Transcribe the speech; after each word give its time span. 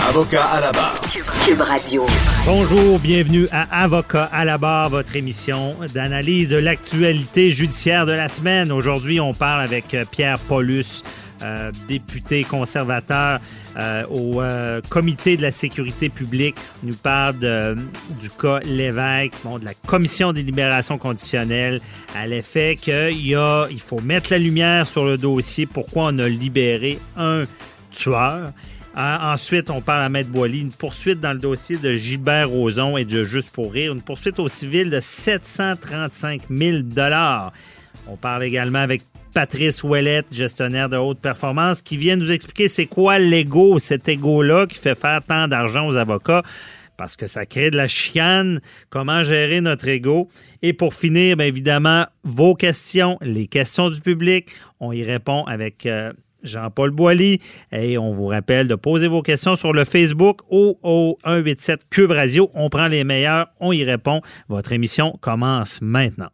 Avocat 0.00 0.44
à 0.44 0.60
la 0.60 0.72
barre. 0.72 1.00
Cube 1.46 1.60
Radio. 1.60 2.06
Bonjour, 2.44 2.98
bienvenue 2.98 3.46
à 3.52 3.82
Avocat 3.84 4.24
à 4.32 4.44
la 4.44 4.58
barre, 4.58 4.90
votre 4.90 5.14
émission 5.16 5.76
d'analyse 5.94 6.50
de 6.50 6.56
l'actualité 6.56 7.50
judiciaire 7.50 8.04
de 8.06 8.12
la 8.12 8.28
semaine. 8.28 8.72
Aujourd'hui, 8.72 9.20
on 9.20 9.32
parle 9.32 9.60
avec 9.62 9.94
euh, 9.94 10.04
Pierre 10.10 10.38
Paulus, 10.40 11.02
euh, 11.42 11.70
député 11.88 12.42
conservateur 12.42 13.38
euh, 13.76 14.04
au 14.10 14.40
euh, 14.40 14.80
comité 14.88 15.36
de 15.36 15.42
la 15.42 15.52
sécurité 15.52 16.08
publique. 16.08 16.56
Il 16.82 16.90
nous 16.90 16.96
parle 16.96 17.38
de- 17.38 17.76
du 18.20 18.28
cas 18.30 18.58
Lévesque, 18.64 19.34
bon, 19.44 19.58
de 19.60 19.64
la 19.64 19.74
commission 19.86 20.32
des 20.32 20.42
libérations 20.42 20.98
conditionnelles, 20.98 21.80
à 22.16 22.26
l'effet 22.26 22.76
qu'il 22.80 23.24
y 23.26 23.34
a, 23.36 23.66
il 23.70 23.80
faut 23.80 24.00
mettre 24.00 24.32
la 24.32 24.38
lumière 24.38 24.86
sur 24.86 25.04
le 25.04 25.16
dossier, 25.16 25.66
pourquoi 25.66 26.06
on 26.12 26.18
a 26.18 26.28
libéré 26.28 26.98
un 27.16 27.44
tueur? 27.92 28.52
Euh, 28.96 29.16
ensuite, 29.22 29.70
on 29.70 29.80
parle 29.80 30.02
à 30.02 30.08
Maître 30.10 30.28
Boily, 30.28 30.60
une 30.60 30.72
poursuite 30.72 31.18
dans 31.18 31.32
le 31.32 31.38
dossier 31.38 31.78
de 31.78 31.94
Gilbert 31.94 32.50
Rozon 32.50 32.98
et 32.98 33.06
de 33.06 33.24
Juste 33.24 33.50
pour 33.50 33.72
rire, 33.72 33.92
une 33.92 34.02
poursuite 34.02 34.38
au 34.38 34.48
civil 34.48 34.90
de 34.90 35.00
735 35.00 36.42
000 36.50 36.78
On 38.06 38.16
parle 38.16 38.44
également 38.44 38.80
avec 38.80 39.02
Patrice 39.32 39.82
Ouellette, 39.82 40.26
gestionnaire 40.30 40.90
de 40.90 40.98
haute 40.98 41.20
performance, 41.20 41.80
qui 41.80 41.96
vient 41.96 42.16
nous 42.16 42.32
expliquer 42.32 42.68
c'est 42.68 42.84
quoi 42.84 43.18
l'ego, 43.18 43.78
cet 43.78 44.10
ego-là 44.10 44.66
qui 44.66 44.78
fait 44.78 44.98
faire 44.98 45.22
tant 45.26 45.48
d'argent 45.48 45.88
aux 45.88 45.96
avocats 45.96 46.42
parce 46.98 47.16
que 47.16 47.26
ça 47.26 47.46
crée 47.46 47.70
de 47.70 47.76
la 47.76 47.88
chicane, 47.88 48.60
comment 48.90 49.22
gérer 49.24 49.60
notre 49.60 49.88
ego? 49.88 50.28
Et 50.60 50.72
pour 50.72 50.94
finir, 50.94 51.36
bien 51.36 51.46
évidemment, 51.46 52.06
vos 52.22 52.54
questions, 52.54 53.18
les 53.22 53.48
questions 53.48 53.90
du 53.90 54.00
public, 54.00 54.50
on 54.78 54.92
y 54.92 55.02
répond 55.02 55.42
avec 55.44 55.86
euh, 55.86 56.12
Jean-Paul 56.42 56.90
Boilly. 56.90 57.40
Et 57.72 57.98
on 57.98 58.10
vous 58.10 58.26
rappelle 58.26 58.68
de 58.68 58.74
poser 58.74 59.08
vos 59.08 59.22
questions 59.22 59.56
sur 59.56 59.72
le 59.72 59.84
Facebook 59.84 60.40
ou 60.50 60.78
au 60.82 61.18
187 61.24 61.80
Cube 61.90 62.12
Radio. 62.12 62.50
On 62.54 62.68
prend 62.68 62.88
les 62.88 63.04
meilleurs, 63.04 63.46
on 63.60 63.72
y 63.72 63.84
répond. 63.84 64.20
Votre 64.48 64.72
émission 64.72 65.18
commence 65.20 65.80
maintenant. 65.80 66.30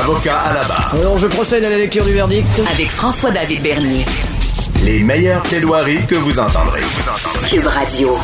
Avocat 0.00 0.38
à 0.38 0.54
la 0.54 0.64
barre. 0.64 0.94
Alors 0.94 1.18
je 1.18 1.26
procède 1.26 1.64
à 1.64 1.70
la 1.70 1.78
lecture 1.78 2.04
du 2.04 2.12
verdict. 2.12 2.46
Avec 2.72 2.88
François-David 2.88 3.62
Bernier. 3.62 4.04
Les 4.84 5.00
meilleures 5.00 5.42
plaidoiries 5.42 6.06
que 6.06 6.14
vous 6.14 6.38
entendrez. 6.38 6.82
Cube 7.48 7.66
Radio. 7.66 8.16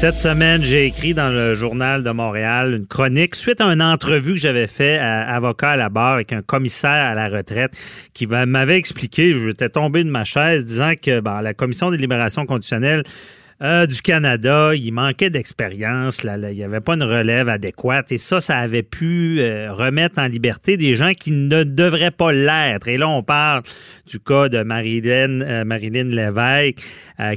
Cette 0.00 0.18
semaine, 0.18 0.62
j'ai 0.62 0.86
écrit 0.86 1.12
dans 1.12 1.28
le 1.28 1.54
journal 1.54 2.02
de 2.02 2.10
Montréal 2.10 2.72
une 2.72 2.86
chronique 2.86 3.34
suite 3.34 3.60
à 3.60 3.66
une 3.66 3.82
entrevue 3.82 4.32
que 4.32 4.40
j'avais 4.40 4.66
fait 4.66 4.96
à 4.96 5.28
avocat 5.34 5.72
à 5.72 5.76
la 5.76 5.90
barre 5.90 6.14
avec 6.14 6.32
un 6.32 6.40
commissaire 6.40 6.90
à 6.90 7.14
la 7.14 7.28
retraite 7.28 7.72
qui 8.14 8.24
va- 8.24 8.46
m'avait 8.46 8.78
expliqué, 8.78 9.34
j'étais 9.34 9.68
tombé 9.68 10.02
de 10.02 10.08
ma 10.08 10.24
chaise 10.24 10.64
disant 10.64 10.94
que 10.94 11.20
bon, 11.20 11.40
la 11.40 11.52
commission 11.52 11.90
des 11.90 11.98
libérations 11.98 12.46
conditionnelles 12.46 13.02
euh, 13.60 13.84
du 13.84 14.00
Canada, 14.00 14.74
il 14.74 14.90
manquait 14.90 15.28
d'expérience, 15.28 16.24
il 16.24 16.54
n'y 16.54 16.64
avait 16.64 16.80
pas 16.80 16.94
une 16.94 17.02
relève 17.02 17.50
adéquate 17.50 18.10
et 18.10 18.16
ça, 18.16 18.40
ça 18.40 18.56
avait 18.56 18.82
pu 18.82 19.36
euh, 19.40 19.70
remettre 19.70 20.18
en 20.18 20.28
liberté 20.28 20.78
des 20.78 20.96
gens 20.96 21.12
qui 21.12 21.30
ne 21.30 21.62
devraient 21.62 22.10
pas 22.10 22.32
l'être. 22.32 22.88
Et 22.88 22.96
là, 22.96 23.06
on 23.06 23.22
parle 23.22 23.64
du 24.06 24.18
cas 24.18 24.48
de 24.48 24.62
Marilyn, 24.62 25.42
euh, 25.42 25.64
Marilyn 25.66 26.04
Lévesque, 26.04 26.78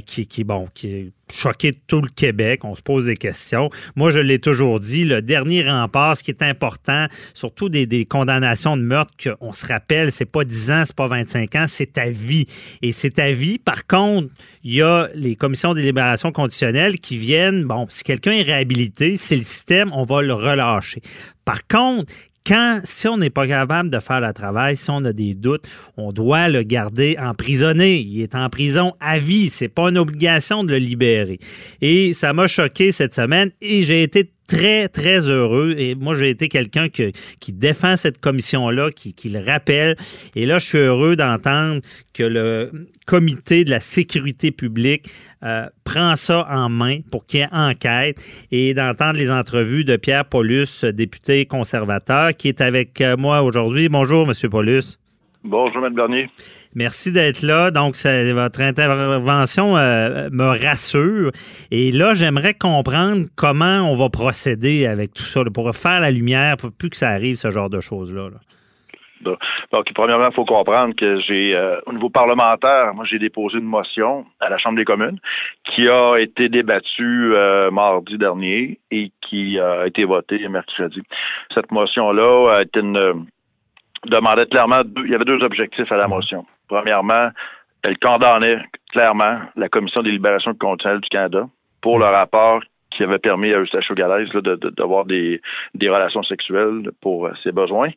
qui, 0.06 0.26
qui, 0.26 0.44
bon, 0.44 0.66
qui 0.72 1.12
choqué 1.34 1.72
tout 1.86 2.00
le 2.00 2.08
Québec. 2.08 2.64
On 2.64 2.74
se 2.74 2.82
pose 2.82 3.06
des 3.06 3.16
questions. 3.16 3.70
Moi, 3.96 4.10
je 4.10 4.20
l'ai 4.20 4.38
toujours 4.38 4.80
dit, 4.80 5.04
le 5.04 5.22
dernier 5.22 5.68
rempart, 5.68 6.16
ce 6.16 6.22
qui 6.22 6.30
est 6.30 6.42
important, 6.42 7.06
surtout 7.34 7.68
des, 7.68 7.86
des 7.86 8.04
condamnations 8.04 8.76
de 8.76 8.82
meurtre, 8.82 9.12
qu'on 9.22 9.52
se 9.52 9.66
rappelle, 9.66 10.12
c'est 10.12 10.24
pas 10.24 10.44
10 10.44 10.72
ans, 10.72 10.82
c'est 10.84 10.96
pas 10.96 11.06
25 11.06 11.54
ans, 11.56 11.64
c'est 11.66 11.94
ta 11.94 12.08
vie. 12.08 12.46
Et 12.82 12.92
c'est 12.92 13.10
ta 13.10 13.32
vie. 13.32 13.58
Par 13.58 13.86
contre, 13.86 14.28
il 14.62 14.74
y 14.74 14.82
a 14.82 15.08
les 15.14 15.36
commissions 15.36 15.74
des 15.74 15.82
libérations 15.82 16.32
conditionnelles 16.32 16.98
qui 17.00 17.16
viennent, 17.16 17.64
bon, 17.64 17.86
si 17.88 18.04
quelqu'un 18.04 18.32
est 18.32 18.42
réhabilité, 18.42 19.16
c'est 19.16 19.36
le 19.36 19.42
système, 19.42 19.90
on 19.92 20.04
va 20.04 20.22
le 20.22 20.34
relâcher. 20.34 21.02
Par 21.44 21.66
contre, 21.66 22.12
quand, 22.46 22.80
si 22.84 23.08
on 23.08 23.16
n'est 23.16 23.30
pas 23.30 23.46
capable 23.46 23.88
de 23.88 23.98
faire 24.00 24.20
le 24.20 24.32
travail, 24.32 24.76
si 24.76 24.90
on 24.90 25.04
a 25.04 25.12
des 25.12 25.34
doutes, 25.34 25.66
on 25.96 26.12
doit 26.12 26.48
le 26.48 26.62
garder 26.62 27.16
emprisonné. 27.18 28.00
Il 28.00 28.20
est 28.20 28.34
en 28.34 28.50
prison 28.50 28.92
à 29.00 29.18
vie. 29.18 29.48
C'est 29.48 29.68
pas 29.68 29.88
une 29.88 29.98
obligation 29.98 30.62
de 30.62 30.70
le 30.70 30.78
libérer. 30.78 31.38
Et 31.80 32.12
ça 32.12 32.32
m'a 32.32 32.46
choqué 32.46 32.92
cette 32.92 33.14
semaine 33.14 33.50
et 33.60 33.82
j'ai 33.82 34.02
été 34.02 34.30
très, 34.46 34.88
très 34.88 35.28
heureux. 35.30 35.74
Et 35.78 35.94
moi, 35.94 36.14
j'ai 36.14 36.30
été 36.30 36.48
quelqu'un 36.48 36.88
que- 36.88 37.10
qui 37.40 37.52
défend 37.52 37.96
cette 37.96 38.20
commission-là, 38.20 38.90
qui, 38.90 39.12
qui 39.14 39.28
le 39.28 39.40
rappelle. 39.40 39.96
Et 40.36 40.46
là, 40.46 40.58
je 40.58 40.66
suis 40.66 40.78
heureux 40.78 41.16
d'entendre 41.16 41.80
que 42.12 42.22
le 42.22 42.70
comité 43.06 43.64
de 43.64 43.70
la 43.70 43.80
sécurité 43.80 44.50
publique 44.50 45.06
euh, 45.42 45.66
prend 45.84 46.16
ça 46.16 46.46
en 46.50 46.68
main 46.68 47.00
pour 47.10 47.26
qu'il 47.26 47.40
y 47.40 47.42
ait 47.42 47.48
enquête 47.52 48.22
et 48.50 48.72
d'entendre 48.74 49.18
les 49.18 49.30
entrevues 49.30 49.84
de 49.84 49.96
Pierre 49.96 50.24
Paulus, 50.24 50.84
député 50.84 51.44
conservateur, 51.46 52.34
qui 52.36 52.48
est 52.48 52.60
avec 52.60 53.00
euh, 53.00 53.16
moi 53.16 53.42
aujourd'hui. 53.42 53.88
Bonjour, 53.88 54.26
Monsieur 54.26 54.48
Paulus. 54.48 54.98
Bonjour, 55.46 55.84
M. 55.84 55.92
Bernier. 55.94 56.30
Merci 56.74 57.12
d'être 57.12 57.42
là. 57.42 57.70
Donc, 57.70 57.96
ça- 57.96 58.32
votre 58.32 58.62
intervention 58.62 59.76
euh, 59.76 60.28
me 60.32 60.48
rassure. 60.66 61.30
Et 61.70 61.92
là, 61.92 62.14
j'aimerais 62.14 62.54
comprendre 62.54 63.26
comment 63.36 63.80
on 63.90 63.94
va 63.94 64.08
procéder 64.08 64.86
avec 64.86 65.12
tout 65.12 65.22
ça, 65.22 65.44
là, 65.44 65.50
pour 65.52 65.70
faire 65.76 66.00
la 66.00 66.10
lumière, 66.10 66.56
pour 66.56 66.70
plus 66.72 66.88
que 66.88 66.96
ça 66.96 67.10
arrive, 67.10 67.36
ce 67.36 67.50
genre 67.50 67.68
de 67.68 67.80
choses-là. 67.80 68.30
là. 68.30 68.38
Donc, 69.20 69.38
donc, 69.72 69.86
premièrement, 69.94 70.28
il 70.30 70.34
faut 70.34 70.44
comprendre 70.44 70.94
que 70.96 71.18
j'ai, 71.20 71.54
euh, 71.54 71.80
au 71.86 71.92
niveau 71.94 72.10
parlementaire, 72.10 72.92
moi, 72.94 73.04
j'ai 73.10 73.18
déposé 73.18 73.56
une 73.58 73.64
motion 73.64 74.26
à 74.40 74.50
la 74.50 74.58
Chambre 74.58 74.76
des 74.76 74.84
communes 74.84 75.18
qui 75.64 75.88
a 75.88 76.16
été 76.18 76.48
débattue 76.50 77.32
euh, 77.34 77.70
mardi 77.70 78.18
dernier 78.18 78.78
et 78.90 79.10
qui 79.22 79.58
a 79.58 79.86
été 79.86 80.04
votée 80.04 80.46
mercredi. 80.48 81.00
Cette 81.54 81.70
motion-là 81.72 82.56
a 82.56 82.62
été 82.62 82.80
une, 82.80 82.96
euh, 82.96 83.14
demandait 84.06 84.46
clairement, 84.46 84.82
deux, 84.84 85.04
il 85.04 85.10
y 85.12 85.14
avait 85.14 85.24
deux 85.24 85.42
objectifs 85.42 85.90
à 85.92 85.96
la 85.96 86.08
motion. 86.08 86.44
Premièrement, 86.68 87.30
elle 87.82 87.98
condamnait 87.98 88.58
clairement 88.92 89.38
la 89.56 89.68
Commission 89.68 90.02
des 90.02 90.10
libérations 90.10 90.54
conditionnelles 90.54 91.00
du 91.00 91.08
Canada 91.08 91.46
pour 91.82 91.98
le 91.98 92.06
rapport 92.06 92.60
qui 92.96 93.02
avait 93.02 93.18
permis 93.18 93.52
à 93.52 93.58
Eustachio 93.58 93.94
Galès 93.96 94.32
là, 94.32 94.40
de- 94.40 94.54
de- 94.54 94.70
d'avoir 94.70 95.04
des, 95.04 95.40
des 95.74 95.88
relations 95.90 96.22
sexuelles 96.22 96.90
pour 97.00 97.26
euh, 97.26 97.32
ses 97.42 97.50
besoins. 97.50 97.90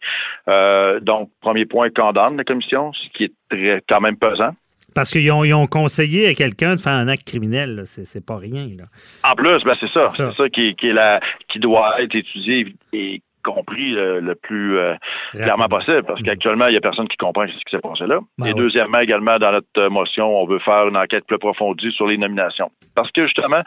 Euh, 0.47 0.99
donc, 0.99 1.29
premier 1.41 1.65
point, 1.65 1.89
condamne 1.91 2.35
la 2.37 2.43
commission, 2.43 2.91
ce 2.93 3.07
qui 3.15 3.25
est 3.25 3.31
très, 3.49 3.83
quand 3.87 4.01
même 4.01 4.17
pesant. 4.17 4.55
Parce 4.95 5.11
qu'ils 5.11 5.31
ont, 5.31 5.43
ont 5.43 5.67
conseillé 5.67 6.29
à 6.29 6.33
quelqu'un 6.33 6.73
de 6.75 6.79
faire 6.79 6.93
un 6.93 7.07
acte 7.07 7.27
criminel. 7.27 7.83
C'est 7.85 8.25
pas 8.25 8.37
rien. 8.37 8.65
Là. 8.75 8.85
En 9.31 9.35
plus, 9.35 9.63
ben 9.63 9.75
c'est 9.79 9.91
ça. 9.91 10.07
C'est 10.07 10.33
ça 10.33 10.49
qui, 10.49 10.73
qui 10.75 10.87
est 10.87 10.93
la, 10.93 11.19
qui 11.49 11.59
doit 11.59 12.01
être 12.01 12.15
étudié 12.15 12.73
et 12.93 13.21
compris 13.47 13.95
euh, 13.95 14.19
le 14.19 14.35
plus 14.35 14.77
euh, 14.77 14.95
clairement 15.33 15.67
possible, 15.67 16.03
parce 16.03 16.21
qu'actuellement, 16.21 16.67
il 16.67 16.71
n'y 16.71 16.77
a 16.77 16.81
personne 16.81 17.07
qui 17.07 17.17
comprend 17.17 17.47
ce 17.47 17.53
qui 17.53 17.71
s'est 17.71 17.79
passé 17.79 18.05
là. 18.05 18.19
Ben 18.37 18.47
et 18.47 18.53
oui. 18.53 18.59
deuxièmement, 18.59 18.99
également, 18.99 19.37
dans 19.37 19.51
notre 19.51 19.67
euh, 19.77 19.89
motion, 19.89 20.41
on 20.41 20.45
veut 20.45 20.59
faire 20.59 20.87
une 20.87 20.97
enquête 20.97 21.25
plus 21.25 21.35
approfondie 21.35 21.91
sur 21.91 22.07
les 22.07 22.17
nominations. 22.17 22.69
Parce 22.95 23.11
que 23.11 23.23
justement, 23.25 23.61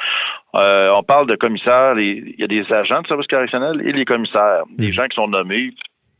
euh, 0.55 0.91
on 0.95 1.03
parle 1.03 1.27
de 1.27 1.37
commissaires, 1.37 1.99
il 1.99 2.35
y 2.39 2.45
a 2.45 2.47
des 2.47 2.71
agents 2.73 3.01
de 3.03 3.07
service 3.07 3.27
correctionnel 3.27 3.81
et 3.85 3.93
les 3.93 4.05
commissaires, 4.05 4.65
des 4.77 4.93
gens 4.93 5.07
qui 5.07 5.17
sont 5.17 5.29
nommés, 5.29 5.71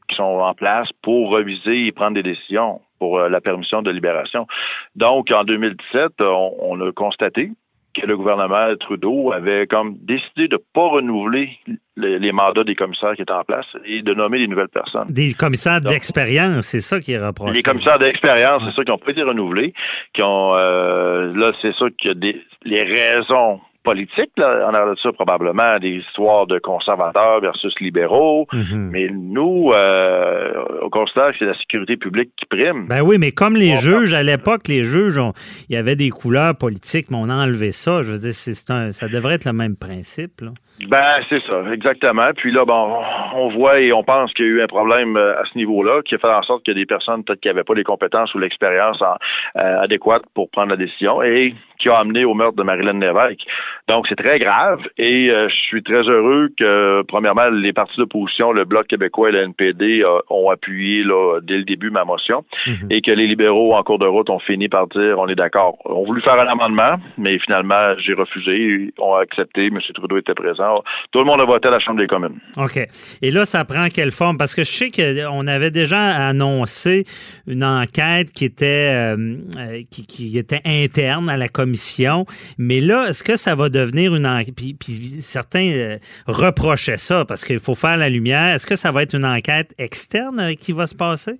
qui 0.09 0.17
sont 0.17 0.23
en 0.23 0.55
place 0.55 0.89
pour 1.03 1.31
reviser 1.31 1.87
et 1.87 1.93
prendre 1.93 2.15
des 2.15 2.23
décisions. 2.23 2.81
pour 2.99 3.19
euh, 3.19 3.29
la 3.29 3.41
permission 3.41 3.83
de 3.83 3.91
libération. 3.91 4.47
Donc, 4.95 5.31
en 5.31 5.45
2017, 5.45 6.21
on, 6.21 6.55
on 6.61 6.81
a 6.87 6.93
constaté 6.93 7.51
que 8.01 8.07
le 8.07 8.17
gouvernement 8.17 8.75
Trudeau 8.79 9.33
avait 9.33 9.67
comme 9.67 9.97
décidé 10.01 10.49
de 10.49 10.59
pas 10.75 10.89
renouveler 10.89 11.51
les, 11.97 12.19
les 12.19 12.33
mandats 12.33 12.65
des 12.65 12.75
commissaires 12.75 13.15
qui 13.15 13.23
étaient 13.23 13.33
en 13.33 13.45
place 13.45 13.67
et 13.85 14.03
de 14.03 14.15
nommer 14.15 14.39
des 14.39 14.47
nouvelles 14.47 14.69
personnes. 14.69 15.09
Des 15.09 15.35
commissaires 15.35 15.81
d'expérience, 15.81 16.67
c'est 16.67 16.81
ça 16.81 17.01
qui 17.01 17.13
est 17.13 17.25
reproché. 17.25 17.55
Les 17.55 17.63
commissaires 17.63 17.99
d'expérience, 17.99 18.63
c'est 18.65 18.75
ça, 18.75 18.85
qui 18.85 18.91
n'ont 18.91 18.99
pas 18.99 19.11
été 19.11 19.23
renouvelés, 19.23 19.75
qui 20.15 20.23
ont 20.23 20.55
euh, 20.57 21.33
là, 21.35 21.53
c'est 21.61 21.75
ça 21.75 21.87
a 21.87 22.15
des 22.15 22.41
les 22.65 22.83
raisons 22.83 23.61
politiques, 23.83 24.33
là, 24.37 24.69
en 24.69 24.75
arrière 24.75 24.95
de 24.95 24.99
ça, 25.03 25.13
probablement 25.13 25.79
des 25.79 26.03
histoires 26.07 26.47
de 26.47 26.59
conservateurs 26.59 27.41
versus 27.41 27.73
libéraux. 27.81 28.47
Mhm. 28.53 28.91
Mais 28.93 29.09
nous, 29.11 29.73
euh, 29.73 30.53
on 30.83 30.91
considère 30.91 31.31
que 31.33 31.37
c'est 31.39 31.47
la 31.47 31.59
sécurité 31.59 31.97
publique 31.97 32.31
qui 32.37 32.47
prime. 32.47 32.87
Ben 32.89 33.01
oui, 33.03 33.17
mais 33.19 33.33
comme 33.33 33.57
les 33.57 33.75
On 33.75 33.81
juges, 33.81 34.13
à 34.13 34.23
l'époque, 34.23 34.69
les 34.69 34.85
juges, 34.85 35.21
il 35.69 35.75
y 35.75 35.79
avait 35.79 35.97
des 35.97 36.11
couleurs 36.11 36.57
politiques, 36.57 37.11
mais 37.11 37.17
on 37.19 37.29
a 37.31 37.35
enlevé 37.35 37.73
ça. 37.73 38.03
Je 38.03 38.13
veux 38.13 38.19
dire, 38.19 38.35
c'est 38.35 38.71
un, 38.71 38.93
ça 38.93 39.09
devrait 39.09 39.35
être 39.35 39.47
le 39.47 39.53
même 39.53 39.77
principe. 39.77 40.41
là. 40.43 40.51
Ben, 40.89 41.21
c'est 41.29 41.43
ça, 41.43 41.63
exactement. 41.73 42.31
Puis 42.37 42.53
là, 42.53 42.65
bon, 42.65 42.99
on 43.35 43.49
voit 43.51 43.81
et 43.81 43.93
on 43.93 44.03
pense 44.03 44.33
qu'il 44.33 44.45
y 44.47 44.49
a 44.49 44.53
eu 44.53 44.63
un 44.63 44.67
problème 44.67 45.17
euh, 45.17 45.39
à 45.41 45.45
ce 45.45 45.57
niveau-là 45.59 46.03
qui 46.03 46.15
a 46.15 46.19
fait 46.19 46.27
en 46.29 46.43
sorte 46.43 46.65
que 46.65 46.73
des 46.73 46.87
personnes 46.87 47.23
peut-être 47.25 47.41
qui 47.41 47.49
n'avaient 47.49 47.65
pas 47.65 47.75
les 47.75 47.85
compétences 47.85 48.35
ou 48.35 48.39
l'expérience 48.39 49.01
en- 49.03 49.17
euh, 49.61 49.81
adéquate 49.81 50.23
pour 50.35 50.51
prendre 50.51 50.71
la 50.71 50.77
décision 50.77 51.23
et 51.23 51.55
qui 51.79 51.89
a 51.89 51.97
amené 51.99 52.25
au 52.25 52.35
meurtre 52.35 52.57
de 52.57 52.63
Marilyn 52.63 52.99
Lévesque. 52.99 53.41
Donc, 53.89 54.07
c'est 54.09 54.17
très 54.17 54.39
grave 54.39 54.81
et 54.99 55.31
euh, 55.31 55.49
je 55.49 55.55
suis 55.55 55.83
très 55.83 56.03
heureux 56.03 56.49
que, 56.59 57.03
premièrement, 57.09 57.49
les 57.51 57.73
partis 57.73 57.97
d'opposition, 57.97 58.53
le 58.53 58.65
Bloc 58.65 58.87
québécois 58.87 59.31
et 59.31 59.33
le 59.33 59.43
NPD, 59.43 60.03
euh, 60.03 60.19
ont 60.29 60.51
appuyé 60.51 61.05
là, 61.05 61.41
dès 61.43 61.57
le 61.59 61.65
début 61.65 61.91
ma 61.91 62.05
motion 62.05 62.45
Mhm. 62.67 62.89
et 62.91 63.01
que 63.01 63.11
les 63.11 63.27
libéraux, 63.27 63.75
en 63.75 63.83
cours 63.83 63.99
de 63.99 64.07
route, 64.07 64.29
ont 64.31 64.39
fini 64.39 64.69
par 64.69 64.87
dire 64.89 65.19
on 65.19 65.29
est 65.29 65.35
d'accord. 65.35 65.77
On 65.85 66.05
voulu 66.05 66.21
faire 66.23 66.39
un 66.39 66.47
amendement, 66.47 66.97
mais 67.19 67.39
finalement, 67.39 67.95
j'ai 67.99 68.15
refusé. 68.15 68.57
Ils 68.57 68.93
ont 68.99 69.15
accepté. 69.15 69.67
M. 69.67 69.79
Trudeau 69.95 70.19
était 70.19 70.35
présent. 70.35 70.70
Tout 71.13 71.19
le 71.19 71.25
monde 71.25 71.41
a 71.41 71.45
voté 71.45 71.69
à 71.69 71.71
la 71.71 71.81
Chambre 71.81 72.01
des 72.01 72.07
communes. 72.07 72.39
OK. 72.57 72.79
Et 73.23 73.31
là, 73.31 73.45
ça 73.45 73.65
prend 73.65 73.89
quelle 73.89 74.11
forme? 74.11 74.39
Parce 74.39 74.55
que 74.55 74.65
je 74.65 74.71
sais 74.71 74.91
qu'on 74.91 75.47
avait 75.47 75.71
déjà 75.71 75.99
annoncé 75.99 77.05
une 77.47 77.65
enquête 77.65 78.33
qui 78.33 78.45
était, 78.45 78.93
euh, 78.93 79.37
euh, 79.59 79.83
qui, 79.91 80.39
était 80.39 80.63
interne 80.65 81.29
à 81.29 81.37
la 81.37 81.49
commission. 81.49 82.25
Mais 82.59 82.81
là, 82.81 83.07
est-ce 83.09 83.25
que 83.25 83.37
ça 83.37 83.55
va 83.55 83.69
devenir 83.69 84.15
une 84.15 84.27
enquête? 84.27 84.55
Puis, 84.55 85.01
certains 85.21 85.71
euh, 85.71 85.99
reprochaient 86.27 86.97
ça 86.97 87.25
parce 87.25 87.45
qu'il 87.45 87.61
faut 87.61 87.75
faire 87.75 87.97
la 87.97 88.09
lumière. 88.09 88.55
Est-ce 88.55 88.67
que 88.67 88.77
ça 88.77 88.91
va 88.91 89.03
être 89.03 89.15
une 89.15 89.25
enquête 89.25 89.75
externe 89.79 90.41
euh, 90.41 90.55
qui 90.55 90.73
va 90.73 90.87
se 90.87 90.95
passer? 90.95 91.39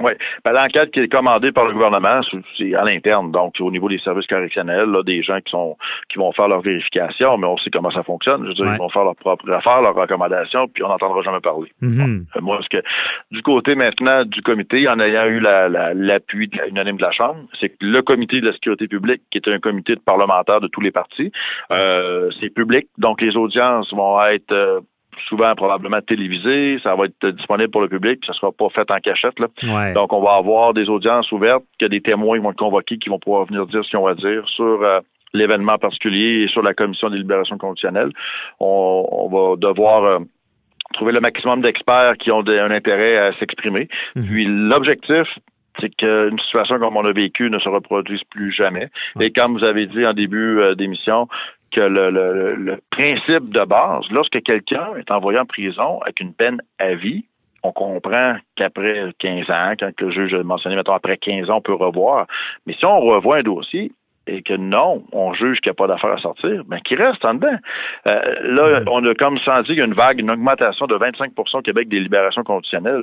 Oui. 0.00 0.12
Ben, 0.44 0.52
L'enquête 0.52 0.90
qui 0.90 1.00
est 1.00 1.08
commandée 1.08 1.52
par 1.52 1.64
le 1.64 1.72
gouvernement, 1.72 2.20
c'est- 2.58 2.74
à 2.74 2.84
l'interne, 2.84 3.30
donc 3.32 3.54
au 3.60 3.70
niveau 3.70 3.88
des 3.88 3.98
services 3.98 4.26
correctionnels, 4.26 4.90
là, 4.90 5.02
des 5.02 5.22
gens 5.22 5.38
qui 5.40 5.50
sont 5.50 5.76
qui 6.10 6.18
vont 6.18 6.32
faire 6.32 6.48
leur 6.48 6.60
vérification, 6.60 7.36
mais 7.38 7.46
on 7.46 7.56
sait 7.58 7.70
comment 7.70 7.90
ça 7.90 8.02
fonctionne. 8.02 8.42
Je 8.42 8.48
veux 8.48 8.54
dire, 8.54 8.66
Ouais. 8.66 8.72
ils 8.74 8.78
vont 8.78 8.88
faire 8.90 9.04
leur 9.04 9.16
propre 9.16 9.50
affaire, 9.50 9.80
leurs 9.82 9.94
recommandations, 9.94 10.68
puis 10.68 10.82
on 10.84 10.88
n'entendra 10.88 11.22
jamais 11.22 11.40
parler. 11.40 11.70
Euh, 11.82 12.40
Moi, 12.40 12.60
ce 12.62 12.68
que 12.68 12.82
du 13.30 13.42
côté 13.42 13.74
maintenant 13.74 14.24
du 14.24 14.42
comité, 14.42 14.86
en 14.88 15.00
ayant 15.00 15.26
eu 15.26 15.40
la- 15.40 15.68
la- 15.68 15.94
l'appui 15.94 16.48
de 16.48 16.56
la- 16.58 16.66
unanime 16.68 16.96
de 16.96 17.02
la 17.02 17.12
Chambre, 17.12 17.40
c'est 17.60 17.70
que 17.70 17.76
le 17.80 18.02
comité 18.02 18.40
de 18.40 18.46
la 18.46 18.52
sécurité 18.52 18.88
publique, 18.88 19.22
qui 19.30 19.38
est 19.38 19.48
un 19.48 19.58
comité 19.58 19.94
de 19.94 20.00
parlementaires 20.00 20.60
de 20.60 20.68
tous 20.68 20.80
les 20.80 20.90
partis, 20.90 21.32
euh, 21.70 22.30
c'est 22.40 22.50
public, 22.50 22.86
donc 22.98 23.20
les 23.20 23.36
audiences 23.36 23.92
vont 23.92 24.22
être 24.26 24.52
euh, 24.52 24.80
souvent 25.28 25.54
probablement 25.54 26.00
télévisées, 26.00 26.78
ça 26.82 26.94
va 26.94 27.04
être 27.06 27.28
disponible 27.30 27.70
pour 27.70 27.80
le 27.80 27.88
public, 27.88 28.20
puis 28.20 28.26
ça 28.26 28.32
sera 28.38 28.52
pas 28.52 28.68
fait 28.70 28.90
en 28.90 28.98
cachette. 28.98 29.38
Là. 29.38 29.48
Ouais. 29.68 29.92
Donc, 29.94 30.12
on 30.12 30.20
va 30.22 30.34
avoir 30.34 30.74
des 30.74 30.88
audiences 30.88 31.30
ouvertes, 31.32 31.64
que 31.80 31.86
des 31.86 32.00
témoins 32.00 32.38
vont 32.40 32.50
être 32.50 32.58
convoqués 32.58 32.98
qui 32.98 33.08
vont 33.08 33.18
pouvoir 33.18 33.46
venir 33.46 33.66
dire 33.66 33.84
ce 33.84 33.90
qu'ils 33.90 33.98
ont 33.98 34.06
à 34.06 34.14
dire 34.14 34.42
sur 34.48 34.82
euh, 34.82 35.00
l'événement 35.32 35.78
particulier 35.78 36.44
et 36.44 36.48
sur 36.48 36.62
la 36.62 36.74
commission 36.74 37.10
des 37.10 37.18
libérations 37.18 37.58
conditionnelles. 37.58 38.10
On, 38.60 39.06
on 39.10 39.28
va 39.28 39.56
devoir 39.56 40.04
euh, 40.04 40.18
trouver 40.94 41.12
le 41.12 41.20
maximum 41.20 41.62
d'experts 41.62 42.16
qui 42.18 42.30
ont 42.30 42.42
de- 42.42 42.58
un 42.58 42.70
intérêt 42.70 43.16
à 43.18 43.32
s'exprimer. 43.38 43.88
Mhm. 44.14 44.24
Puis 44.24 44.44
l'objectif, 44.46 45.26
c'est 45.80 45.94
qu'une 45.94 46.38
situation 46.46 46.78
comme 46.78 46.96
on 46.96 47.04
a 47.04 47.12
vécu 47.12 47.50
ne 47.50 47.58
se 47.58 47.68
reproduise 47.68 48.22
plus 48.30 48.50
jamais. 48.50 48.88
Et 49.20 49.30
comme 49.30 49.58
vous 49.58 49.64
avez 49.64 49.86
dit 49.86 50.06
en 50.06 50.14
début 50.14 50.58
euh, 50.58 50.74
d'émission, 50.74 51.28
que 51.76 51.80
le, 51.82 52.10
le- 52.10 52.54
le 52.56 52.78
principe 52.90 53.50
de 53.50 53.64
base, 53.64 54.04
lorsque 54.10 54.42
quelqu'un 54.42 54.88
est 54.98 55.10
envoyé 55.10 55.38
en 55.38 55.44
prison 55.44 56.00
avec 56.02 56.20
une 56.20 56.32
peine 56.32 56.60
à 56.78 56.94
vie, 56.94 57.24
on 57.62 57.72
comprend 57.72 58.36
qu'après 58.56 59.12
15 59.18 59.50
ans, 59.50 59.72
quand 59.78 59.90
le 60.00 60.10
juge 60.10 60.32
a 60.34 60.42
mentionné, 60.42 60.76
mettons, 60.76 60.94
après 60.94 61.16
15 61.18 61.50
ans, 61.50 61.56
on 61.56 61.60
peut 61.60 61.74
revoir. 61.74 62.26
Mais 62.66 62.72
si 62.74 62.84
on 62.86 63.00
revoit 63.00 63.38
un 63.38 63.42
dossier 63.42 63.92
et 64.28 64.42
que 64.42 64.54
non, 64.54 65.04
on 65.12 65.34
juge 65.34 65.60
qu'il 65.60 65.70
n'y 65.70 65.74
a 65.74 65.74
pas 65.74 65.86
d'affaire 65.86 66.12
à 66.12 66.18
sortir, 66.18 66.62
ben 66.66 66.80
qu'il 66.80 67.00
reste 67.00 67.24
en 67.24 67.34
dedans. 67.34 67.56
Euh, 68.06 68.20
là, 68.42 68.82
on 68.90 69.04
a 69.04 69.14
comme 69.14 69.38
senti 69.38 69.68
qu'il 69.68 69.78
y 69.78 69.82
a 69.82 69.84
une 69.84 69.94
vague, 69.94 70.18
une 70.18 70.30
augmentation 70.30 70.86
de 70.86 70.94
25 70.96 71.30
au 71.54 71.60
Québec 71.62 71.88
des 71.88 72.00
libérations 72.00 72.42
conditionnelles. 72.42 73.02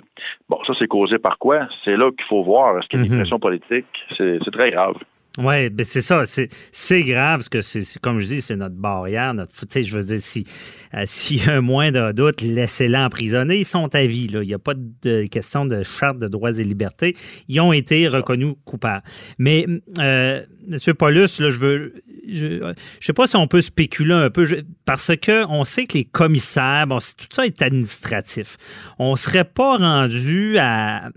Bon, 0.49 0.59
ça, 0.65 0.73
c'est 0.79 0.87
causé 0.87 1.19
par 1.19 1.37
quoi? 1.37 1.67
C'est 1.85 1.95
là 1.95 2.09
qu'il 2.11 2.25
faut 2.25 2.43
voir. 2.43 2.77
Est-ce 2.77 2.87
qu'il 2.87 2.99
y 2.99 3.03
a 3.03 3.05
des 3.05 3.11
Mhm. 3.11 3.19
pressions 3.21 3.39
politiques? 3.39 3.85
C'est 4.17 4.39
très 4.51 4.71
grave. 4.71 4.95
Oui, 5.39 5.71
ben 5.71 5.83
c'est 5.83 6.01
ça. 6.01 6.23
C'est, 6.25 7.01
grave, 7.01 7.39
parce 7.39 7.49
que 7.49 7.61
c'est, 7.61 7.99
comme 7.99 8.19
je 8.19 8.27
dis, 8.27 8.41
c'est 8.41 8.55
notre 8.55 8.75
barrière. 8.75 9.33
Notre, 9.33 9.51
je 9.81 9.97
veux 9.97 10.03
dire, 10.03 10.19
si, 10.19 10.45
euh, 10.93 11.05
un 11.47 11.61
moindre 11.61 12.11
doute, 12.11 12.41
laissez-les 12.41 12.97
emprisonner. 12.97 13.57
Ils 13.57 13.65
sont 13.65 13.93
à 13.95 14.05
vie. 14.05 14.27
Là. 14.27 14.43
Il 14.43 14.47
n'y 14.47 14.53
a 14.53 14.59
pas 14.59 14.75
de 14.75 15.25
question 15.25 15.65
de 15.65 15.81
charte 15.81 16.19
de 16.19 16.27
droits 16.27 16.59
et 16.59 16.63
libertés. 16.63 17.15
Ils 17.47 17.59
ont 17.61 17.73
été 17.73 18.07
reconnus 18.07 18.53
coupables. 18.63 19.03
Mais, 19.39 19.65
euh, 19.97 20.43
M. 20.69 20.93
Paulus, 20.93 21.27
je 21.39 21.57
veux. 21.57 21.93
Ne 22.25 22.73
sais 23.01 23.13
pas 23.13 23.27
si 23.27 23.35
on 23.35 23.47
peut 23.47 23.61
spéculer 23.61 24.13
un 24.13 24.29
peu, 24.29 24.47
parce 24.85 25.11
que 25.17 25.45
on 25.47 25.65
sait 25.65 25.85
que 25.85 25.97
les 25.97 26.03
commissaires, 26.05 26.87
bon, 26.87 26.99
tout 26.99 27.27
ça 27.29 27.45
est 27.45 27.61
administratif. 27.61 28.57
On 28.97 29.15
serait 29.17 29.43
pas 29.43 29.77
rendu 29.77 30.57
à, 30.57 31.09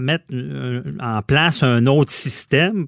mettre 0.00 0.24
en 1.00 1.20
place 1.22 1.62
un 1.62 1.86
autre 1.86 2.10
système 2.10 2.86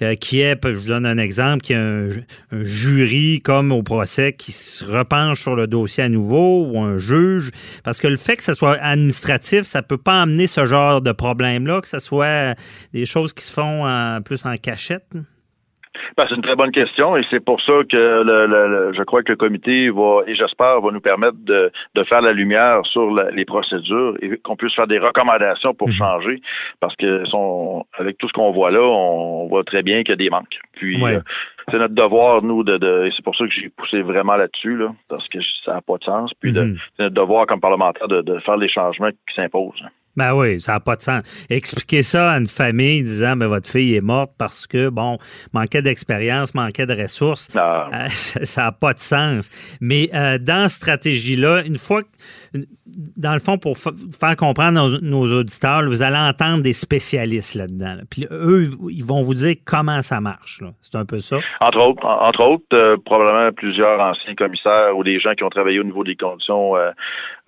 euh, 0.00 0.14
qui 0.14 0.40
est, 0.40 0.58
je 0.64 0.70
vous 0.70 0.86
donne 0.86 1.04
un 1.04 1.18
exemple, 1.18 1.62
qui 1.62 1.74
est 1.74 1.76
un, 1.76 2.08
jury 2.52 3.42
comme 3.42 3.72
au 3.72 3.82
procès 3.82 4.32
qui 4.32 4.52
se 4.52 4.84
repenche 4.84 5.42
sur 5.42 5.54
le 5.54 5.66
dossier 5.66 6.04
à 6.04 6.08
nouveau 6.08 6.66
ou 6.66 6.80
un 6.80 6.96
juge. 6.96 7.50
Parce 7.84 8.00
que 8.00 8.08
le 8.08 8.16
fait 8.16 8.36
que 8.36 8.42
ça 8.42 8.54
soit 8.54 8.78
administratif, 8.80 9.62
ça 9.62 9.82
peut 9.82 9.98
pas 9.98 10.22
amener 10.22 10.46
ce 10.46 10.64
genre 10.64 11.02
de 11.02 11.12
problème-là, 11.12 11.82
que 11.82 11.88
ce 11.88 11.98
soit 11.98 12.54
des 12.94 13.04
choses 13.04 13.34
qui 13.34 13.44
se 13.44 13.52
font 13.52 14.22
plus 14.24 14.46
en 14.46 14.56
cachette. 14.56 15.04
Ben, 16.16 16.26
c'est 16.28 16.34
une 16.34 16.42
très 16.42 16.56
bonne 16.56 16.70
question 16.72 17.16
et 17.16 17.22
c'est 17.30 17.44
pour 17.44 17.60
ça 17.62 17.72
que 17.90 17.96
le, 17.96 18.46
le- 18.46 18.68
le- 18.68 18.92
je 18.94 19.02
crois 19.02 19.22
que 19.22 19.32
le 19.32 19.36
comité 19.36 19.90
va, 19.90 20.20
et 20.26 20.34
j'espère, 20.34 20.80
va 20.80 20.90
nous 20.90 21.00
permettre 21.00 21.36
de, 21.38 21.70
de 21.94 22.04
faire 22.04 22.20
la 22.20 22.32
lumière 22.32 22.80
sur 22.86 23.10
la- 23.10 23.30
les 23.30 23.44
procédures 23.44 24.16
et 24.22 24.36
qu'on 24.38 24.56
puisse 24.56 24.74
faire 24.74 24.86
des 24.86 24.98
recommandations 24.98 25.74
pour 25.74 25.88
Mhm. 25.88 25.94
changer 25.94 26.40
parce 26.80 26.94
que 26.96 27.24
son, 27.26 27.84
avec 27.98 28.18
tout 28.18 28.28
ce 28.28 28.32
qu'on 28.32 28.52
voit 28.52 28.70
là, 28.70 28.80
on 28.82 29.46
voit 29.48 29.64
très 29.64 29.82
bien 29.82 29.98
qu'il 30.02 30.10
y 30.10 30.12
a 30.12 30.16
des 30.16 30.30
manques. 30.30 30.58
Puis 30.72 31.02
Ouais. 31.02 31.16
euh, 31.16 31.20
c'est 31.70 31.78
notre 31.78 31.94
devoir, 31.94 32.42
nous, 32.42 32.62
de, 32.62 32.76
de 32.76 33.06
et 33.06 33.12
c'est 33.16 33.24
pour 33.24 33.34
ça 33.36 33.44
que 33.44 33.50
j'ai 33.52 33.68
poussé 33.70 34.00
vraiment 34.02 34.36
là-dessus, 34.36 34.76
là, 34.76 34.92
parce 35.08 35.26
que 35.28 35.38
ça 35.64 35.74
n'a 35.74 35.80
pas 35.80 35.96
de 35.98 36.04
sens. 36.04 36.32
Puis 36.40 36.52
Mhm. 36.52 36.76
c'est 36.96 37.02
notre 37.04 37.14
devoir 37.14 37.46
comme 37.46 37.60
parlementaire 37.60 38.08
de, 38.08 38.22
de 38.22 38.38
faire 38.40 38.56
les 38.56 38.68
changements 38.68 39.10
qui 39.10 39.34
s'imposent. 39.34 39.82
Ben 40.16 40.34
oui, 40.34 40.60
ça 40.60 40.72
n'a 40.72 40.80
pas 40.80 40.96
de 40.96 41.02
sens. 41.02 41.22
Expliquer 41.50 42.02
ça 42.02 42.32
à 42.32 42.38
une 42.38 42.46
famille 42.46 43.02
disant 43.02 43.36
ben 43.36 43.46
votre 43.48 43.68
fille 43.68 43.94
est 43.96 44.00
morte 44.00 44.32
parce 44.38 44.66
que, 44.66 44.88
bon, 44.88 45.18
manquait 45.52 45.82
d'expérience, 45.82 46.54
manquait 46.54 46.86
de 46.86 46.94
ressources, 46.94 47.48
Ah. 47.56 47.88
euh, 47.92 48.08
ça 48.08 48.62
n'a 48.64 48.72
pas 48.72 48.94
de 48.94 48.98
sens. 49.00 49.48
Mais 49.80 50.08
euh, 50.14 50.38
dans 50.38 50.68
cette 50.68 50.76
stratégie-là, 50.86 51.62
une 51.66 51.76
fois 51.78 52.02
que, 52.02 52.08
dans 53.16 53.34
le 53.34 53.40
fond, 53.40 53.58
pour 53.58 53.76
fa- 53.76 53.90
faire 54.18 54.36
comprendre 54.36 54.72
nos, 54.88 55.00
nos 55.00 55.40
auditeurs, 55.40 55.82
là, 55.82 55.88
vous 55.88 56.02
allez 56.02 56.16
entendre 56.16 56.62
des 56.62 56.72
spécialistes 56.72 57.54
là-dedans. 57.54 57.96
là. 57.96 58.02
Puis 58.10 58.26
eux, 58.30 58.70
ils 58.90 59.04
vont 59.04 59.22
vous 59.22 59.34
dire 59.34 59.54
comment 59.66 60.00
ça 60.02 60.20
marche. 60.20 60.62
C'est 60.80 60.94
un 60.96 61.04
peu 61.04 61.18
ça. 61.18 61.36
Entre 61.60 61.78
autres, 61.78 62.04
en- 62.06 62.26
entre 62.28 62.40
autres, 62.42 62.64
euh, 62.72 62.96
probablement 63.04 63.52
plusieurs 63.52 64.00
anciens 64.00 64.34
commissaires 64.34 64.96
ou 64.96 65.04
des 65.04 65.20
gens 65.20 65.34
qui 65.34 65.44
ont 65.44 65.50
travaillé 65.50 65.80
au 65.80 65.84
niveau 65.84 66.04
des 66.04 66.16
conditions 66.16 66.76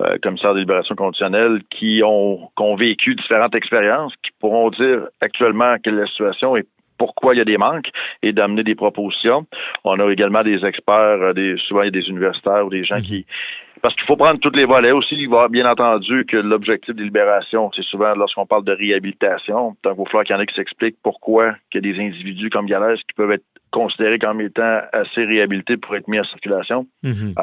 euh, 0.02 0.16
commissaires 0.22 0.54
de 0.54 0.60
libération 0.60 0.94
conditionnelle 0.94 1.60
qui 1.70 2.02
ont, 2.04 2.50
qui 2.56 2.62
ont 2.62 2.76
vécu 2.76 3.14
différentes 3.14 3.54
expériences, 3.54 4.12
qui 4.22 4.30
pourront 4.38 4.70
dire 4.70 5.08
actuellement 5.20 5.76
quelle 5.82 5.94
est 5.94 6.02
la 6.02 6.06
situation 6.06 6.56
et 6.56 6.64
pourquoi 6.98 7.34
il 7.34 7.38
y 7.38 7.40
a 7.40 7.44
des 7.44 7.58
manques 7.58 7.90
et 8.22 8.32
d'amener 8.32 8.64
des 8.64 8.74
propositions. 8.74 9.46
On 9.84 9.98
a 10.00 10.12
également 10.12 10.42
des 10.42 10.64
experts, 10.64 11.22
euh, 11.22 11.32
des, 11.32 11.56
souvent 11.66 11.82
il 11.82 11.86
y 11.86 11.88
a 11.88 12.02
des 12.02 12.08
universitaires 12.08 12.66
ou 12.66 12.70
des 12.70 12.84
gens 12.84 13.00
qui 13.00 13.24
parce 13.82 13.94
qu'il 13.94 14.04
faut 14.06 14.16
prendre 14.16 14.38
tous 14.40 14.50
les 14.54 14.64
volets 14.64 14.92
aussi. 14.92 15.14
Il 15.16 15.28
va 15.28 15.48
bien 15.48 15.68
entendu 15.70 16.24
que 16.26 16.36
l'objectif 16.36 16.94
de 16.94 17.02
libération, 17.02 17.70
c'est 17.74 17.84
souvent 17.84 18.14
lorsqu'on 18.14 18.46
parle 18.46 18.64
de 18.64 18.72
réhabilitation. 18.72 19.76
Donc, 19.84 19.94
il 19.96 19.98
va 19.98 20.04
falloir 20.06 20.24
qu'il 20.24 20.34
y 20.34 20.38
en 20.38 20.42
ait 20.42 20.46
qui 20.46 20.54
s'expliquent 20.54 20.96
pourquoi 21.02 21.54
il 21.72 21.76
y 21.76 21.78
a 21.78 21.92
des 21.92 22.00
individus 22.00 22.50
comme 22.50 22.66
Galès 22.66 22.98
qui 23.00 23.14
peuvent 23.16 23.32
être 23.32 23.44
considérés 23.70 24.18
comme 24.18 24.40
étant 24.40 24.80
assez 24.94 25.24
réhabilités 25.26 25.76
pour 25.76 25.94
être 25.94 26.08
mis 26.08 26.18
en 26.18 26.24
circulation, 26.24 26.86
Mhm. 27.02 27.34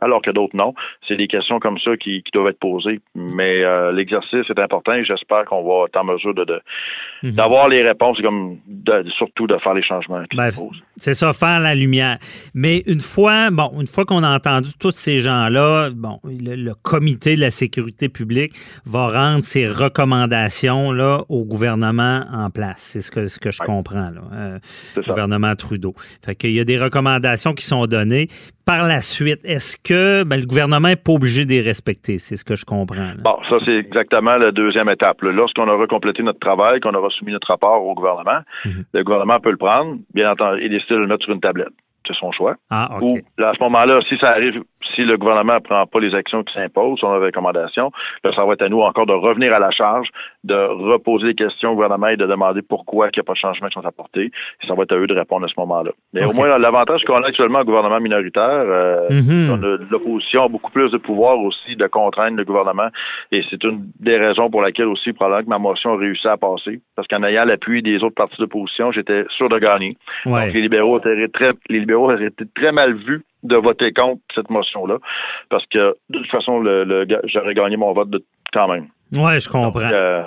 alors 0.00 0.22
que 0.22 0.30
d'autres 0.30 0.54
non. 0.56 0.72
C'est 1.08 1.16
des 1.16 1.26
questions 1.26 1.58
comme 1.58 1.80
ça 1.80 1.96
qui, 1.96 2.22
qui 2.22 2.30
doivent 2.32 2.46
être 2.50 2.60
posées. 2.60 3.00
Mais 3.16 3.64
euh, 3.64 3.90
l'exercice 3.90 4.48
est 4.48 4.58
important 4.60 4.92
et 4.92 5.04
j'espère 5.04 5.44
qu'on 5.46 5.64
va 5.64 5.86
être 5.86 5.96
en 5.96 6.04
mesure 6.04 6.32
de, 6.32 6.60
Mhm. 7.24 7.32
d'avoir 7.32 7.68
les 7.68 7.82
réponses 7.82 8.20
et 8.20 8.22
comme 8.22 8.58
de- 8.68 9.04
surtout 9.18 9.48
de 9.48 9.56
faire 9.58 9.74
les 9.74 9.82
changements 9.82 10.22
Ben. 10.36 10.50
C'est 10.96 11.14
ça, 11.14 11.32
faire 11.32 11.58
la 11.58 11.74
lumière. 11.74 12.18
Mais 12.54 12.82
une 12.86 13.00
fois, 13.00 13.50
bon, 13.50 13.70
une 13.80 13.88
fois 13.88 14.04
qu'on 14.04 14.22
a 14.22 14.32
entendu 14.32 14.70
tous 14.80 14.92
ces 14.92 15.18
gens-là, 15.22 15.73
bon, 15.94 16.18
le, 16.24 16.54
le 16.56 16.74
comité 16.74 17.36
de 17.36 17.40
la 17.40 17.50
sécurité 17.50 18.08
publique 18.08 18.52
va 18.86 19.08
rendre 19.08 19.44
ses 19.44 19.66
recommandations 19.66 20.92
là 20.92 21.20
au 21.28 21.44
gouvernement 21.44 22.22
en 22.32 22.50
place. 22.50 22.78
C'est 22.92 23.00
ce 23.00 23.10
que 23.10 23.26
ce 23.26 23.38
que 23.38 23.50
je 23.50 23.58
comprends 23.62 24.10
là, 24.10 24.20
euh, 24.32 24.58
gouvernement 25.06 25.54
Trudeau. 25.54 25.94
Fait 26.24 26.34
qu'il 26.34 26.52
y 26.52 26.60
a 26.60 26.64
des 26.64 26.78
recommandations 26.78 27.52
qui 27.54 27.64
sont 27.64 27.86
données. 27.86 28.28
Par 28.66 28.86
la 28.86 29.02
suite, 29.02 29.40
est-ce 29.44 29.76
que 29.76 30.24
ben, 30.24 30.40
le 30.40 30.46
gouvernement 30.46 30.88
n'est 30.88 30.96
pas 30.96 31.12
obligé 31.12 31.44
de 31.44 31.50
les 31.50 31.60
respecter? 31.60 32.18
C'est 32.18 32.36
ce 32.36 32.44
que 32.44 32.56
je 32.56 32.64
comprends. 32.64 32.96
là. 32.96 33.14
Bon, 33.22 33.36
ça, 33.50 33.56
c'est 33.66 33.76
exactement 33.76 34.36
la 34.36 34.52
deuxième 34.52 34.88
étape. 34.88 35.20
Lorsqu'on 35.20 35.68
aura 35.68 35.86
complété 35.86 36.22
notre 36.22 36.38
travail, 36.40 36.80
qu'on 36.80 36.94
aura 36.94 37.10
soumis 37.10 37.32
notre 37.32 37.48
rapport 37.48 37.84
au 37.84 37.94
gouvernement, 37.94 38.40
Mhm. 38.64 38.84
le 38.94 39.04
gouvernement 39.04 39.38
peut 39.40 39.50
le 39.50 39.58
prendre, 39.58 39.98
bien 40.14 40.30
entendu, 40.32 40.62
et 40.62 40.68
décider 40.70 40.94
de 40.94 41.00
le 41.00 41.06
mettre 41.08 41.24
sur 41.24 41.34
une 41.34 41.40
tablette. 41.40 41.68
C'est 42.06 42.16
son 42.16 42.32
choix. 42.32 42.54
Ah, 42.70 42.98
Ou, 43.02 43.16
ok. 43.16 43.22
là, 43.38 43.50
à 43.50 43.54
ce 43.54 43.62
moment-là, 43.64 44.00
si 44.08 44.16
ça 44.18 44.30
arrive, 44.30 44.62
si 44.94 45.02
le 45.02 45.16
gouvernement 45.16 45.54
ne 45.54 45.58
prend 45.60 45.86
pas 45.86 46.00
les 46.00 46.14
actions 46.14 46.42
qui 46.42 46.54
s'imposent, 46.54 47.00
son 47.00 47.08
recommandation, 47.18 47.90
là, 48.24 48.32
ça 48.34 48.44
va 48.44 48.52
être 48.54 48.62
à 48.62 48.68
nous 48.68 48.80
encore 48.80 49.06
de 49.06 49.12
revenir 49.12 49.52
à 49.54 49.58
la 49.58 49.70
charge, 49.70 50.08
de 50.44 50.54
reposer 50.54 51.28
des 51.28 51.34
questions 51.34 51.70
au 51.70 51.74
gouvernement 51.74 52.08
et 52.08 52.16
de 52.16 52.26
demander 52.26 52.62
pourquoi 52.62 53.06
il 53.08 53.10
n'y 53.16 53.20
a 53.20 53.22
pas 53.22 53.32
de 53.32 53.38
changements 53.38 53.68
qui 53.68 53.74
sont 53.74 53.86
apportés. 53.86 54.30
Et 54.62 54.66
ça 54.66 54.74
va 54.74 54.82
être 54.82 54.92
à 54.92 54.96
eux 54.96 55.06
de 55.06 55.14
répondre 55.14 55.46
à 55.46 55.48
ce 55.48 55.54
moment-là. 55.58 55.90
Mais 56.12 56.24
au 56.24 56.32
moins, 56.32 56.58
l'avantage 56.58 57.02
qu'on 57.04 57.22
a 57.22 57.28
actuellement 57.28 57.60
au 57.60 57.64
gouvernement 57.64 58.00
minoritaire, 58.00 58.44
euh, 58.44 59.08
Mhm. 59.10 59.86
l'opposition 59.90 60.44
a 60.44 60.48
beaucoup 60.48 60.70
plus 60.70 60.90
de 60.90 60.98
pouvoir 60.98 61.38
aussi 61.38 61.76
de 61.76 61.86
contraindre 61.86 62.36
le 62.36 62.44
gouvernement. 62.44 62.88
Et 63.32 63.42
c'est 63.50 63.62
une 63.64 63.86
des 64.00 64.18
raisons 64.18 64.50
pour 64.50 64.62
laquelle 64.62 64.86
aussi, 64.86 65.12
probablement 65.12 65.44
que 65.44 65.48
ma 65.50 65.58
motion 65.58 65.94
a 65.94 65.96
réussi 65.96 66.26
à 66.28 66.36
passer. 66.36 66.80
Parce 66.96 67.08
qu'en 67.08 67.22
ayant 67.22 67.44
l'appui 67.44 67.82
des 67.82 68.02
autres 68.02 68.14
partis 68.14 68.36
d'opposition, 68.38 68.92
j'étais 68.92 69.24
sûr 69.36 69.48
de 69.48 69.58
gagner. 69.58 69.96
Ouais. 70.26 70.46
Donc, 70.46 70.54
les 70.54 70.60
libéraux 70.62 70.98
étaient 70.98 71.28
très, 71.28 71.52
les 71.68 71.80
libéraux 71.80 72.12
été 72.12 72.44
très 72.54 72.72
mal 72.72 72.94
vus 72.94 73.22
de 73.44 73.56
voter 73.56 73.92
contre 73.92 74.20
cette 74.34 74.50
motion-là. 74.50 74.98
Parce 75.50 75.64
que, 75.66 75.94
de 76.10 76.18
toute 76.18 76.30
façon, 76.30 76.58
le, 76.60 77.06
j'aurais 77.24 77.54
gagné 77.54 77.76
mon 77.76 77.92
vote 77.92 78.10
de, 78.10 78.24
quand 78.52 78.68
même. 78.68 78.88
Ouais, 79.14 79.38
je 79.38 79.48
comprends. 79.48 79.80
Euh, 79.80 80.22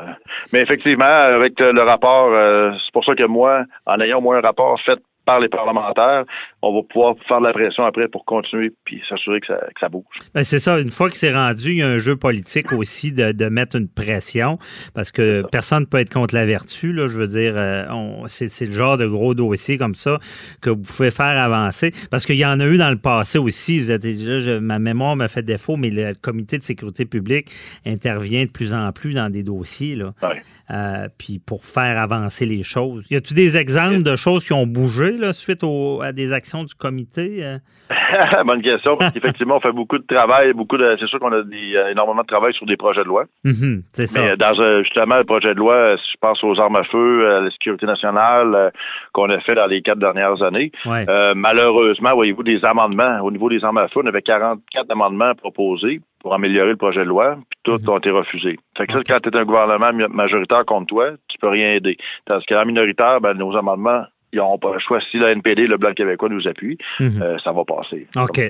mais 0.54 0.62
effectivement, 0.62 1.06
avec 1.06 1.60
le 1.60 1.82
rapport, 1.82 2.30
euh, 2.32 2.72
c'est 2.86 2.94
pour 2.94 3.04
ça 3.04 3.16
que 3.16 3.26
moi, 3.26 3.64
en 3.86 4.00
ayant 4.00 4.20
au 4.20 4.22
moins 4.22 4.38
un 4.38 4.42
rapport 4.42 4.80
fait 4.82 5.00
par 5.28 5.40
les 5.42 5.50
parlementaires, 5.50 6.24
on 6.64 6.74
va 6.74 6.82
pouvoir 6.92 7.16
faire 7.28 7.40
de 7.42 7.46
la 7.46 7.54
pression 7.54 7.84
après 7.86 8.08
pour 8.08 8.26
continuer 8.26 8.72
puis 8.86 9.02
s'assurer 9.08 9.42
que 9.42 9.48
ça, 9.48 9.58
que 9.58 9.80
ça 9.80 9.90
bouge. 9.90 10.06
Ben, 10.34 10.44
c'est 10.44 10.58
ça. 10.58 10.80
Une 10.80 10.90
fois 10.90 11.10
que 11.10 11.18
c'est 11.18 11.34
rendu, 11.34 11.72
il 11.72 11.78
y 11.78 11.82
a 11.84 11.88
un 11.88 11.98
jeu 11.98 12.16
politique 12.16 12.72
aussi 12.72 13.12
de, 13.12 13.34
de 13.34 13.50
mettre 13.50 13.76
une 13.76 13.90
pression 13.90 14.58
parce 14.96 15.12
que 15.12 15.44
personne 15.52 15.82
ne 15.82 15.86
peut 15.86 16.00
être 16.00 16.14
contre 16.14 16.34
la 16.34 16.46
vertu. 16.46 16.94
Là, 16.94 17.08
je 17.08 17.18
veux 17.18 17.28
dire, 17.28 17.54
euh, 17.58 17.84
c'est, 18.28 18.48
c'est 18.48 18.66
le 18.66 18.72
genre 18.72 18.98
de 18.98 19.06
gros 19.06 19.36
dossier 19.36 19.78
comme 19.78 19.96
ça 19.96 20.18
que 20.62 20.70
vous 20.70 20.82
pouvez 20.82 21.12
faire 21.12 21.38
avancer. 21.38 21.92
Parce 22.10 22.26
qu'il 22.26 22.38
y 22.38 22.46
en 22.46 22.60
a 22.62 22.66
eu 22.66 22.78
dans 22.78 22.90
le 22.90 22.98
passé 22.98 23.38
aussi. 23.38 23.80
Vous 23.82 23.92
êtes, 23.92 24.06
là, 24.06 24.40
je- 24.40 24.58
ma 24.58 24.80
mémoire 24.80 25.16
m'a 25.18 25.28
fait 25.28 25.44
défaut, 25.44 25.76
mais 25.76 25.90
le 25.90 26.14
comité 26.14 26.58
de 26.58 26.64
sécurité 26.64 27.06
publique 27.06 27.52
intervient 27.86 28.46
de 28.46 28.50
plus 28.50 28.74
en 28.74 28.92
plus 28.94 29.14
dans 29.14 29.30
des 29.30 29.44
dossiers. 29.44 29.96
Là. 29.96 30.14
Ouais. 30.24 30.42
Euh, 30.70 31.08
puis 31.18 31.40
pour 31.40 31.64
faire 31.64 31.98
avancer 31.98 32.46
les 32.46 32.62
choses. 32.62 33.08
Y 33.10 33.16
a-tu 33.16 33.34
des 33.34 33.58
exemples 33.58 34.04
de 34.04 34.18
choses 34.18 34.44
qui 34.44 34.52
ont 34.52 34.68
bougé 34.68 35.16
là, 35.16 35.32
suite 35.32 35.64
au- 35.64 36.02
à 36.02 36.12
des 36.12 36.34
actions 36.34 36.66
du 36.66 36.76
comité? 36.76 37.38
euh? 37.46 37.58
Bonne 38.46 38.62
question, 38.62 38.98
parce 38.98 39.14
qu'effectivement, 39.14 39.58
on 39.58 39.60
fait 39.62 39.72
beaucoup 39.72 39.98
de 39.98 40.06
travail, 40.06 40.52
beaucoup 40.52 40.78
de. 40.78 40.98
C'est 41.00 41.08
sûr 41.08 41.20
qu'on 41.20 41.32
a 41.32 41.42
des, 41.44 41.76
euh, 41.76 41.92
énormément 41.92 42.22
de 42.22 42.28
travail 42.28 42.54
sur 42.54 42.66
des 42.66 42.76
projets 42.76 43.04
de 43.04 43.08
loi. 43.08 43.26
Mhm, 43.46 43.84
c'est 43.94 44.08
ça. 44.08 44.22
Mais 44.22 44.36
dans 44.36 44.54
justement 44.84 45.18
le 45.18 45.24
projet 45.24 45.54
de 45.54 45.60
loi, 45.60 45.96
si 45.98 46.12
je 46.14 46.18
pense 46.20 46.44
aux 46.44 46.60
armes 46.60 46.76
à 46.76 46.84
feu, 46.84 47.30
à 47.38 47.40
la 47.42 47.52
sécurité 47.52 47.86
nationale 47.86 48.72
qu'on 49.14 49.30
a 49.30 49.40
fait 49.40 49.56
dans 49.56 49.68
les 49.68 49.82
quatre 49.82 50.00
dernières 50.00 50.42
années. 50.42 50.72
Ouais. 50.86 51.06
Euh, 51.10 51.34
malheureusement, 51.36 52.14
voyez-vous, 52.14 52.44
des 52.44 52.64
amendements. 52.66 53.20
Au 53.24 53.32
niveau 53.32 53.50
des 53.50 53.64
armes 53.64 53.78
à 53.78 53.88
feu, 53.88 54.02
on 54.04 54.08
avait 54.08 54.22
44 54.22 54.92
amendements 54.92 55.34
proposés 55.36 56.02
pour 56.28 56.36
améliorer 56.36 56.72
le 56.72 56.76
projet 56.76 57.06
de 57.06 57.10
loi, 57.10 57.38
puis 57.50 57.60
tous 57.64 57.88
ont 57.88 58.00
été 58.00 58.12
refusés. 58.12 58.60
Fait 58.78 58.86
que 58.86 58.92
ça, 58.92 59.00
quand 59.08 59.20
tu 59.22 59.30
es 59.30 59.38
un 59.38 59.46
gouvernement 59.46 59.94
majoritaire 60.10 60.66
contre 60.66 60.88
toi, 60.88 61.12
tu 61.30 61.38
peux 61.38 61.48
rien 61.48 61.76
aider. 61.76 61.96
Tandis 62.26 62.46
que 62.46 62.54
la 62.54 62.66
minoritaire, 62.66 63.22
ben, 63.22 63.34
nos 63.34 63.56
amendements, 63.56 64.04
ils 64.34 64.38
n'auront 64.38 64.58
pas 64.60 64.74
le 64.74 64.80
choix. 64.80 65.00
Si 65.12 65.18
la 65.18 65.32
NPD, 65.32 65.68
le 65.68 65.78
Bloc 65.78 65.96
québécois 65.96 66.30
nous 66.30 66.48
appuie, 66.48 66.78
Mhm. 67.00 67.22
euh, 67.22 67.38
ça 67.44 67.52
va 67.52 67.64
passer. 67.64 68.08
OK. 68.18 68.42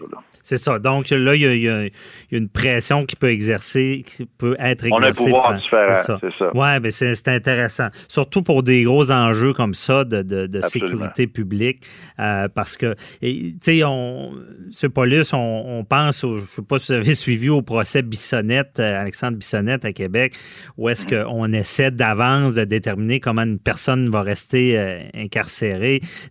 C'est 0.41 0.57
ça. 0.57 0.79
Donc 0.79 1.09
là, 1.09 1.35
il 1.35 1.41
y, 1.41 1.45
a- 1.69 1.83
y 1.85 1.91
y 2.31 2.37
une 2.37 2.49
pression 2.49 3.05
qui 3.05 3.15
peut 3.15 3.29
exercer, 3.29 4.03
qui 4.05 4.25
peut 4.25 4.55
être 4.59 4.85
exercée. 4.85 4.93
On 4.93 5.03
a 5.05 5.09
un 5.09 5.11
pouvoir 5.11 5.53
différent, 5.55 5.93
c'est 5.95 6.29
ça. 6.31 6.37
ça. 6.39 6.57
Ouais, 6.57 6.79
ben 6.79 6.91
c'est 6.91 7.15
c'est 7.15 7.27
intéressant. 7.29 7.87
Surtout 8.07 8.41
pour 8.41 8.63
des 8.63 8.83
gros 8.83 9.11
enjeux 9.11 9.53
comme 9.53 9.73
ça 9.73 10.03
de, 10.03 10.21
de- 10.23 10.47
sécurité 10.61 11.27
publique. 11.27 11.85
euh, 12.19 12.47
parce 12.53 12.77
que, 12.77 12.95
tu 13.21 13.53
sais, 13.61 13.83
on, 13.83 14.31
ce 14.71 14.87
Paulus, 14.87 15.33
on, 15.33 15.63
on 15.79 15.83
pense, 15.83 16.23
au, 16.23 16.37
je 16.37 16.41
ne 16.41 16.47
sais 16.47 16.61
pas 16.63 16.79
si 16.79 16.91
vous 16.91 16.97
avez 16.99 17.13
suivi 17.13 17.49
au 17.49 17.61
procès 17.61 18.01
Bissonnette, 18.01 18.79
euh, 18.79 18.99
Alexandre 19.01 19.37
Bissonnette 19.37 19.85
à 19.85 19.93
Québec, 19.93 20.33
où 20.77 20.89
est-ce 20.89 21.05
Mm-hmm. 21.05 21.23
qu'on 21.25 21.53
essaie 21.53 21.91
d'avance 21.91 22.55
de 22.55 22.63
déterminer 22.63 23.19
comment 23.19 23.43
une 23.43 23.59
personne 23.59 24.09
va 24.09 24.21
rester 24.23 24.77
euh, 24.77 24.99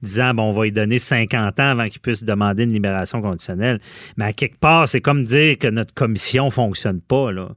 disant, 0.02 0.34
bon, 0.34 0.44
on 0.44 0.52
va 0.52 0.64
lui 0.64 0.72
donner 0.72 0.98
50 0.98 1.58
ans 1.60 1.70
avant 1.70 1.88
qu'il 1.88 2.00
puisse 2.00 2.24
demander 2.24 2.64
une 2.64 2.72
libération 2.72 3.20
conditionnelle. 3.22 3.78
Mais 4.16 4.24
à 4.26 4.32
quelque 4.32 4.58
part, 4.58 4.88
c'est 4.88 5.00
comme 5.00 5.22
dire 5.24 5.58
que 5.58 5.68
notre 5.68 5.94
commission 5.94 6.50
fonctionne 6.50 7.00
pas, 7.00 7.32
là. 7.32 7.48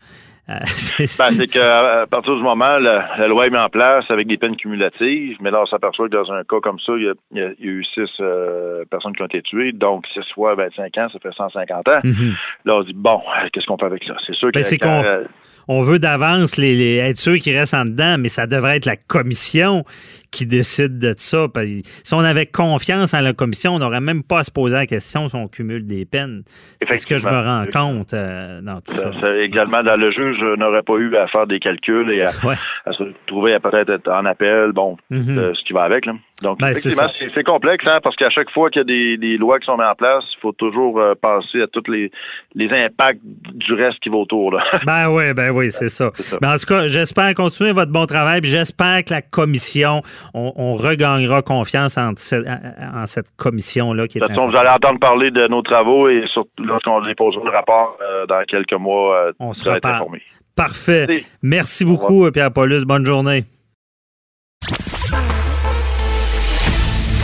Euh, 0.50 0.54
c'est- 0.66 1.20
Ben, 1.20 1.30
c'est 1.30 1.46
qu'à 1.46 2.08
partir 2.10 2.36
du 2.36 2.42
moment, 2.42 2.80
la, 2.80 3.08
la 3.20 3.28
loi 3.28 3.46
est 3.46 3.52
mise 3.52 3.60
en 3.60 3.70
place 3.70 4.04
avec 4.10 4.26
des 4.28 4.36
peines 4.38 4.56
cumulatives, 4.56 5.38
mais 5.42 5.52
là, 5.52 5.62
on 5.62 5.66
s'aperçoit 5.68 6.10
que 6.10 6.14
dans 6.16 6.32
un 6.32 6.44
cas 6.44 6.60
comme 6.64 6.80
ça, 6.80 6.94
il 6.98 7.04
y 7.04 7.08
a, 7.08 7.14
il 7.60 7.64
y 7.64 7.68
eu 7.68 7.84
six 7.94 8.10
euh, 8.20 8.84
personnes 8.90 9.16
qui 9.16 9.22
ont 9.22 9.28
été 9.28 9.44
tuées, 9.44 9.74
donc 9.74 10.06
six 10.12 10.22
fois 10.34 10.56
25 10.56 10.98
ans, 10.98 11.08
ça 11.14 11.20
fait 11.22 11.36
150 11.38 11.88
ans. 11.90 12.00
Mhm. 12.04 12.34
Là, 12.66 12.76
on 12.78 12.82
se 12.82 12.88
dit, 12.88 12.94
bon, 12.96 13.18
euh, 13.44 13.48
qu'est-ce 13.54 13.68
qu'on 13.68 13.78
fait 13.78 13.86
avec 13.86 14.04
ça? 14.06 14.16
C'est 14.26 14.34
sûr 14.34 14.50
Ben, 14.52 14.64
quand, 14.82 15.04
euh, 15.06 15.24
On 15.68 15.84
veut 15.84 16.00
d'avance 16.00 16.58
les, 16.58 16.74
les- 16.76 16.96
être 16.98 17.18
sûr 17.18 17.38
qu'ils 17.38 17.56
restent 17.56 17.76
en 17.76 17.86
dedans, 17.86 18.16
mais 18.18 18.28
ça 18.30 18.48
devrait 18.48 18.78
être 18.78 18.88
la 18.88 18.96
commission 18.96 19.84
qui 20.32 20.46
décide 20.46 20.98
de 21.00 21.14
ça. 21.18 21.48
Si 22.04 22.14
on 22.14 22.20
avait 22.20 22.46
confiance 22.46 23.14
en 23.14 23.22
la 23.22 23.34
commission, 23.34 23.74
on 23.76 23.80
n'aurait 23.80 24.02
même 24.02 24.24
pas 24.24 24.40
à 24.40 24.44
se 24.44 24.52
poser 24.52 24.76
la 24.76 24.86
question 24.86 25.28
si 25.28 25.36
on 25.36 25.48
cumule 25.48 25.86
des 25.86 26.06
peines. 26.06 26.44
C'est 26.82 26.98
ce 26.98 27.08
que 27.08 27.18
je 27.18 27.28
me 27.28 27.32
rends 27.32 27.66
compte 27.72 28.14
euh, 28.14 28.62
dans 28.62 28.80
tout 28.82 28.94
ça. 28.94 29.12
ça- 29.20 29.38
également, 29.38 29.84
dans 29.84 29.96
le 29.96 30.12
juge 30.12 30.38
n'aurait 30.58 30.84
pas 30.84 30.96
eu 30.98 31.16
à 31.16 31.28
faire 31.28 31.48
des 31.48 31.60
calculs 31.60 32.10
et 32.12 32.22
à, 32.24 32.32
Ouais. 32.46 32.56
à 32.86 32.92
se 32.94 33.04
trouver 33.28 33.54
à 33.54 33.60
peut-être 33.60 33.90
être 33.90 34.08
en 34.10 34.26
appel, 34.26 34.72
bon, 34.74 34.98
Mhm. 35.10 35.38
euh, 35.38 35.54
ce 35.54 35.64
qui 35.66 35.74
va 35.74 35.84
avec. 35.84 36.06
Là. 36.06 36.14
Donc, 36.42 36.60
Ben, 36.60 36.70
effectivement, 36.70 37.10
c'est 37.36 37.44
complexe, 37.44 37.84
hein, 37.86 38.00
parce 38.02 38.16
qu'à 38.16 38.30
chaque 38.30 38.50
fois 38.52 38.70
qu'il 38.70 38.80
y 38.80 38.82
a 38.82 38.86
des, 38.86 39.18
des 39.18 39.38
lois 39.38 39.60
qui 39.60 39.66
sont 39.66 39.76
mises 39.78 39.88
en 39.92 39.96
place, 39.96 40.24
il 40.38 40.40
faut 40.42 40.54
toujours 40.54 41.00
euh, 41.00 41.14
penser 41.22 41.62
à 41.62 41.68
tous 41.68 41.92
les, 41.92 42.12
les 42.56 42.70
impacts 42.72 43.20
du 43.24 43.74
reste 43.74 44.00
qui 44.00 44.08
va 44.10 44.18
autour. 44.18 44.54
Là. 44.54 44.64
Ben 44.86 45.10
oui, 45.10 45.34
ben 45.34 45.52
oui, 45.52 45.70
c'est 45.70 45.90
ça. 45.90 46.12
Ça. 46.14 46.38
Mais 46.42 46.48
en 46.48 46.56
tout 46.58 46.66
cas, 46.66 46.88
j'espère 46.88 47.34
continuer 47.36 47.72
votre 47.74 47.92
bon 47.92 48.06
travail, 48.06 48.40
puis 48.42 48.50
j'espère 48.50 49.04
que 49.04 49.14
la 49.14 49.22
commission, 49.22 50.02
on, 50.34 50.54
on 50.56 50.76
regagnera 50.76 51.42
confiance 51.42 51.98
en, 51.98 52.12
cette- 52.16 52.48
en 52.48 53.06
cette 53.06 53.28
commission-là 53.38 54.08
qui 54.08 54.18
est 54.18 54.22
De 54.22 54.26
toute 54.28 54.36
façon, 54.36 54.48
vous 54.50 54.58
allez 54.58 54.70
entendre 54.70 55.00
parler 55.00 55.32
de 55.32 55.48
nos 55.48 55.62
travaux 55.62 56.10
et 56.10 56.24
surtout 56.34 56.64
lorsqu'on 56.64 57.02
déposera 57.06 57.44
le 57.44 57.52
rapport 57.52 57.98
euh, 58.02 58.26
dans 58.26 58.44
quelques 58.48 58.74
mois, 58.74 59.16
euh, 59.28 59.32
On 59.40 59.48
vous 59.48 59.54
se 59.54 59.68
allez 59.70 59.78
être 59.78 59.84
reparle. 59.86 59.96
informés. 59.96 60.22
Parfait. 60.56 61.06
Merci. 61.08 61.28
Merci 61.42 61.86
beaucoup, 61.86 62.30
Pierre 62.32 62.52
Paulus. 62.52 62.84
Bonne 62.86 63.06
journée. 63.06 63.44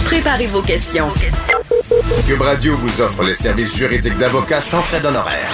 Préparez 0.05 0.45
vos 0.47 0.61
questions. 0.61 1.07
Cube 2.27 2.41
Radio 2.41 2.75
vous 2.77 3.01
offre 3.01 3.23
les 3.23 3.33
services 3.33 3.77
juridiques 3.77 4.17
d'avocats 4.17 4.61
sans 4.61 4.81
frais 4.81 5.01
d'honoraires. 5.01 5.51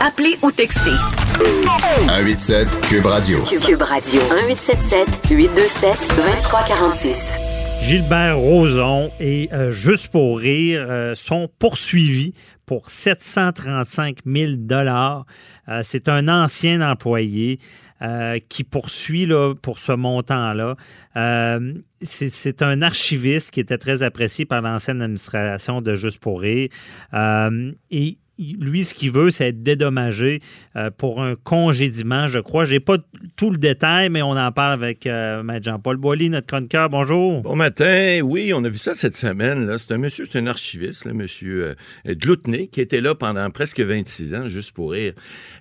Appelez 0.00 0.36
ou 0.42 0.50
textez. 0.50 0.90
187 1.38 2.80
Cube 2.82 3.06
Radio. 3.06 3.38
Cube 3.44 3.82
Radio 3.82 4.20
1877 4.22 5.28
827 5.30 6.08
2346. 6.16 7.32
Gilbert 7.82 8.38
Rozon 8.38 9.10
et 9.20 9.48
euh, 9.52 9.70
Juste 9.70 10.08
pour 10.08 10.38
rire 10.38 10.86
euh, 10.88 11.14
sont 11.14 11.48
poursuivis 11.58 12.34
pour 12.66 12.90
735 12.90 14.18
000 14.26 14.52
dollars. 14.56 15.24
Euh, 15.68 15.80
C'est 15.84 16.08
un 16.08 16.28
ancien 16.28 16.80
employé 16.88 17.58
euh, 18.02 18.38
qui 18.48 18.64
poursuit 18.64 19.26
là, 19.26 19.54
pour 19.60 19.78
ce 19.78 19.92
montant-là. 19.92 20.76
Euh, 21.16 21.74
C'est 22.02 22.30
c'est 22.30 22.62
un 22.62 22.80
archiviste 22.82 23.50
qui 23.50 23.60
était 23.60 23.78
très 23.78 24.02
apprécié 24.02 24.44
par 24.46 24.62
l'ancienne 24.62 25.02
administration 25.02 25.80
de 25.82 25.94
Juste 25.94 26.18
pour 26.20 26.40
rire. 26.40 26.68
Euh, 27.14 27.72
et 27.90 28.18
lui, 28.40 28.84
ce 28.84 28.94
qu'il 28.94 29.10
veut, 29.12 29.30
c'est 29.30 29.48
être 29.48 29.62
dédommagé 29.62 30.40
euh, 30.76 30.90
pour 30.90 31.22
un 31.22 31.34
congédiement, 31.36 32.28
je 32.28 32.38
crois. 32.38 32.64
J'ai 32.64 32.80
pas 32.80 32.96
tout 33.36 33.50
le 33.50 33.58
détail, 33.58 34.08
mais 34.08 34.22
on 34.22 34.30
en 34.30 34.50
parle 34.50 34.72
avec 34.72 35.06
euh, 35.06 35.42
Jean-Paul 35.62 35.98
Boilly, 35.98 36.30
notre 36.30 36.46
chroniqueur. 36.46 36.88
Bonjour. 36.88 37.42
Bon 37.42 37.56
matin. 37.56 38.20
Oui, 38.22 38.52
on 38.54 38.64
a 38.64 38.68
vu 38.68 38.78
ça 38.78 38.94
cette 38.94 39.14
semaine. 39.14 39.76
C'est 39.78 39.92
un 39.92 39.98
monsieur, 39.98 40.24
c'est 40.24 40.38
un 40.38 40.46
archiviste, 40.46 41.04
là, 41.04 41.12
monsieur 41.12 41.74
euh, 42.06 42.66
qui 42.72 42.80
était 42.80 43.00
là 43.00 43.14
pendant 43.14 43.48
presque 43.50 43.80
26 43.80 44.34
ans, 44.34 44.48
juste 44.48 44.72
pour 44.72 44.92
rire. 44.92 45.12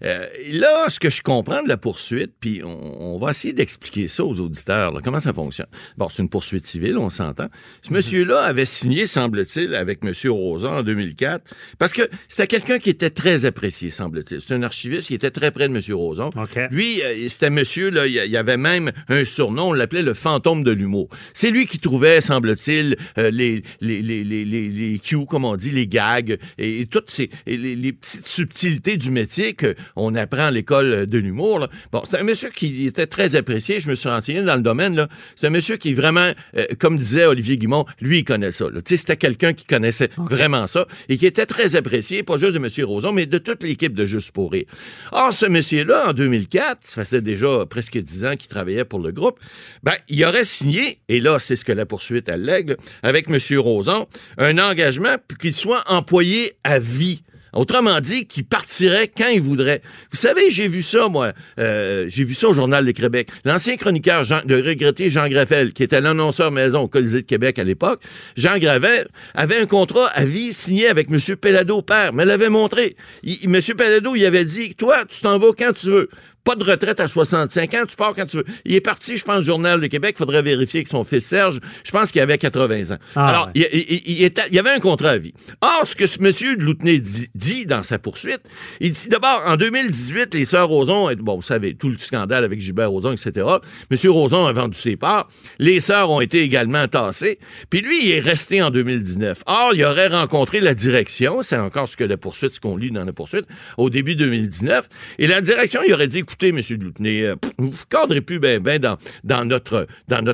Euh, 0.04 0.26
là, 0.52 0.86
ce 0.88 1.00
que 1.00 1.10
je 1.10 1.22
comprends 1.22 1.62
de 1.64 1.68
la 1.68 1.78
poursuite, 1.78 2.34
puis 2.40 2.62
on, 2.64 3.16
on 3.16 3.18
va 3.18 3.32
essayer 3.32 3.54
d'expliquer 3.54 4.08
ça 4.08 4.24
aux 4.24 4.40
auditeurs, 4.40 4.94
là, 4.94 5.02
comment 5.04 5.20
ça 5.20 5.34
fonctionne? 5.34 5.68
Bon, 5.98 6.08
c'est 6.10 6.22
une 6.22 6.30
poursuite 6.30 6.66
civile, 6.66 6.98
on 6.98 7.10
s'entend. 7.10 7.48
Ce 7.82 7.92
monsieur-là 7.92 8.42
avait 8.44 8.66
signé, 8.66 9.06
semble-t-il, 9.06 9.76
avec 9.76 10.04
monsieur 10.04 10.32
Rosa 10.32 10.72
en 10.72 10.84
2004, 10.84 11.44
parce 11.78 11.92
que 11.92 12.04
c'était 12.28 12.48
quelqu'un 12.48 12.69
qui 12.78 12.92
était 12.92 13.10
très 13.10 13.46
apprécié, 13.46 13.90
semble-t-il. 13.90 14.42
C'est 14.42 14.54
un 14.54 14.62
archiviste 14.62 15.08
qui 15.08 15.16
était 15.16 15.32
très 15.32 15.50
près 15.52 15.68
de 15.68 15.74
monsieur 15.74 15.96
Roson. 15.96 16.30
OK. 16.36 16.60
Lui, 16.70 17.02
euh, 17.02 17.28
c'était 17.28 17.50
monsieur, 17.50 17.90
là, 17.90 18.06
il 18.06 18.14
y 18.14 18.38
avait 18.38 18.58
même 18.58 18.92
un 19.08 19.26
surnom, 19.26 19.70
on 19.70 19.74
l'appelait 19.74 20.04
le 20.04 20.14
fantôme 20.14 20.64
de 20.64 20.72
l'humour. 20.72 21.10
C'est 21.34 21.50
lui 21.50 21.66
qui 21.66 21.80
trouvait, 21.80 22.22
semble-t-il, 22.22 22.96
euh, 23.18 23.32
les, 23.32 23.64
les, 23.82 24.02
les, 24.02 24.24
les, 24.24 24.46
les, 24.46 25.00
cues, 25.00 25.26
comme 25.26 25.46
on 25.46 25.56
dit, 25.56 25.72
les 25.72 25.88
gags, 25.88 26.38
et, 26.58 26.82
et 26.82 26.86
toutes 26.86 27.10
ces, 27.10 27.30
et 27.48 27.58
les, 27.58 27.76
les 27.76 27.94
petites 27.94 28.28
subtilités 28.28 28.98
du 28.98 29.10
métier 29.10 29.56
qu'on 29.56 30.14
apprend 30.16 30.46
à 30.46 30.52
l'école 30.52 31.08
de 31.08 31.18
l'humour. 31.18 31.68
Bon, 31.92 32.04
c'est 32.10 32.20
un 32.20 32.24
monsieur 32.24 32.50
qui 32.50 32.86
était 32.86 33.08
très 33.08 33.36
apprécié, 33.36 33.80
je 33.80 33.90
me 33.90 33.96
suis 33.96 34.10
renseigné 34.10 34.44
dans 34.44 34.56
le 34.56 34.62
domaine. 34.62 35.08
C'est 35.36 35.48
un 35.48 35.52
monsieur 35.52 35.78
qui 35.78 35.94
vraiment, 35.94 36.32
euh, 36.58 36.66
comme 36.78 36.98
disait 36.98 37.26
Olivier 37.26 37.58
Guimont, 37.58 37.86
lui, 38.02 38.20
il 38.20 38.24
connaît 38.24 38.52
ça. 38.52 38.66
c'était 38.86 39.18
quelqu'un 39.18 39.54
qui 39.54 39.66
connaissait 39.66 40.10
vraiment 40.18 40.68
ça 40.68 40.88
et 41.08 41.18
qui 41.18 41.26
était 41.26 41.46
très 41.46 41.76
apprécié, 41.76 42.24
pas 42.24 42.38
juste 42.38 42.54
de 42.62 42.82
M. 42.82 42.86
Roson, 42.86 43.12
mais 43.12 43.26
de 43.26 43.38
toute 43.38 43.64
l'équipe 43.64 43.94
de 43.94 44.06
Juste 44.06 44.32
pour 44.32 44.52
rire. 44.52 44.66
Or, 45.12 45.32
ce 45.32 45.46
monsieur-là, 45.46 46.10
en 46.10 46.14
2004, 46.14 46.80
ça 46.82 47.06
faisait 47.06 47.22
déjà 47.22 47.66
presque 47.70 47.98
dix 47.98 48.26
ans 48.26 48.36
qu'il 48.36 48.50
travaillait 48.50 48.86
pour 48.86 49.00
le 49.00 49.12
groupe, 49.12 49.40
ben, 49.84 49.94
il 50.08 50.24
aurait 50.26 50.44
signé, 50.44 51.00
et 51.10 51.20
là, 51.20 51.38
c'est 51.38 51.56
ce 51.56 51.64
que 51.64 51.72
la 51.72 51.86
poursuite 51.86 52.28
allègue, 52.28 52.76
avec 53.04 53.30
M. 53.30 53.38
Roson, 53.60 54.08
un 54.38 54.58
engagement 54.58 55.16
qu'il 55.40 55.54
soit 55.54 55.84
employé 55.88 56.54
à 56.64 56.80
vie. 56.80 57.22
Autrement 57.54 58.00
dit, 58.00 58.26
qu'il 58.26 58.46
partirait 58.46 59.08
quand 59.08 59.30
il 59.34 59.42
voudrait. 59.42 59.82
Vous 60.12 60.18
savez, 60.18 60.52
j'ai 60.52 60.68
vu 60.68 60.82
ça, 60.82 61.08
moi. 61.10 61.34
euh, 61.60 62.06
j'ai 62.08 62.24
vu 62.24 62.34
ça 62.34 62.50
au 62.50 62.54
Journal 62.54 62.86
de 62.86 62.92
Québec. 62.92 63.30
L'ancien 63.46 63.76
chroniqueur 63.78 64.24
de 64.46 64.56
regretté 64.56 65.10
Jean 65.10 65.28
Graffel, 65.28 65.74
qui 65.74 65.84
était 65.84 66.02
l'annonceur 66.02 66.52
maison 66.52 66.82
au 66.82 66.88
Colisée 66.88 67.22
de 67.22 67.26
Québec 67.28 67.60
à 67.60 67.64
l'époque, 67.64 68.02
Jean 68.36 68.58
Gravel 68.58 69.08
avait 69.34 69.60
un 69.60 69.66
contrat 69.66 70.08
à 70.08 70.26
vie 70.26 70.54
signé 70.54 70.88
avec 70.88 71.10
M. 71.12 71.20
Pellado 71.36 71.82
père, 71.82 72.14
me 72.14 72.24
l'avait 72.24 72.50
montré. 72.50 72.96
M. 73.26 73.60
Pellado, 73.78 74.16
il 74.16 74.26
avait 74.26 74.46
dit, 74.46 74.76
toi, 74.76 75.06
tu 75.08 75.22
t'en 75.22 75.40
vas 75.40 75.52
quand 75.58 75.74
tu 75.74 75.88
veux. 75.88 76.10
Pas 76.50 76.56
de 76.56 76.64
retraite 76.64 77.00
à 77.00 77.08
65 77.08 77.74
ans, 77.76 77.84
tu 77.88 77.96
pars 77.96 78.14
quand 78.16 78.26
tu 78.26 78.38
veux. 78.38 78.46
Il 78.66 78.74
est 78.74 78.82
parti, 78.82 79.18
je 79.18 79.24
pense, 79.24 79.38
au 79.38 79.44
Journal 79.44 79.80
de 79.80 79.86
Québec. 79.86 80.16
Il 80.16 80.18
faudrait 80.18 80.42
vérifier 80.42 80.80
avec 80.80 80.88
son 80.88 81.04
fils 81.04 81.24
Serge. 81.24 81.60
Je 81.84 81.92
pense 81.92 82.12
qu'il 82.12 82.22
avait 82.22 82.40
80 82.40 82.90
ans. 82.96 82.98
Ah, 83.16 83.28
Alors, 83.28 83.46
ouais. 83.48 83.52
il, 83.54 83.68
il- 83.72 84.02
il 84.18 84.24
était- 84.24 84.48
il 84.50 84.56
y 84.56 84.60
avait 84.60 84.72
un 84.72 84.80
contrat 84.80 85.12
à 85.12 85.18
vie. 85.20 85.32
Or, 85.62 85.84
ce 85.86 85.96
que 85.96 86.08
ce 86.08 86.20
monsieur 86.20 86.56
de 86.58 86.64
Loutenay 86.64 86.98
dit, 86.98 87.30
dit 87.36 87.66
dans 87.68 87.84
sa 87.84 88.00
poursuite, 88.00 88.40
il 88.80 88.94
dit 88.94 89.10
d'abord, 89.10 89.44
en 89.46 89.58
2018, 89.58 90.34
les 90.34 90.44
sœurs 90.46 90.70
Roson, 90.70 91.12
bon, 91.20 91.36
vous 91.36 91.44
savez, 91.44 91.76
tout 91.76 91.90
le 91.90 92.00
scandale 92.00 92.44
avec 92.44 92.60
Gilbert 92.62 92.90
Roson, 92.90 93.12
etc. 93.12 93.46
Monsieur 93.92 94.10
Roson 94.10 94.48
a 94.48 94.52
vendu 94.52 94.76
ses 94.76 94.96
parts. 94.96 95.28
Les 95.60 95.80
sœurs 95.80 96.10
ont 96.10 96.20
été 96.22 96.42
également 96.42 96.88
tassées. 96.88 97.38
Puis 97.70 97.82
lui, 97.82 98.06
il 98.06 98.12
est 98.12 98.20
resté 98.22 98.64
en 98.64 98.72
2019. 98.72 99.44
Or, 99.46 99.74
il 99.76 99.84
aurait 99.86 100.08
rencontré 100.08 100.62
la 100.62 100.74
direction, 100.74 101.44
c'est 101.44 101.58
encore 101.58 101.88
ce 101.88 101.96
que 101.96 102.04
la 102.06 102.18
poursuite, 102.18 102.54
ce 102.54 102.60
qu'on 102.60 102.76
lit 102.76 102.90
dans 102.90 103.06
la 103.06 103.14
poursuite, 103.14 103.46
au 103.78 103.92
début 103.92 104.16
2019. 104.16 104.90
Et 105.20 105.28
la 105.28 105.42
direction, 105.42 105.82
il 105.88 105.94
aurait 105.94 106.08
dit, 106.08 106.18
écoutez, 106.18 106.39
monsieur 106.48 106.78
de 106.78 106.86
Loutenay, 106.86 107.24
euh, 107.24 107.36
vous 107.58 107.68
ne 107.68 107.74
cadrez 107.90 108.22
plus 108.22 108.40
ben, 108.40 108.62
ben 108.62 108.80
dans, 109.24 109.46
notre, 109.46 109.88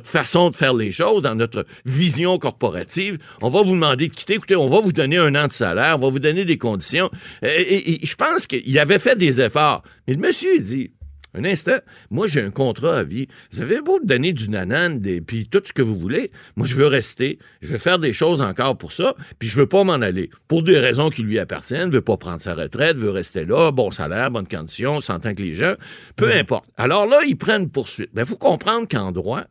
façon 0.03 0.49
de 0.49 0.55
faire 0.55 0.73
les 0.73 0.91
choses, 0.91 1.23
dans 1.23 1.35
notre 1.35 1.65
vision 1.85 2.37
corporative. 2.37 3.17
On 3.41 3.49
va 3.49 3.61
vous 3.61 3.71
demander 3.73 4.07
de 4.07 4.13
quitter. 4.13 4.35
Écoutez, 4.35 4.55
on 4.55 4.67
va 4.67 4.79
vous 4.81 4.91
donner 4.91 5.17
un 5.17 5.33
an 5.35 5.47
de 5.47 5.53
salaire, 5.53 5.95
on 5.97 6.01
va 6.01 6.09
vous 6.09 6.19
donner 6.19 6.45
des 6.45 6.57
conditions. 6.57 7.09
Et, 7.41 7.99
je 8.05 8.15
pense 8.15 8.47
qu'il 8.47 8.77
avait 8.79 8.99
fait 8.99 9.17
des 9.17 9.41
efforts. 9.41 9.83
Mais 10.07 10.13
le 10.13 10.19
monsieur, 10.19 10.59
dit, 10.59 10.91
un 11.37 11.45
instant, 11.45 11.77
moi 12.09 12.27
j'ai 12.27 12.41
un 12.41 12.51
contrat 12.51 12.97
à 12.97 13.03
vie. 13.03 13.27
Vous 13.51 13.61
avez 13.61 13.81
beau 13.81 13.99
me 13.99 14.05
donner 14.05 14.33
du 14.33 14.49
nanan, 14.49 14.99
des, 14.99 15.21
puis 15.21 15.47
tout 15.47 15.61
ce 15.63 15.73
que 15.73 15.81
vous 15.81 15.97
voulez. 15.97 16.31
Moi 16.55 16.65
je 16.65 16.75
veux 16.75 16.87
rester, 16.87 17.39
je 17.61 17.73
veux 17.73 17.77
faire 17.77 17.99
des 17.99 18.13
choses 18.13 18.41
encore 18.41 18.77
pour 18.77 18.91
ça, 18.91 19.15
puis 19.39 19.47
je 19.47 19.57
veux 19.57 19.67
pas 19.67 19.83
m'en 19.83 19.93
aller. 19.93 20.29
Pour 20.47 20.63
des 20.63 20.79
raisons 20.79 21.09
qui 21.09 21.23
lui 21.23 21.39
appartiennent, 21.39 21.91
veut 21.91 22.01
pas 22.01 22.17
prendre 22.17 22.41
sa 22.41 22.53
retraite, 22.53 22.97
veut 22.97 23.11
rester 23.11 23.45
là, 23.45 23.71
bon 23.71 23.91
salaire, 23.91 24.31
bonne 24.31 24.47
condition, 24.47 25.01
s'entend 25.01 25.33
que 25.33 25.41
les 25.41 25.55
gens, 25.55 25.75
peu 26.15 26.31
importe. 26.33 26.65
Alors 26.77 27.05
là, 27.05 27.19
ils 27.27 27.37
prennent 27.37 27.69
poursuite. 27.69 28.09
Il 28.15 28.25
faut 28.25 28.37
comprendre 28.37 28.87
qu'en 28.87 29.11
droit, 29.11 29.43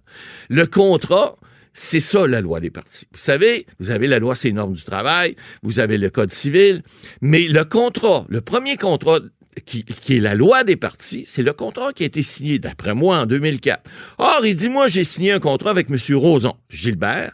le 0.49 0.67
contrat, 0.67 1.37
c'est 1.75 2.01
ça 2.01 2.27
la 2.27 2.41
loi 2.41 2.61
des 2.61 2.71
partis. 2.71 3.07
Vous 3.13 3.19
savez, 3.19 3.67
vous 3.81 3.91
avez 3.91 4.07
la 4.07 4.21
loi, 4.21 4.35
c'est 4.35 4.49
les 4.49 4.55
normes 4.55 4.75
du 4.75 4.85
travail, 4.85 5.37
vous 5.63 5.81
avez 5.81 5.99
le 5.99 6.09
code 6.09 6.31
civil, 6.31 6.83
mais 7.21 7.49
le 7.49 7.65
contrat, 7.65 8.25
le 8.29 8.41
premier 8.41 8.77
contrat 8.77 9.19
qui, 9.67 9.85
qui 9.85 10.17
est 10.17 10.21
la 10.21 10.35
loi 10.35 10.65
des 10.65 10.77
partis, 10.77 11.25
c'est 11.27 11.43
le 11.43 11.53
contrat 11.53 11.93
qui 11.93 12.03
a 12.03 12.07
été 12.07 12.23
signé, 12.23 12.59
d'après 12.59 12.95
moi, 12.95 13.19
en 13.19 13.27
2004. 13.27 13.83
Or, 14.19 14.41
il 14.45 14.57
dit, 14.57 14.69
moi, 14.69 14.89
j'ai 14.89 15.05
signé 15.05 15.33
un 15.33 15.41
contrat 15.41 15.71
avec 15.71 15.89
M. 15.91 15.97
Roson, 16.17 16.55
Gilbert, 16.71 17.33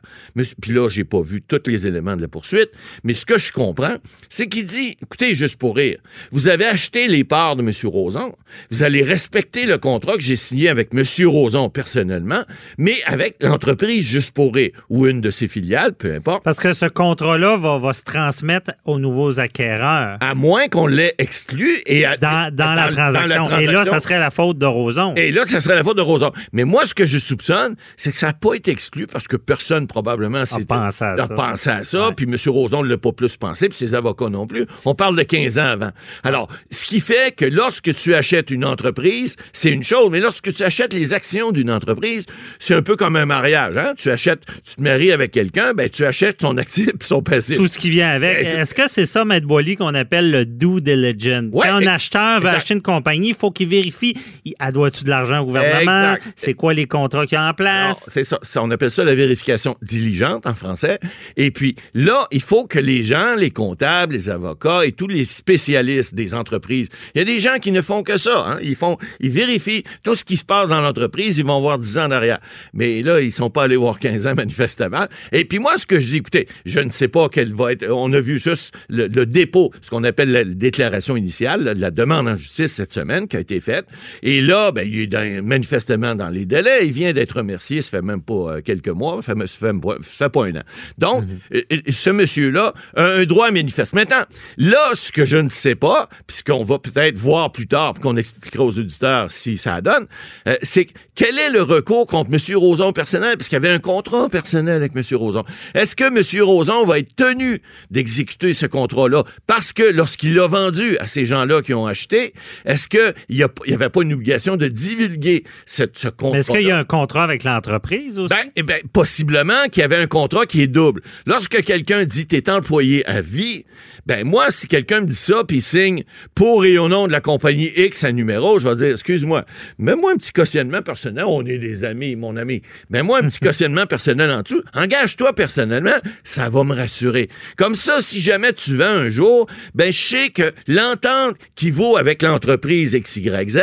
puis 0.61 0.73
là, 0.73 0.89
j'ai 0.89 1.05
pas 1.05 1.21
vu 1.21 1.43
tous 1.43 1.61
les 1.67 1.87
éléments 1.87 2.17
de 2.17 2.23
la 2.23 2.29
poursuite, 2.29 2.71
mais 3.05 3.15
ce 3.15 3.25
que 3.27 3.39
je 3.39 3.53
comprends, 3.53 3.97
c'est 4.29 4.49
qu'il 4.49 4.65
dit, 4.65 4.97
écoutez, 5.03 5.35
juste 5.35 5.57
pour 5.57 5.77
rire, 5.77 5.99
vous 6.33 6.49
avez 6.49 6.67
acheté 6.67 7.09
les 7.09 7.25
parts 7.25 7.57
de 7.57 7.63
M. 7.63 7.73
Roson, 7.85 8.35
vous 8.71 8.83
allez 8.83 9.03
respecter 9.03 9.67
le 9.67 9.79
contrat 9.79 10.15
que 10.15 10.23
j'ai 10.23 10.37
signé 10.37 10.69
avec 10.69 10.91
M. 10.95 11.05
Roson 11.27 11.69
personnellement, 11.71 12.43
mais 12.79 12.95
avec 13.07 13.43
l'entreprise 13.43 14.05
juste 14.07 14.33
pour 14.33 14.55
rire, 14.55 14.71
ou 14.89 15.07
une 15.07 15.21
de 15.21 15.31
ses 15.31 15.49
filiales, 15.49 15.95
peu 15.95 16.15
importe. 16.15 16.45
Parce 16.45 16.59
que 16.59 16.73
ce 16.73 16.87
contrat-là 16.87 17.57
va, 17.57 17.79
va 17.79 17.93
se 17.93 18.03
transmettre 18.03 18.73
aux 18.85 18.99
nouveaux 18.99 19.41
acquéreurs. 19.41 20.19
À 20.21 20.35
moins 20.35 20.69
qu'on 20.69 20.87
l'ait 20.87 21.15
exclu 21.19 21.81
et 21.87 22.05
à- 22.05 22.10
Dans, 22.21 22.55
dans 22.55 22.75
la 22.75 22.91
transaction. 22.91 23.59
Et 23.59 23.67
là, 23.67 23.85
ça 23.85 23.99
serait 24.01 24.19
la 24.19 24.31
faute 24.31 24.59
de 24.59 24.67
Roson. 24.67 25.15
Et 25.17 25.31
là, 25.33 25.45
ça 25.45 25.61
serait 25.61 25.77
la 25.77 25.85
faute 25.85 25.97
de 25.97 26.03
Rosa. 26.03 26.31
Mais 26.53 26.65
moi, 26.65 26.85
ce 26.85 26.95
que 26.95 27.07
je 27.07 27.19
soupçonne, 27.19 27.77
c'est 27.97 28.11
que 28.11 28.17
ça 28.17 28.29
n'a 28.29 28.33
pas 28.33 28.55
été 28.55 28.71
exclu 28.71 29.07
parce 29.07 29.27
que 29.29 29.37
personne, 29.37 29.87
probablement, 29.87 30.47
s'est- 30.47 30.65
pensé 30.65 31.05
à 31.05 31.13
a 31.13 31.17
ça. 31.17 31.29
pensé 31.29 31.71
à 31.71 31.85
ça. 31.85 32.11
Puis 32.17 32.27
M. 32.27 32.37
Roson 32.53 32.83
ne 32.83 32.89
l'a 32.89 32.99
pas 32.99 33.13
plus 33.13 33.37
pensé, 33.37 33.69
puis 33.69 33.77
ses 33.79 33.95
avocats 33.95 34.29
non 34.29 34.47
plus. 34.47 34.67
On 34.85 34.95
parle 34.95 35.17
de 35.17 35.23
15 35.23 35.59
ans 35.59 35.67
avant. 35.67 35.91
Alors, 36.25 36.49
ce 36.71 36.85
qui 36.85 37.01
fait 37.01 37.35
que 37.35 37.45
lorsque 37.45 37.95
tu 37.95 38.15
achètes 38.15 38.51
une 38.51 38.65
entreprise, 38.65 39.37
c'est 39.53 39.71
une 39.71 39.83
chose, 39.85 40.11
mais 40.11 40.21
lorsque 40.21 40.53
tu 40.55 40.63
achètes 40.63 40.93
les 40.93 41.13
actions 41.13 41.53
d'une 41.53 41.71
entreprise, 41.71 42.25
c'est 42.59 42.75
un 42.75 42.83
peu 42.83 42.97
comme 42.97 43.17
un 43.17 43.27
mariage. 43.27 43.77
Hein? 43.77 43.93
Tu 43.97 44.11
achètes, 44.11 44.45
tu 44.65 44.77
te 44.77 44.83
maries 44.83 45.13
avec 45.13 45.31
quelqu'un, 45.33 45.75
ben, 45.75 45.89
tu 45.89 46.05
achètes 46.05 46.41
son 46.41 46.57
actif 46.57 46.89
et 46.89 46.93
son 47.05 47.23
passif. 47.23 47.57
Tout 47.57 47.67
ce 47.69 47.79
qui 47.79 47.91
vient 47.91 48.11
avec. 48.11 48.47
Est-ce 48.47 48.75
que 48.75 48.89
c'est 48.89 49.07
ça, 49.07 49.25
Maître 49.25 49.47
Boily, 49.47 49.77
qu'on 49.77 49.95
appelle 49.95 50.31
le 50.31 50.45
due 50.45 50.81
diligence? 50.81 51.47
Ouais, 51.53 51.69
Quand 51.69 51.79
acheteur 52.01 52.41
veut 52.41 52.47
exact. 52.47 52.57
acheter 52.57 52.75
une 52.75 52.83
compagnie, 52.83 53.29
il 53.31 53.35
faut 53.35 53.51
qu'il 53.51 53.69
vérifie. 53.69 54.15
Elle 54.59 54.73
doit-tu 54.73 55.05
de 55.05 55.11
l'argent 55.11 55.41
au 55.41 55.45
gouvernement? 55.45 56.17
C'est 56.35 56.55
quoi 56.55 56.73
les 56.73 56.87
contrats 56.87 57.27
qu'il 57.27 57.37
y 57.37 57.39
a 57.39 57.49
en 57.49 57.55
place? 57.55 58.05
c'est 58.09 58.25
ça, 58.25 58.39
ça. 58.43 58.63
On 58.63 58.71
appelle 58.71 58.91
ça 58.91 59.05
la 59.05 59.15
vérification 59.15 59.77
diligente 59.83 60.47
en 60.47 60.55
français. 60.55 60.99
Et 61.37 61.51
puis 61.51 61.77
là, 61.95 62.27
il 62.31 62.41
faut 62.41 62.67
que 62.67 62.79
les 62.79 63.05
gens, 63.05 63.35
les 63.37 63.51
comptables, 63.51 64.15
les 64.15 64.29
avocats 64.29 64.85
et 64.85 64.93
tous 64.93 65.07
les 65.07 65.25
spécialistes 65.25 66.15
des 66.15 66.35
entreprises, 66.35 66.89
il 67.15 67.19
y 67.19 67.23
a 67.23 67.25
des 67.25 67.39
gens 67.39 67.59
qui 67.61 67.73
ne 67.73 67.83
font 67.83 68.03
que 68.03 68.17
ça. 68.17 68.45
Hein. 68.47 68.59
Ils 68.63 68.77
font, 68.77 68.97
ils 69.21 69.31
vérifient 69.31 69.85
tout 70.03 70.15
ce 70.15 70.25
qui 70.25 70.37
se 70.37 70.45
passe 70.45 70.69
dans 70.69 70.81
l'entreprise. 70.81 71.39
Ils 71.39 71.45
vont 71.45 71.61
voir 71.61 71.79
10 71.79 71.99
ans 71.99 72.07
en 72.07 72.11
arrière. 72.11 72.39
Mais 72.73 73.03
là, 73.03 73.21
ils 73.21 73.33
sont 73.33 73.51
pas 73.51 73.65
allés 73.65 73.77
voir 73.77 73.99
15 73.99 74.27
ans 74.27 74.35
manifestement. 74.37 75.07
Et 75.33 75.45
puis 75.45 75.59
moi, 75.59 75.77
ce 75.77 75.87
que 75.87 76.01
je 76.01 76.07
dis, 76.07 76.17
écoutez, 76.17 76.49
je 76.65 76.81
ne 76.81 76.91
sais 76.91 77.09
pas 77.09 77.29
quelle 77.29 77.53
va 77.53 77.73
être. 77.73 77.87
On 77.91 78.13
a 78.13 78.21
vu 78.21 78.39
juste 78.39 78.75
le, 78.89 79.07
le 79.07 79.27
dépôt, 79.27 79.73
ce 79.83 79.91
qu'on 79.91 80.05
appelle 80.05 80.33
la 80.33 80.45
déclaration 80.45 81.17
initiale, 81.17 81.75
de 81.75 81.81
la 81.91 82.05
demande 82.05 82.29
en 82.29 82.37
justice 82.37 82.73
cette 82.73 82.93
semaine 82.93 83.27
qui 83.27 83.37
a 83.37 83.41
été 83.41 83.61
faite. 83.61 83.87
Et 84.23 84.41
là, 84.41 84.71
ben, 84.73 84.87
il 84.89 85.01
est 85.01 85.07
dans- 85.07 85.45
manifestement 85.45 86.15
dans 86.15 86.29
les 86.29 86.47
délais. 86.47 86.87
Il 86.87 86.93
vient 86.93 87.13
d'être 87.13 87.37
remercié, 87.39 87.83
ça 87.83 87.91
fait 87.91 88.03
même 88.03 88.23
pas 88.23 88.35
euh, 88.35 88.61
quelques 88.61 88.89
mois, 88.89 89.21
ça 89.23 89.35
fait, 89.35 89.47
ça 89.47 89.57
fait, 89.59 89.73
ça 90.03 90.25
fait 90.27 90.31
pas 90.31 90.45
un 90.47 90.57
an. 90.57 90.63
Donc, 90.99 91.25
euh, 91.55 91.63
ce 91.91 92.11
monsieur-là 92.11 92.75
a 92.97 93.03
un 93.05 93.25
droit 93.25 93.51
manifeste. 93.51 93.93
Maintenant, 93.93 94.23
là, 94.57 94.91
ce 94.95 95.11
que 95.13 95.25
je 95.25 95.37
ne 95.37 95.49
sais 95.49 95.75
pas, 95.75 96.09
puisqu'on 96.27 96.65
va 96.65 96.79
peut-être 96.79 97.17
voir 97.17 97.51
plus 97.53 97.67
tard, 97.67 97.95
qu'on 98.01 98.17
expliquera 98.17 98.65
aux 98.65 98.79
auditeurs 98.79 99.31
si 99.33 99.59
ça 99.59 99.81
donne, 99.81 100.07
euh, 100.47 100.55
c'est 100.63 100.85
que 100.85 100.93
quel 101.15 101.39
est 101.39 101.51
le 101.51 101.63
recours 101.63 102.07
contre 102.07 102.31
M. 102.33 102.39
Roson 102.57 102.93
personnel, 102.93 103.37
puisqu'il 103.37 103.57
y 103.57 103.59
avait 103.59 103.69
un 103.71 103.79
contrat 103.79 104.29
personnel 104.29 104.77
avec 104.77 104.93
M. 104.95 105.03
Roson. 105.19 105.45
Est-ce 105.75 105.97
que 105.97 106.05
M. 106.05 106.43
Roson 106.45 106.85
va 106.85 106.99
être 106.99 107.15
tenu 107.17 107.61
d'exécuter 107.91 108.53
ce 108.53 108.67
contrat-là? 108.67 109.25
Parce 109.47 109.73
que 109.73 109.83
lorsqu'il 109.83 110.35
l'a 110.35 110.47
vendu 110.47 110.97
à 110.99 111.07
ces 111.07 111.27
gens-là 111.27 111.63
qui 111.63 111.75
ont 111.75 111.80
acheté, 111.87 112.35
est-ce 112.65 112.89
qu'il 112.89 113.15
n'y 113.31 113.75
avait 113.75 113.89
pas 113.89 114.03
une 114.03 114.13
obligation 114.13 114.57
de 114.57 114.69
divulguer 114.69 115.45
cette, 115.67 115.99
ce 115.99 116.09
contrat? 116.09 116.39
Est-ce 116.39 116.51
qu'il 116.51 116.63
y 116.63 116.71
a 116.71 116.79
un 116.79 116.85
contrat 116.85 117.25
avec 117.25 117.45
l'entreprise 117.45 118.19
aussi? 118.19 118.35
Ben, 118.35 118.51
eh 118.57 118.63
ben, 118.63 118.81
possiblement 118.93 119.69
qu'il 119.71 119.83
y 119.83 119.85
avait 119.85 119.97
un 119.97 120.07
contrat 120.07 120.47
qui 120.47 120.63
est 120.63 120.67
double. 120.67 121.03
Lorsque 121.27 121.63
quelqu'un 121.63 122.05
dit 122.05 122.27
t'es 122.27 122.51
employé 122.51 123.07
à 123.07 123.21
vie, 123.21 123.65
ben 124.07 124.27
moi, 124.27 124.51
si 124.51 124.67
quelqu'un 124.67 125.03
me 125.03 125.07
dit 125.07 125.15
ça 125.15 125.45
puis 125.47 125.59
il 125.59 125.63
signe 125.63 126.05
pour 126.35 126.65
et 126.65 126.79
au 126.79 126.89
nom 126.89 127.07
de 127.07 127.13
la 127.13 127.21
compagnie 127.21 127.71
X 127.77 128.05
un 128.05 128.13
numéro, 128.13 128.59
je 128.59 128.69
vais 128.69 128.77
dire 128.77 128.93
excuse-moi, 128.93 129.45
mets-moi 129.79 130.13
un 130.13 130.17
petit 130.17 130.33
cautionnement 130.33 130.83
personnel. 130.83 131.25
On 131.27 131.45
est 131.45 131.59
des 131.59 131.85
amis, 131.85 132.17
mon 132.17 132.37
ami. 132.37 132.63
Mets-moi 132.91 133.19
un 133.19 133.29
petit 133.29 133.39
cautionnement 133.43 133.87
personnel 133.87 134.31
en 134.31 134.43
dessous. 134.43 134.63
Engage-toi 134.75 135.33
personnellement, 135.35 135.97
ça 136.25 136.49
va 136.49 136.65
me 136.65 136.75
rassurer. 136.75 137.29
Comme 137.57 137.77
ça, 137.77 138.01
si 138.01 138.21
jamais 138.21 138.53
tu 138.53 138.77
vends 138.77 138.85
un 138.85 139.09
jour, 139.09 139.47
ben 139.75 139.93
je 139.93 140.01
sais 140.01 140.31
que 140.31 140.53
l'entente 140.67 141.37
qui 141.61 141.71
vaut 141.71 141.99
avec 141.99 142.23
l'entreprise 142.23 142.97
XYZ, 142.97 143.59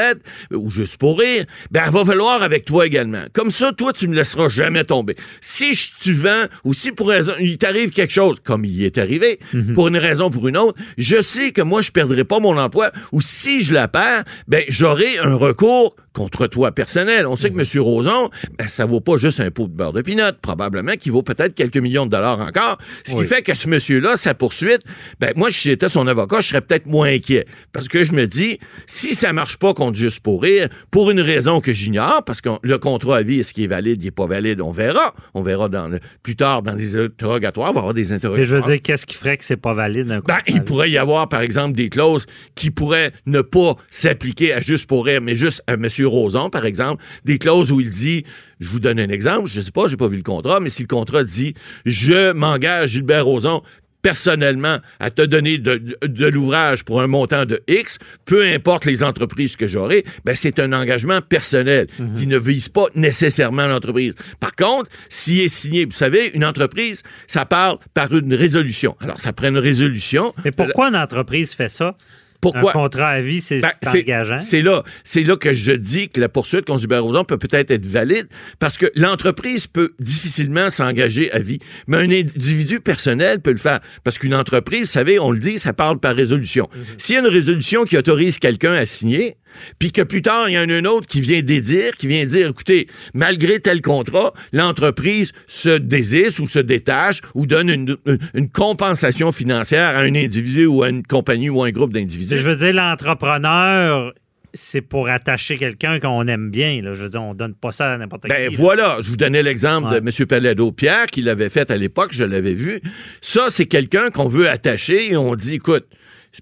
ou 0.54 0.70
juste 0.70 0.98
pour 0.98 1.18
rire, 1.20 1.46
ben 1.72 1.82
elle 1.88 1.92
va 1.92 2.04
valoir 2.04 2.44
avec 2.44 2.64
toi 2.64 2.86
également. 2.86 3.24
Comme 3.34 3.50
ça, 3.50 3.74
toi, 3.74 3.92
tu 3.92 4.08
me 4.08 4.14
laisseras 4.14 4.50
jamais 4.50 4.84
tomber. 4.84 5.16
Si 5.42 5.74
je- 5.74 5.88
tu 6.00 6.14
vends, 6.14 6.46
ou 6.64 6.74
si 6.76 6.92
pour 6.92 7.10
raison, 7.10 7.32
il 7.40 7.58
t'arrive 7.58 7.90
quelque 7.90 8.14
chose, 8.14 8.40
comme 8.44 8.66
il 8.66 8.72
y 8.76 8.86
est 8.86 9.00
arrivé, 9.00 9.40
pour 9.74 9.88
une 9.88 9.98
raison 9.98 10.28
ou 10.28 10.30
pour 10.30 10.48
une 10.48 10.58
autre, 10.58 10.78
je 11.00 11.20
sais 11.24 11.52
que 11.52 11.64
moi, 11.64 11.82
je 11.82 11.90
perdrai 11.90 12.24
pas 12.24 12.40
mon 12.40 12.56
emploi, 12.56 12.92
ou 13.12 13.20
si 13.20 13.64
je 13.64 13.74
la 13.74 13.88
perds, 13.88 14.26
ben 14.48 14.64
j'aurai 14.68 15.18
un 15.18 15.34
recours 15.34 15.96
contre 16.18 16.48
toi 16.48 16.72
personnel. 16.72 17.28
On 17.28 17.36
sait 17.36 17.52
que 17.52 17.60
M. 17.60 17.82
Roson, 17.84 18.30
ben, 18.58 18.68
ça 18.68 18.86
vaut 18.86 19.00
pas 19.02 19.18
juste 19.18 19.40
un 19.40 19.52
pot 19.52 19.68
de 19.68 19.74
beurre 19.74 19.94
de 19.94 20.02
pinot, 20.02 20.24
probablement 20.42 20.94
qu'il 20.94 21.12
vaut 21.12 21.22
peut-être 21.22 21.54
quelques 21.54 21.78
millions 21.78 22.06
de 22.08 22.12
dollars 22.12 22.40
encore. 22.40 22.80
Ce 23.06 23.16
qui 23.16 23.24
fait 23.24 23.44
que 23.44 23.54
ce 23.54 23.68
monsieur-là, 23.70 24.16
sa 24.16 24.34
poursuite, 24.34 24.82
ben 25.20 25.32
moi, 25.36 25.52
si 25.52 25.70
j'étais 25.70 25.90
son 25.90 26.08
avocat, 26.08 26.42
je 26.42 26.48
serais 26.50 26.62
peut-être 26.62 26.88
moins 26.88 27.08
inquiet. 27.08 27.46
Parce 27.72 27.88
que 27.88 28.04
je 28.04 28.14
me 28.14 28.26
dis, 28.26 28.58
si 28.88 29.14
ça 29.14 29.32
marche 29.32 29.58
pas 29.58 29.74
contre 29.76 29.98
juste 29.98 30.20
pour 30.22 30.42
rire, 30.42 30.70
pour 30.90 31.12
une 31.12 31.22
raison 31.22 31.62
que 31.62 31.72
j'ignore, 31.74 32.24
parce 32.26 32.42
que 32.42 32.50
le 32.64 32.78
contrat 32.80 33.18
à 33.18 33.22
vie, 33.22 33.40
est-ce 33.42 33.54
qu'il 33.54 33.64
est 33.66 33.68
valide, 33.68 34.02
il 34.02 34.08
est 34.08 34.12
pas 34.12 34.26
valide, 34.26 34.60
on 34.62 34.72
verra. 34.72 35.14
On 35.36 35.44
verra 35.44 35.70
dans 35.70 35.88
le- 35.88 36.00
plus 36.24 36.36
tard 36.36 36.64
dans 36.64 36.74
les 36.74 36.98
interrogatoires, 36.98 37.70
on 37.70 37.74
va 37.74 37.80
avoir 37.80 37.94
des 37.94 38.06
Mais 38.06 38.12
interrogatoires. 38.14 38.50
je 38.50 38.56
veux 38.56 38.72
dire, 38.74 38.82
qu'est-ce 38.82 39.06
qui 39.06 39.16
ferait 39.16 39.38
que 39.38 39.46
c'est 39.46 39.56
pas 39.58 39.76
valide 39.76 40.10
un 40.12 40.20
Ben, 40.22 40.38
il 40.48 40.64
pourrait 40.64 40.90
y 40.90 40.98
avoir, 40.98 41.30
par 41.30 41.42
exemple, 41.42 41.76
des 41.76 41.90
clauses 41.90 42.26
qui 42.56 42.72
pourraient 42.72 43.12
ne 43.28 43.42
pas 43.42 43.76
s'appliquer 43.90 44.54
à 44.54 44.62
juste 44.62 44.88
pour 44.88 45.06
rire, 45.06 45.22
mais 45.22 45.36
juste 45.36 45.62
à 45.68 45.74
M. 45.74 45.88
Roson, 46.10 46.50
par 46.50 46.66
exemple. 46.66 47.04
Des 47.26 47.38
clauses 47.38 47.72
où 47.72 47.80
il 47.80 47.90
dit, 47.90 48.26
je 48.60 48.68
vous 48.70 48.80
donne 48.80 49.00
un 49.00 49.10
exemple, 49.10 49.48
je 49.50 49.62
sais 49.62 49.72
pas, 49.72 49.88
j'ai 49.88 49.98
pas 49.98 50.08
vu 50.08 50.18
le 50.18 50.24
contrat, 50.24 50.60
mais 50.60 50.70
si 50.70 50.82
le 50.84 50.88
contrat 50.88 51.24
dit, 51.24 51.54
je 51.86 52.32
m'engage, 52.34 52.92
Gilbert 52.92 53.26
Roson, 53.26 53.62
personnellement 54.02 54.78
à 55.00 55.12
te 55.12 55.22
donner 55.24 55.58
de, 55.58 55.78
de- 55.78 56.08
de 56.08 56.28
l'ouvrage 56.28 56.86
pour 56.86 57.02
un 57.02 57.08
montant 57.08 57.46
de 57.46 57.60
X, 57.68 57.98
peu 58.26 58.46
importe 58.46 58.86
les 58.86 59.04
entreprises 59.04 59.56
que 59.58 59.68
j'aurai, 59.68 60.06
ben 60.24 60.34
c'est 60.36 60.60
un 60.60 60.72
engagement 60.72 61.20
personnel 61.22 61.88
qui 62.18 62.28
ne 62.28 62.38
vise 62.38 62.70
pas 62.70 62.86
nécessairement 62.96 63.68
l'entreprise. 63.68 64.14
Par 64.40 64.56
contre, 64.56 64.90
s'il 65.10 65.42
est 65.42 65.48
signé, 65.50 65.84
vous 65.86 65.92
savez, 65.92 66.32
une 66.36 66.46
entreprise, 66.46 67.04
ça 67.28 67.44
parle 67.46 67.80
par 67.94 68.14
une 68.16 68.34
résolution. 68.34 68.96
Alors, 69.02 69.20
ça 69.20 69.34
prend 69.34 69.50
une 69.50 69.58
résolution. 69.58 70.34
Mais 70.46 70.52
pourquoi 70.52 70.88
une 70.90 70.96
entreprise 70.96 71.54
fait 71.54 71.70
ça? 71.70 71.98
Pourquoi? 72.42 72.70
Un 72.70 72.74
contrat 72.74 73.10
à 73.10 73.22
vie, 73.22 73.42
c'est 73.42 73.60
Ben, 73.60 73.72
engageant. 73.86 74.38
C'est 74.38 74.62
là, 74.62 74.84
c'est 75.04 75.24
là 75.24 75.36
que 75.38 75.54
je 75.54 75.72
dis 75.72 76.10
que 76.10 76.20
la 76.20 76.30
poursuite 76.30 76.66
contre 76.66 76.80
Gilbert 76.80 77.04
Rozon 77.04 77.24
peut 77.24 77.38
peut-être 77.38 77.72
être 77.72 77.86
valide 77.86 78.28
parce 78.60 78.78
que 78.78 78.86
l'entreprise 78.96 79.68
peut 79.68 79.94
difficilement 80.00 80.70
s'engager 80.70 81.32
à 81.32 81.40
vie, 81.40 81.60
mais 81.88 81.98
un 81.98 82.12
individu 82.12 82.80
personnel 82.80 83.42
peut 83.42 83.52
le 83.52 83.58
faire 83.58 83.80
parce 84.04 84.18
qu'une 84.18 84.36
entreprise, 84.36 84.82
vous 84.82 84.86
savez, 84.86 85.20
on 85.20 85.32
le 85.32 85.40
dit, 85.40 85.60
ça 85.60 85.74
parle 85.74 86.00
par 86.00 86.16
résolution. 86.16 86.70
Mhm. 86.74 86.84
S'il 86.98 87.16
y 87.16 87.18
a 87.18 87.22
une 87.22 87.28
résolution 87.28 87.86
qui 87.86 87.98
autorise 87.98 88.40
quelqu'un 88.40 88.74
à 88.74 88.86
signer, 88.86 89.36
puis 89.80 89.92
que 89.92 90.02
plus 90.02 90.22
tard, 90.22 90.50
il 90.50 90.54
y 90.54 90.58
en 90.60 90.70
a 90.70 90.74
un 90.74 90.86
autre 90.86 91.08
qui 91.08 91.22
vient 91.22 91.42
dédire, 91.42 91.94
qui 91.98 92.08
vient 92.08 92.26
dire, 92.26 92.50
écoutez, 92.50 92.88
malgré 93.14 93.60
tel 93.60 93.82
contrat, 93.82 94.34
l'entreprise 94.54 95.32
se 95.48 95.78
désiste 95.78 96.40
ou 96.40 96.48
se 96.48 96.60
détache 96.60 97.22
ou 97.34 97.46
donne 97.46 97.70
une, 97.70 97.96
une- 98.06 98.18
une 98.34 98.50
compensation 98.50 99.32
financière 99.32 99.96
à 99.98 100.02
un 100.02 100.16
individu 100.16 100.66
ou 100.66 100.84
à 100.84 100.90
une 100.90 101.04
compagnie 101.04 101.50
ou 101.50 101.62
à 101.64 101.68
un 101.68 101.72
groupe 101.72 101.94
d'individus. 101.94 102.38
Je 102.38 102.44
veux 102.50 102.56
dire, 102.56 102.74
l'entrepreneur, 102.74 104.14
c'est 104.54 104.82
pour 104.82 105.10
attacher 105.10 105.58
quelqu'un 105.58 106.00
qu'on 106.00 106.28
aime 106.28 106.50
bien. 106.50 106.82
Là. 106.82 106.94
Je 106.94 107.04
veux 107.04 107.10
dire, 107.10 107.22
on 107.22 107.34
donne 107.34 107.54
pas 107.54 107.72
ça 107.72 107.94
à 107.94 107.98
n'importe 107.98 108.24
Ben 108.28 108.50
qui. 108.50 108.56
là. 108.56 108.62
voilà, 108.64 108.98
je 109.02 109.10
vous 109.10 109.18
donnais 109.18 109.44
l'exemple 109.44 109.90
Ouais. 109.90 110.02
de 110.02 110.08
M. 110.22 110.26
Palado 110.28 110.72
Pierre 110.72 111.08
qui 111.08 111.22
l'avait 111.22 111.50
fait 111.50 111.70
à 111.70 111.78
l'époque, 111.78 112.10
je 112.12 112.24
l'avais 112.24 112.54
vu. 112.54 112.80
Ça, 113.22 113.48
c'est 113.50 113.66
quelqu'un 113.66 114.10
qu'on 114.10 114.28
veut 114.28 114.50
attacher 114.50 115.12
et 115.12 115.18
on 115.18 115.36
dit, 115.36 115.56
écoute, 115.56 115.86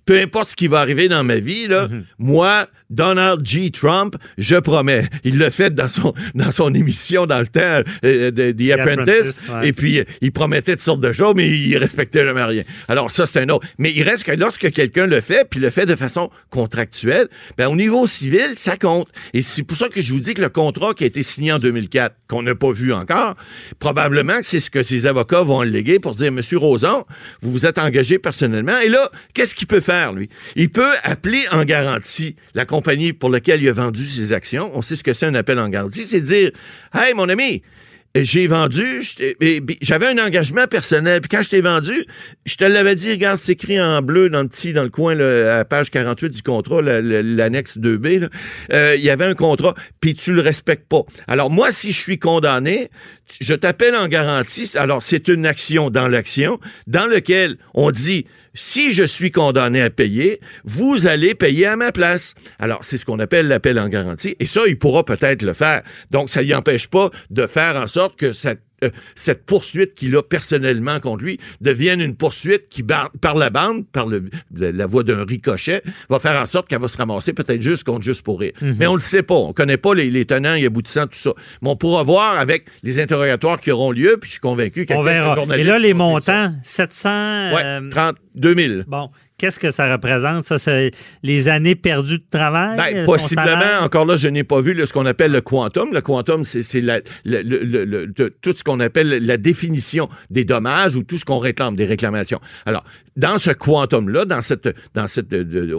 peu 0.04 0.20
importe 0.20 0.50
ce 0.50 0.56
qui 0.56 0.68
va 0.68 0.80
arriver 0.80 1.08
dans 1.08 1.24
ma 1.24 1.38
vie, 1.38 1.68
là, 1.68 1.88
Mhm. 1.88 2.04
moi, 2.20 2.68
Donald 2.90 3.46
G. 3.46 3.72
Trump, 3.72 4.16
je 4.38 4.56
promets. 4.58 5.08
Il 5.24 5.38
l'a 5.40 5.50
fait 5.50 5.74
dans 5.74 5.88
son, 5.88 6.14
dans 6.36 6.52
son 6.52 6.74
émission 6.74 7.26
dans 7.26 7.40
le 7.40 7.48
temps 7.48 7.82
euh, 8.04 8.30
de 8.32 8.52
The, 8.52 8.72
Apprentice. 8.80 9.30
Apprentice, 9.40 9.44
ouais. 9.50 9.68
Et 9.70 9.74
puis, 9.74 10.00
euh, 10.00 10.04
il 10.22 10.32
promettait 10.32 10.74
toutes 10.74 10.82
sortes 10.86 11.02
de 11.02 11.12
choses, 11.14 11.34
mais 11.36 11.50
il 11.50 11.76
respectait 11.78 12.24
jamais 12.24 12.44
rien. 12.44 12.64
Alors, 12.88 13.10
ça, 13.10 13.26
c'est 13.26 13.40
un 13.40 13.50
autre. 13.50 13.66
Mais 13.80 13.92
il 13.96 14.04
reste 14.04 14.24
que 14.24 14.32
lorsque 14.34 14.72
quelqu'un 14.72 15.08
le 15.08 15.20
fait, 15.22 15.48
puis 15.50 15.60
le 15.60 15.70
fait 15.72 15.86
de 15.88 15.96
façon 15.96 16.30
contractuelle, 16.52 17.28
ben, 17.58 17.68
au 17.68 17.76
niveau 17.76 18.06
civil, 18.08 18.54
ça 18.56 18.78
compte. 18.78 19.08
Et 19.34 19.42
c'est 19.42 19.64
pour 19.64 19.78
ça 19.78 19.90
que 19.90 20.02
je 20.02 20.14
vous 20.14 20.20
dis 20.20 20.34
que 20.34 20.42
le 20.42 20.50
contrat 20.50 20.94
qui 20.94 21.04
a 21.06 21.08
été 21.08 21.24
signé 21.24 21.52
en 21.54 21.60
2004, 21.60 22.16
qu'on 22.28 22.44
n'a 22.44 22.54
pas 22.56 22.72
vu 22.72 22.94
encore, 22.94 23.36
probablement 23.80 24.40
que 24.40 24.46
c'est 24.46 24.60
ce 24.60 24.70
que 24.70 24.84
ses 24.84 25.08
avocats 25.08 25.42
vont 25.42 25.60
alléguer 25.62 26.00
pour 26.00 26.16
dire, 26.16 26.32
Monsieur 26.32 26.58
Roson, 26.58 27.06
vous 27.42 27.52
vous 27.52 27.66
êtes 27.66 27.78
engagé 27.80 28.20
personnellement. 28.20 28.78
Et 28.84 28.90
là, 28.90 29.12
qu'est-ce 29.34 29.56
qu'il 29.56 29.68
peut 29.68 29.82
faire, 29.86 30.14
lui? 30.14 30.30
Il 30.56 30.70
peut 30.70 30.94
appeler 31.04 31.44
en 31.52 31.64
garantie 31.64 32.36
la 32.54 32.66
compagnie 32.66 33.14
pour 33.14 33.30
laquelle 33.30 33.62
il 33.62 33.70
a 33.70 33.74
vendu 33.74 34.06
ses 34.06 34.34
actions. 34.34 34.72
On 34.74 34.82
sait 34.82 34.96
ce 34.96 35.04
que 35.04 35.14
c'est 35.14 35.26
un 35.26 35.36
appel 35.36 35.60
en 35.60 35.70
garantie. 35.70 36.04
C'est 36.04 36.22
dire, 36.22 36.52
hey, 36.94 37.14
mon 37.14 37.30
ami, 37.30 37.62
j'ai 38.16 38.48
vendu, 38.48 39.02
j'avais 39.82 40.08
un 40.08 40.26
engagement 40.26 40.68
personnel. 40.68 41.20
Puis 41.20 41.30
quand 41.30 41.42
je 41.42 41.50
t'ai 41.50 41.62
vendu, 41.62 42.06
je 42.46 42.56
te 42.56 42.64
l'avais 42.64 42.96
dit, 42.96 43.12
regarde, 43.12 43.38
c'est 43.38 43.52
écrit 43.52 43.82
en 43.82 44.02
bleu 44.02 44.30
dans 44.30 44.42
le 44.42 44.48
petit, 44.48 44.72
dans 44.72 44.84
le 44.84 44.90
coin, 44.90 45.16
là, 45.16 45.56
à 45.56 45.58
la 45.58 45.66
page 45.66 45.92
48 45.92 46.30
du 46.30 46.42
contrat, 46.42 46.82
l'annexe 46.82 47.78
2B. 47.78 48.20
là. 48.20 48.30
Euh, 48.72 48.96
Il 48.98 49.04
y 49.04 49.10
avait 49.10 49.26
un 49.26 49.34
contrat, 49.34 49.76
puis 50.00 50.16
tu 50.16 50.32
le 50.32 50.42
respectes 50.42 50.88
pas. 50.88 51.02
Alors 51.28 51.50
moi, 51.50 51.72
si 51.72 51.92
je 51.92 52.00
suis 52.00 52.18
condamné, 52.18 52.90
je 53.42 53.54
t'appelle 53.54 53.96
en 53.96 54.08
garantie. 54.08 54.72
Alors 54.76 55.04
c'est 55.04 55.28
une 55.28 55.46
action 55.46 55.90
dans 55.90 56.08
l'action, 56.08 56.60
dans 56.88 57.08
lequel 57.08 57.58
on 57.74 57.92
dit 57.92 58.26
si 58.56 58.92
je 58.92 59.04
suis 59.04 59.32
condamné 59.32 59.82
à 59.82 59.90
payer, 59.90 60.40
vous 60.64 61.06
allez 61.06 61.36
payer 61.36 61.68
à 61.68 61.76
ma 61.76 61.92
place. 61.92 62.34
Alors, 62.58 62.80
c'est 62.84 62.98
ce 62.98 63.06
qu'on 63.06 63.20
appelle 63.20 63.48
l'appel 63.48 63.78
en 63.80 63.90
garantie. 63.90 64.36
Et 64.40 64.46
ça, 64.46 64.62
il 64.68 64.80
pourra 64.80 65.04
peut-être 65.04 65.44
le 65.44 65.54
faire. 65.54 65.84
Donc, 66.10 66.30
ça 66.30 66.44
ne 66.44 66.56
empêche 66.56 66.88
pas 66.88 67.12
de 67.30 67.46
faire 67.46 67.76
en 67.76 67.88
sorte 67.88 68.18
que 68.18 68.34
cette, 68.34 68.62
euh, 68.84 68.90
cette 69.16 69.46
poursuite 69.46 69.94
qu'il 69.96 70.16
a 70.16 70.22
personnellement 70.24 71.00
contre 71.00 71.24
lui 71.24 71.40
devienne 71.62 72.02
une 72.02 72.16
poursuite 72.16 72.68
qui, 72.70 72.84
bar- 72.84 73.12
par 73.22 73.36
la 73.36 73.50
bande, 73.50 73.88
par 73.88 74.06
le, 74.08 74.30
la, 74.56 74.86
voie 74.86 75.04
d'un 75.04 75.24
ricochet, 75.24 75.82
va 76.10 76.20
faire 76.20 76.42
en 76.42 76.46
sorte 76.46 76.68
qu'elle 76.68 76.82
va 76.82 76.88
se 76.88 76.98
ramasser 76.98 77.34
peut-être 77.34 77.62
juste 77.62 77.84
contre 77.84 78.04
juste 78.04 78.22
pour 78.24 78.40
rire. 78.40 78.52
Mais 78.62 78.88
on 78.88 78.96
le 78.96 79.02
sait 79.02 79.24
pas. 79.24 79.36
On 79.36 79.54
connaît 79.54 79.78
pas 79.78 79.94
les, 79.94 80.12
les 80.12 80.26
tenants 80.26 80.56
et 80.56 80.66
aboutissants, 80.66 81.08
tout 81.08 81.18
ça. 81.18 81.34
Mais 81.62 81.70
on 81.70 81.76
pourra 81.76 82.04
voir 82.04 82.38
avec 82.40 82.66
les 82.84 83.00
interrogatoires 83.00 83.60
qui 83.62 83.72
auront 83.72 83.92
lieu, 83.92 84.18
puis 84.20 84.28
je 84.28 84.34
suis 84.34 84.40
convaincu 84.42 84.86
qu'il 84.86 84.96
y 84.96 84.98
a 84.98 85.02
On 85.02 85.04
quelques 85.04 85.48
verra. 85.48 85.58
Et 85.58 85.64
là, 85.64 85.80
les 85.80 85.94
montants, 85.94 86.54
700. 86.64 87.10
Ouais, 87.54 87.62
euh, 87.64 87.90
32 87.90 88.56
000. 88.56 88.82
Bon, 88.88 89.10
qu'est-ce 89.38 89.60
que 89.60 89.72
ça 89.72 89.92
représente? 89.92 90.44
Ça, 90.46 90.58
c'est 90.58 90.92
les 91.24 91.50
années 91.50 91.76
perdues 91.76 92.18
de 92.18 92.24
travail? 92.30 92.78
Ben, 92.78 93.06
son 93.06 93.12
possiblement, 93.12 93.82
encore 93.82 94.06
là, 94.06 94.18
je 94.18 94.28
n'ai 94.28 94.44
pas 94.44 94.62
vu 94.62 94.74
là, 94.74 94.86
ce 94.86 94.94
qu'on 94.94 95.06
appelle 95.06 95.32
le 95.32 95.42
quantum. 95.42 95.94
Le 95.94 96.02
quantum, 96.02 96.44
c'est 96.44 96.64
c'est 96.64 96.82
la- 96.82 97.00
le- 97.26 97.42
le- 97.42 97.64
le- 97.64 97.86
le- 97.86 98.08
de- 98.08 98.34
tout 98.42 98.54
ce 98.54 98.64
qu'on 98.64 98.80
appelle 98.80 99.10
la 99.26 99.38
définition 99.38 100.10
des 100.30 100.44
dommages 100.46 100.96
ou 100.96 101.04
tout 101.04 101.18
ce 101.18 101.26
qu'on 101.26 101.40
réclame, 101.40 101.76
des 101.76 101.86
réclamations. 101.86 102.40
Alors, 102.66 102.84
dans 103.18 103.38
ce 103.38 103.52
quantum-là, 103.52 104.26
dans 104.26 104.42
cette, 104.42 104.70
dans 104.94 105.08
cette, 105.08 105.34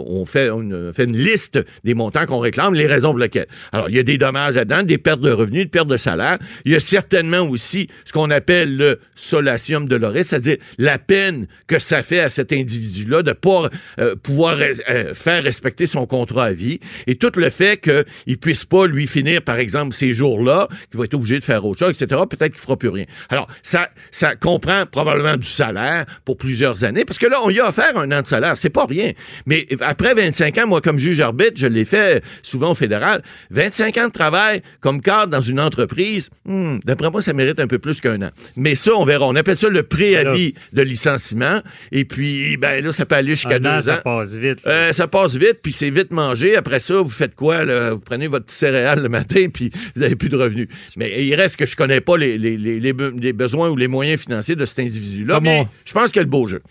on, 0.07 0.25
fait, 0.25 0.49
on 0.49 0.91
fait 0.91 1.03
une 1.03 1.17
liste 1.17 1.59
des 1.83 1.93
montants 1.93 2.25
qu'on 2.25 2.39
réclame, 2.39 2.73
les 2.73 2.87
raisons 2.87 3.09
pour 3.11 3.19
lesquelles. 3.19 3.47
Alors, 3.71 3.89
il 3.89 3.95
y 3.95 3.99
a 3.99 4.03
des 4.03 4.17
dommages 4.17 4.55
là-dedans, 4.55 4.83
des 4.83 4.97
pertes 4.97 5.21
de 5.21 5.31
revenus, 5.31 5.63
des 5.63 5.69
pertes 5.69 5.87
de 5.89 5.97
salaire. 5.97 6.37
Il 6.65 6.71
y 6.71 6.75
a 6.75 6.79
certainement 6.79 7.41
aussi 7.41 7.89
ce 8.05 8.11
qu'on 8.13 8.31
appelle 8.31 8.75
le 8.77 8.99
solatium 9.15 9.87
doloris, 9.87 10.23
c'est-à-dire 10.27 10.57
la 10.77 10.97
peine 10.97 11.47
que 11.67 11.77
ça 11.79 12.01
fait 12.01 12.19
à 12.19 12.29
cet 12.29 12.51
individu-là 12.53 13.21
de 13.23 13.33
pas 13.47 13.69
euh, 13.99 14.15
pouvoir 14.15 14.57
res- 14.57 14.81
euh, 14.89 15.13
faire 15.13 15.43
respecter 15.43 15.85
son 15.85 16.05
contrat 16.05 16.45
à 16.45 16.51
vie 16.53 16.79
et 17.07 17.15
tout 17.15 17.31
le 17.35 17.49
fait 17.49 17.77
qu'il 17.81 18.37
puisse 18.37 18.65
pas 18.65 18.87
lui 18.87 19.07
finir, 19.07 19.41
par 19.41 19.57
exemple, 19.57 19.93
ces 19.93 20.11
jours-là, 20.13 20.67
qu'il 20.89 20.99
va 20.99 21.05
être 21.05 21.13
obligé 21.13 21.39
de 21.39 21.43
faire 21.43 21.63
autre 21.65 21.79
chose, 21.79 21.95
etc., 21.99 22.21
peut-être 22.29 22.53
qu'il 22.53 22.61
fera 22.61 22.75
plus 22.77 22.89
rien. 22.89 23.05
Alors, 23.29 23.47
ça, 23.61 23.87
ça 24.11 24.35
comprend 24.35 24.83
probablement 24.91 25.37
du 25.37 25.47
salaire 25.47 26.05
pour 26.25 26.35
plusieurs 26.37 26.83
années, 26.83 27.05
parce 27.05 27.19
que 27.19 27.27
là, 27.27 27.37
on 27.43 27.49
y 27.49 27.59
a 27.59 27.67
offert 27.69 27.97
un 27.97 28.11
an 28.11 28.21
de 28.21 28.27
salaire, 28.27 28.57
c'est 28.57 28.69
pas 28.69 28.85
rien. 28.85 29.11
Mais 29.45 29.65
après 29.81 30.13
25 30.13 30.57
ans, 30.57 30.67
moi, 30.67 30.81
comme 30.81 30.99
juge 30.99 31.19
arbitre, 31.21 31.53
je 31.55 31.67
l'ai 31.67 31.85
fait 31.85 32.23
souvent 32.41 32.71
au 32.71 32.75
fédéral, 32.75 33.21
25 33.51 33.97
ans 33.97 34.07
de 34.07 34.11
travail 34.11 34.61
comme 34.81 35.01
cadre 35.01 35.27
dans 35.27 35.41
une 35.41 35.59
entreprise, 35.59 36.29
hmm, 36.45 36.79
d'après 36.83 37.09
moi, 37.09 37.21
ça 37.21 37.33
mérite 37.33 37.59
un 37.59 37.67
peu 37.67 37.79
plus 37.79 38.01
qu'un 38.01 38.21
an. 38.21 38.29
Mais 38.55 38.75
ça, 38.75 38.91
on 38.95 39.05
verra. 39.05 39.25
On 39.27 39.35
appelle 39.35 39.55
ça 39.55 39.69
le 39.69 39.83
préavis 39.83 40.53
de 40.73 40.81
licenciement. 40.81 41.61
Et 41.91 42.03
puis, 42.05 42.57
ben 42.57 42.83
là, 42.83 42.91
ça 42.91 43.05
peut 43.05 43.15
aller 43.15 43.35
jusqu'à 43.37 43.57
an, 43.57 43.75
deux 43.77 43.81
ça 43.81 43.97
passe 43.97 44.33
vite. 44.33 44.59
Euh, 44.67 44.91
ça 44.91 45.07
passe 45.07 45.35
vite, 45.35 45.59
puis 45.63 45.71
c'est 45.71 45.89
vite 45.89 46.11
mangé. 46.11 46.55
Après 46.55 46.79
ça, 46.79 46.95
vous 47.01 47.09
faites 47.09 47.35
quoi? 47.35 47.63
là? 47.65 47.91
Vous 47.93 47.99
prenez 47.99 48.27
votre 48.27 48.51
céréale 48.51 49.01
le 49.01 49.09
matin, 49.09 49.47
puis 49.53 49.71
vous 49.95 50.01
n'avez 50.01 50.15
plus 50.15 50.29
de 50.29 50.37
revenus. 50.37 50.67
Mais 50.97 51.25
il 51.25 51.33
reste 51.35 51.55
que 51.55 51.65
je 51.65 51.75
connais 51.75 52.01
pas 52.01 52.17
les, 52.17 52.37
les- 52.37 52.57
les- 52.57 52.79
les 52.79 52.93
be- 52.93 53.19
les 53.21 53.33
besoins 53.33 53.69
ou 53.69 53.75
les 53.75 53.87
moyens 53.87 54.19
financiers 54.21 54.55
de 54.55 54.65
cet 54.65 54.79
individu-là. 54.79 55.39
Mais 55.41 55.67
je 55.85 55.93
pense 55.93 56.11
a 56.11 56.19
le 56.19 56.25
beau 56.25 56.47
jeu. 56.47 56.61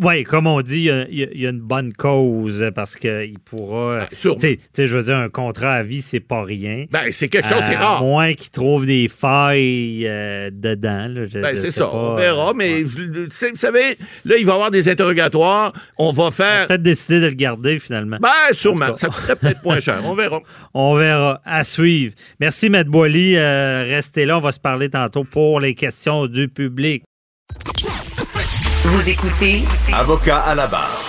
Oui, 0.00 0.22
comme 0.24 0.46
on 0.46 0.62
dit, 0.62 0.88
il 1.10 1.18
y 1.18 1.24
a, 1.24 1.28
y 1.32 1.46
une 1.46 1.60
bonne 1.60 1.92
cause 1.92 2.70
parce 2.74 2.94
qu'il 2.96 3.38
pourra. 3.44 4.06
sûrement. 4.12 4.38
Tu 4.38 4.58
sais- 4.72 4.86
je 4.86 4.96
veux 4.96 5.02
dire, 5.02 5.16
un 5.16 5.28
contrat 5.28 5.74
à 5.74 5.82
vie, 5.82 6.00
c'est 6.02 6.20
pas 6.20 6.44
rien. 6.44 6.84
Ben, 6.90 7.10
c'est 7.10 7.28
quelque 7.28 7.48
chose, 7.48 7.62
c'est 7.66 7.74
À 7.74 7.80
rare. 7.80 8.02
moins 8.04 8.32
qu'il 8.34 8.50
trouve 8.50 8.86
des 8.86 9.08
failles 9.08 10.06
euh, 10.06 10.50
dedans. 10.52 11.08
là, 11.08 11.24
je- 11.24 11.40
Ben, 11.40 11.54
c'est 11.56 11.70
ça, 11.72 11.86
pas. 11.86 11.92
on 11.94 12.14
verra, 12.14 12.52
mais 12.54 12.82
vous 12.82 12.98
vous 13.12 13.28
savez, 13.56 13.96
là, 14.24 14.36
il 14.38 14.46
va 14.46 14.52
y 14.52 14.54
avoir 14.54 14.70
des 14.70 14.88
interrogatoires. 14.88 15.72
On 15.98 16.12
va 16.12 16.30
faire. 16.30 16.68
Peut-être 16.68 16.82
décider 16.82 17.20
de 17.20 17.26
le 17.26 17.34
garder 17.34 17.78
finalement. 17.78 18.18
Ben, 18.20 18.28
sûrement. 18.52 18.94
Ça 18.94 19.08
coûterait 19.08 19.36
peut-être 19.36 19.64
moins 19.64 19.80
cher. 19.80 20.00
On 20.04 20.14
verra. 20.14 20.40
On 20.74 20.94
verra. 20.94 21.40
À 21.44 21.64
suivre. 21.64 22.14
Merci, 22.40 22.70
Maître 22.70 22.90
Boily. 22.90 23.36
Euh, 23.36 23.84
restez 23.88 24.26
là. 24.26 24.38
On 24.38 24.40
va 24.40 24.52
se 24.52 24.60
parler 24.60 24.88
tantôt 24.90 25.24
pour 25.24 25.58
les 25.60 25.74
questions 25.74 26.26
du 26.26 26.48
public. 26.48 27.02
Vous 28.84 29.08
écoutez 29.08 29.62
Avocat 29.92 30.38
à 30.38 30.56
la 30.56 30.66
barre. 30.66 31.00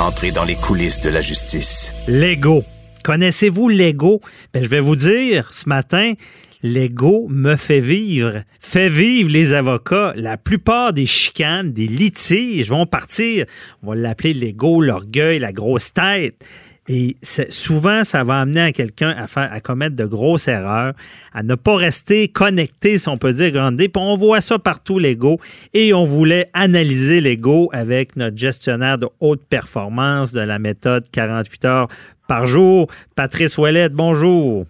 Entrez 0.00 0.30
dans 0.30 0.44
les 0.44 0.54
coulisses 0.54 1.00
de 1.00 1.10
la 1.10 1.20
justice. 1.20 1.92
Lego. 2.08 2.64
Connaissez-vous 3.04 3.68
Lego? 3.68 4.22
Ben, 4.54 4.64
je 4.64 4.70
vais 4.70 4.80
vous 4.80 4.96
dire 4.96 5.52
ce 5.52 5.68
matin, 5.68 6.14
Lego 6.62 7.26
me 7.28 7.56
fait 7.56 7.80
vivre, 7.80 8.42
fait 8.58 8.88
vivre 8.88 9.28
les 9.30 9.52
avocats. 9.52 10.14
La 10.16 10.38
plupart 10.38 10.94
des 10.94 11.04
chicanes, 11.04 11.74
des 11.74 11.88
litiges 11.88 12.70
vont 12.70 12.86
partir. 12.86 13.44
On 13.82 13.90
va 13.90 13.96
l'appeler 13.96 14.32
Lego, 14.32 14.80
l'orgueil, 14.80 15.40
la 15.40 15.52
grosse 15.52 15.92
tête. 15.92 16.42
Et 16.88 17.16
souvent, 17.48 18.04
ça 18.04 18.24
va 18.24 18.40
amener 18.40 18.60
à 18.60 18.72
quelqu'un 18.72 19.10
à, 19.10 19.26
faire, 19.26 19.50
à 19.50 19.60
commettre 19.60 19.96
de 19.96 20.04
grosses 20.04 20.48
erreurs, 20.48 20.92
à 21.32 21.42
ne 21.42 21.54
pas 21.54 21.76
rester 21.76 22.28
connecté, 22.28 22.98
si 22.98 23.08
on 23.08 23.16
peut 23.16 23.32
dire, 23.32 23.50
grande 23.52 23.76
Puis 23.76 23.90
on 23.96 24.16
voit 24.16 24.40
ça 24.40 24.58
partout, 24.58 24.98
l'ego. 24.98 25.38
Et 25.72 25.94
on 25.94 26.04
voulait 26.04 26.50
analyser 26.52 27.20
l'ego 27.20 27.70
avec 27.72 28.16
notre 28.16 28.36
gestionnaire 28.36 28.98
de 28.98 29.08
haute 29.20 29.42
performance 29.48 30.32
de 30.32 30.40
la 30.40 30.58
méthode 30.58 31.04
48 31.10 31.64
heures 31.64 31.88
par 32.28 32.46
jour, 32.46 32.88
Patrice 33.14 33.56
Ouellette. 33.56 33.92
Bonjour. 33.92 34.66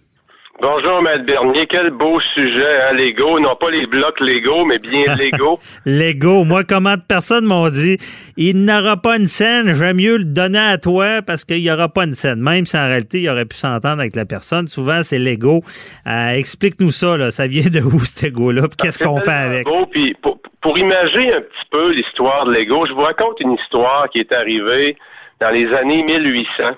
Bonjour, 0.61 1.03
Maître 1.03 1.25
Bernier. 1.27 1.67
Quel 1.69 1.91
beau 1.91 2.21
sujet, 2.33 2.81
hein, 2.89 2.95
Lego. 2.95 3.41
Non 3.41 3.57
pas 3.57 3.71
les 3.71 3.87
blocs 3.87 4.21
Lego, 4.21 4.65
mais 4.65 4.79
bien 4.79 5.05
Lego. 5.19 5.59
Lego. 5.85 6.45
Moi, 6.45 6.63
comment 6.63 6.95
de 6.95 7.03
personnes 7.07 7.45
m'ont 7.45 7.69
dit, 7.69 7.97
il 8.37 8.65
n'aura 8.65 8.97
pas 8.97 9.17
une 9.17 9.27
scène, 9.27 9.75
j'aime 9.75 9.97
mieux 9.97 10.17
le 10.19 10.25
donner 10.25 10.59
à 10.61 10.79
toi 10.79 11.23
parce 11.27 11.45
qu'il 11.45 11.61
n'y 11.61 11.71
aura 11.71 11.89
pas 11.89 12.05
une 12.05 12.15
scène. 12.15 12.41
Même 12.41 12.67
si 12.67 12.77
en 12.77 12.87
réalité, 12.87 13.21
il 13.21 13.29
aurait 13.29 13.47
pu 13.47 13.57
s'entendre 13.57 14.01
avec 14.01 14.15
la 14.15 14.25
personne. 14.27 14.69
Souvent, 14.69 15.03
c'est 15.03 15.19
Lego. 15.19 15.61
Euh, 16.07 16.31
Explique-nous 16.31 16.93
ça, 16.93 17.17
là. 17.17 17.31
Ça 17.33 17.47
vient 17.49 17.69
de 17.69 17.81
où, 17.81 17.99
cet 18.01 18.23
Lego-là? 18.23 18.63
Qu'est-ce 18.81 18.99
qu'on 18.99 19.21
fait 19.21 19.31
avec? 19.33 19.65
Beau, 19.65 19.87
puis 19.87 20.15
pour, 20.23 20.39
pour 20.63 20.79
imaginer 20.79 21.35
un 21.35 21.41
petit 21.41 21.69
peu 21.73 21.91
l'histoire 21.91 22.47
de 22.47 22.53
Lego, 22.53 22.87
je 22.87 22.93
vous 22.93 23.03
raconte 23.03 23.41
une 23.41 23.55
histoire 23.55 24.09
qui 24.09 24.21
est 24.21 24.33
arrivée 24.33 24.97
dans 25.41 25.51
les 25.51 25.67
années 25.75 26.05
1800. 26.05 26.77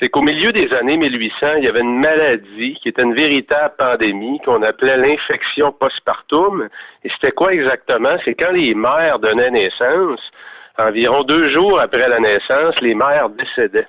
C'est 0.00 0.08
qu'au 0.08 0.22
milieu 0.22 0.52
des 0.52 0.72
années 0.74 0.96
1800, 0.96 1.54
il 1.58 1.64
y 1.64 1.68
avait 1.68 1.80
une 1.80 1.98
maladie 1.98 2.78
qui 2.80 2.88
était 2.88 3.02
une 3.02 3.14
véritable 3.14 3.74
pandémie 3.76 4.38
qu'on 4.44 4.62
appelait 4.62 4.96
l'infection 4.96 5.72
postpartum. 5.72 6.68
Et 7.04 7.10
c'était 7.10 7.32
quoi 7.32 7.52
exactement? 7.52 8.16
C'est 8.24 8.34
quand 8.34 8.52
les 8.52 8.74
mères 8.74 9.18
donnaient 9.18 9.50
naissance, 9.50 10.20
environ 10.78 11.24
deux 11.24 11.48
jours 11.50 11.80
après 11.80 12.08
la 12.08 12.20
naissance, 12.20 12.80
les 12.80 12.94
mères 12.94 13.28
décédaient. 13.30 13.88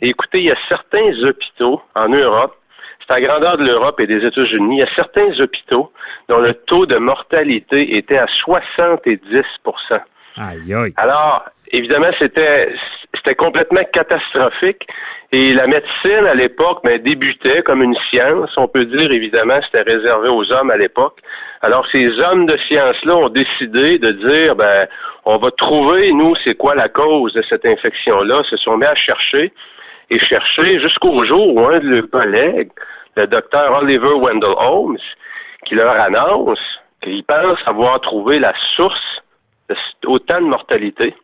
Et 0.00 0.10
écoutez, 0.10 0.38
il 0.38 0.44
y 0.44 0.50
a 0.52 0.58
certains 0.68 1.12
hôpitaux 1.24 1.82
en 1.94 2.08
Europe, 2.08 2.56
c'est 3.00 3.14
à 3.14 3.20
la 3.20 3.26
grandeur 3.26 3.58
de 3.58 3.64
l'Europe 3.64 3.98
et 4.00 4.06
des 4.06 4.24
États-Unis, 4.24 4.76
il 4.76 4.80
y 4.80 4.82
a 4.82 4.94
certains 4.94 5.38
hôpitaux 5.40 5.92
dont 6.28 6.38
le 6.38 6.54
taux 6.54 6.86
de 6.86 6.96
mortalité 6.96 7.96
était 7.96 8.18
à 8.18 8.26
70% 8.46 10.00
Aïe, 10.36 10.72
aïe. 10.72 10.92
alors, 10.96 11.44
évidemment, 11.72 12.10
c'était 12.18 12.74
c'était 13.16 13.34
complètement 13.34 13.82
catastrophique. 13.92 14.86
Et 15.32 15.52
la 15.52 15.66
médecine, 15.66 16.26
à 16.26 16.34
l'époque, 16.34 16.80
ben, 16.84 17.00
débutait 17.02 17.62
comme 17.62 17.82
une 17.82 17.96
science. 18.10 18.50
On 18.56 18.68
peut 18.68 18.84
dire, 18.84 19.12
évidemment, 19.12 19.58
c'était 19.64 19.82
réservé 19.82 20.28
aux 20.28 20.50
hommes 20.52 20.70
à 20.70 20.76
l'époque. 20.76 21.18
Alors, 21.62 21.86
ces 21.92 22.08
hommes 22.20 22.46
de 22.46 22.56
science-là 22.68 23.16
ont 23.16 23.28
décidé 23.28 23.98
de 23.98 24.10
dire, 24.12 24.56
ben, 24.56 24.88
on 25.24 25.36
va 25.36 25.50
trouver, 25.52 26.12
nous, 26.12 26.34
c'est 26.44 26.54
quoi 26.54 26.74
la 26.74 26.88
cause 26.88 27.32
de 27.34 27.42
cette 27.48 27.66
infection-là. 27.66 28.42
Se 28.48 28.56
sont 28.56 28.76
mis 28.76 28.86
à 28.86 28.94
chercher 28.94 29.52
et 30.10 30.18
chercher 30.18 30.80
jusqu'au 30.80 31.24
jour 31.24 31.54
où 31.54 31.60
un 31.60 31.78
de 31.78 31.88
leurs 31.88 32.10
collègues, 32.10 32.70
le 33.16 33.26
docteur 33.26 33.82
Oliver 33.82 34.14
Wendell 34.14 34.54
Holmes, 34.56 34.98
qui 35.66 35.74
leur 35.74 36.00
annonce 36.00 36.58
qu'il 37.02 37.22
pense 37.24 37.58
avoir 37.66 38.00
trouvé 38.00 38.38
la 38.38 38.52
source 38.74 39.22
de 39.68 39.76
autant 40.06 40.40
de 40.40 40.46
mortalité. 40.46 41.14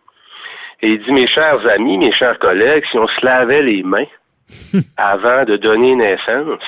Et 0.82 0.88
il 0.88 1.02
dit, 1.02 1.12
mes 1.12 1.26
chers 1.26 1.66
amis, 1.68 1.98
mes 1.98 2.12
chers 2.12 2.38
collègues, 2.38 2.84
si 2.90 2.98
on 2.98 3.08
se 3.08 3.24
lavait 3.24 3.62
les 3.62 3.82
mains 3.82 4.06
avant 4.96 5.44
de 5.44 5.56
donner 5.56 5.94
naissance, 5.96 6.62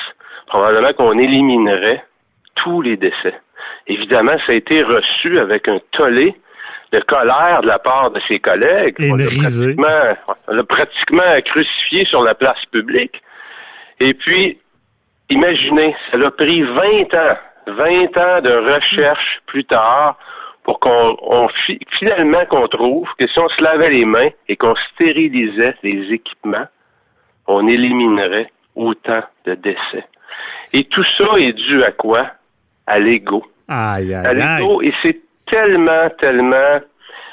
probablement 0.46 0.92
qu'on 0.94 1.18
éliminerait 1.18 2.04
tous 2.54 2.82
les 2.82 2.96
décès. 2.96 3.34
Évidemment, 3.86 4.36
ça 4.46 4.52
a 4.52 4.54
été 4.54 4.82
reçu 4.82 5.38
avec 5.38 5.68
un 5.68 5.78
tollé 5.92 6.34
de 6.92 7.00
colère 7.00 7.60
de 7.62 7.66
la 7.66 7.78
part 7.78 8.10
de 8.10 8.20
ses 8.26 8.38
collègues. 8.38 8.94
Et 8.98 9.12
On 9.12 9.16
l'a 9.16 9.24
pratiquement, 9.26 10.16
on 10.48 10.54
l'a 10.54 10.64
pratiquement 10.64 11.40
crucifié 11.44 12.04
sur 12.06 12.22
la 12.22 12.34
place 12.34 12.64
publique. 12.70 13.22
Et 14.00 14.14
puis, 14.14 14.58
imaginez, 15.28 15.94
ça 16.10 16.18
a 16.18 16.30
pris 16.30 16.62
20 16.62 17.14
ans, 17.14 17.36
20 17.66 18.16
ans 18.16 18.40
de 18.40 18.74
recherche 18.74 19.40
plus 19.46 19.64
tard 19.64 20.18
pour 20.68 20.80
qu'on 20.80 21.16
on 21.22 21.48
fi- 21.64 21.80
finalement 21.98 22.44
qu'on 22.50 22.68
trouve 22.68 23.08
que 23.18 23.26
si 23.26 23.38
on 23.38 23.48
se 23.48 23.62
lavait 23.62 23.88
les 23.88 24.04
mains 24.04 24.28
et 24.50 24.56
qu'on 24.56 24.74
stérilisait 24.92 25.74
les 25.82 26.12
équipements, 26.12 26.66
on 27.46 27.66
éliminerait 27.66 28.50
autant 28.76 29.22
de 29.46 29.54
décès. 29.54 30.04
Et 30.74 30.84
tout 30.84 31.04
ça 31.16 31.38
est 31.38 31.54
dû 31.54 31.82
à 31.82 31.90
quoi? 31.90 32.26
À 32.86 32.98
l'ego. 32.98 33.46
Aïe, 33.66 34.12
À 34.12 34.34
l'ego. 34.34 34.82
Et 34.82 34.92
c'est 35.00 35.18
tellement, 35.46 36.10
tellement 36.18 36.80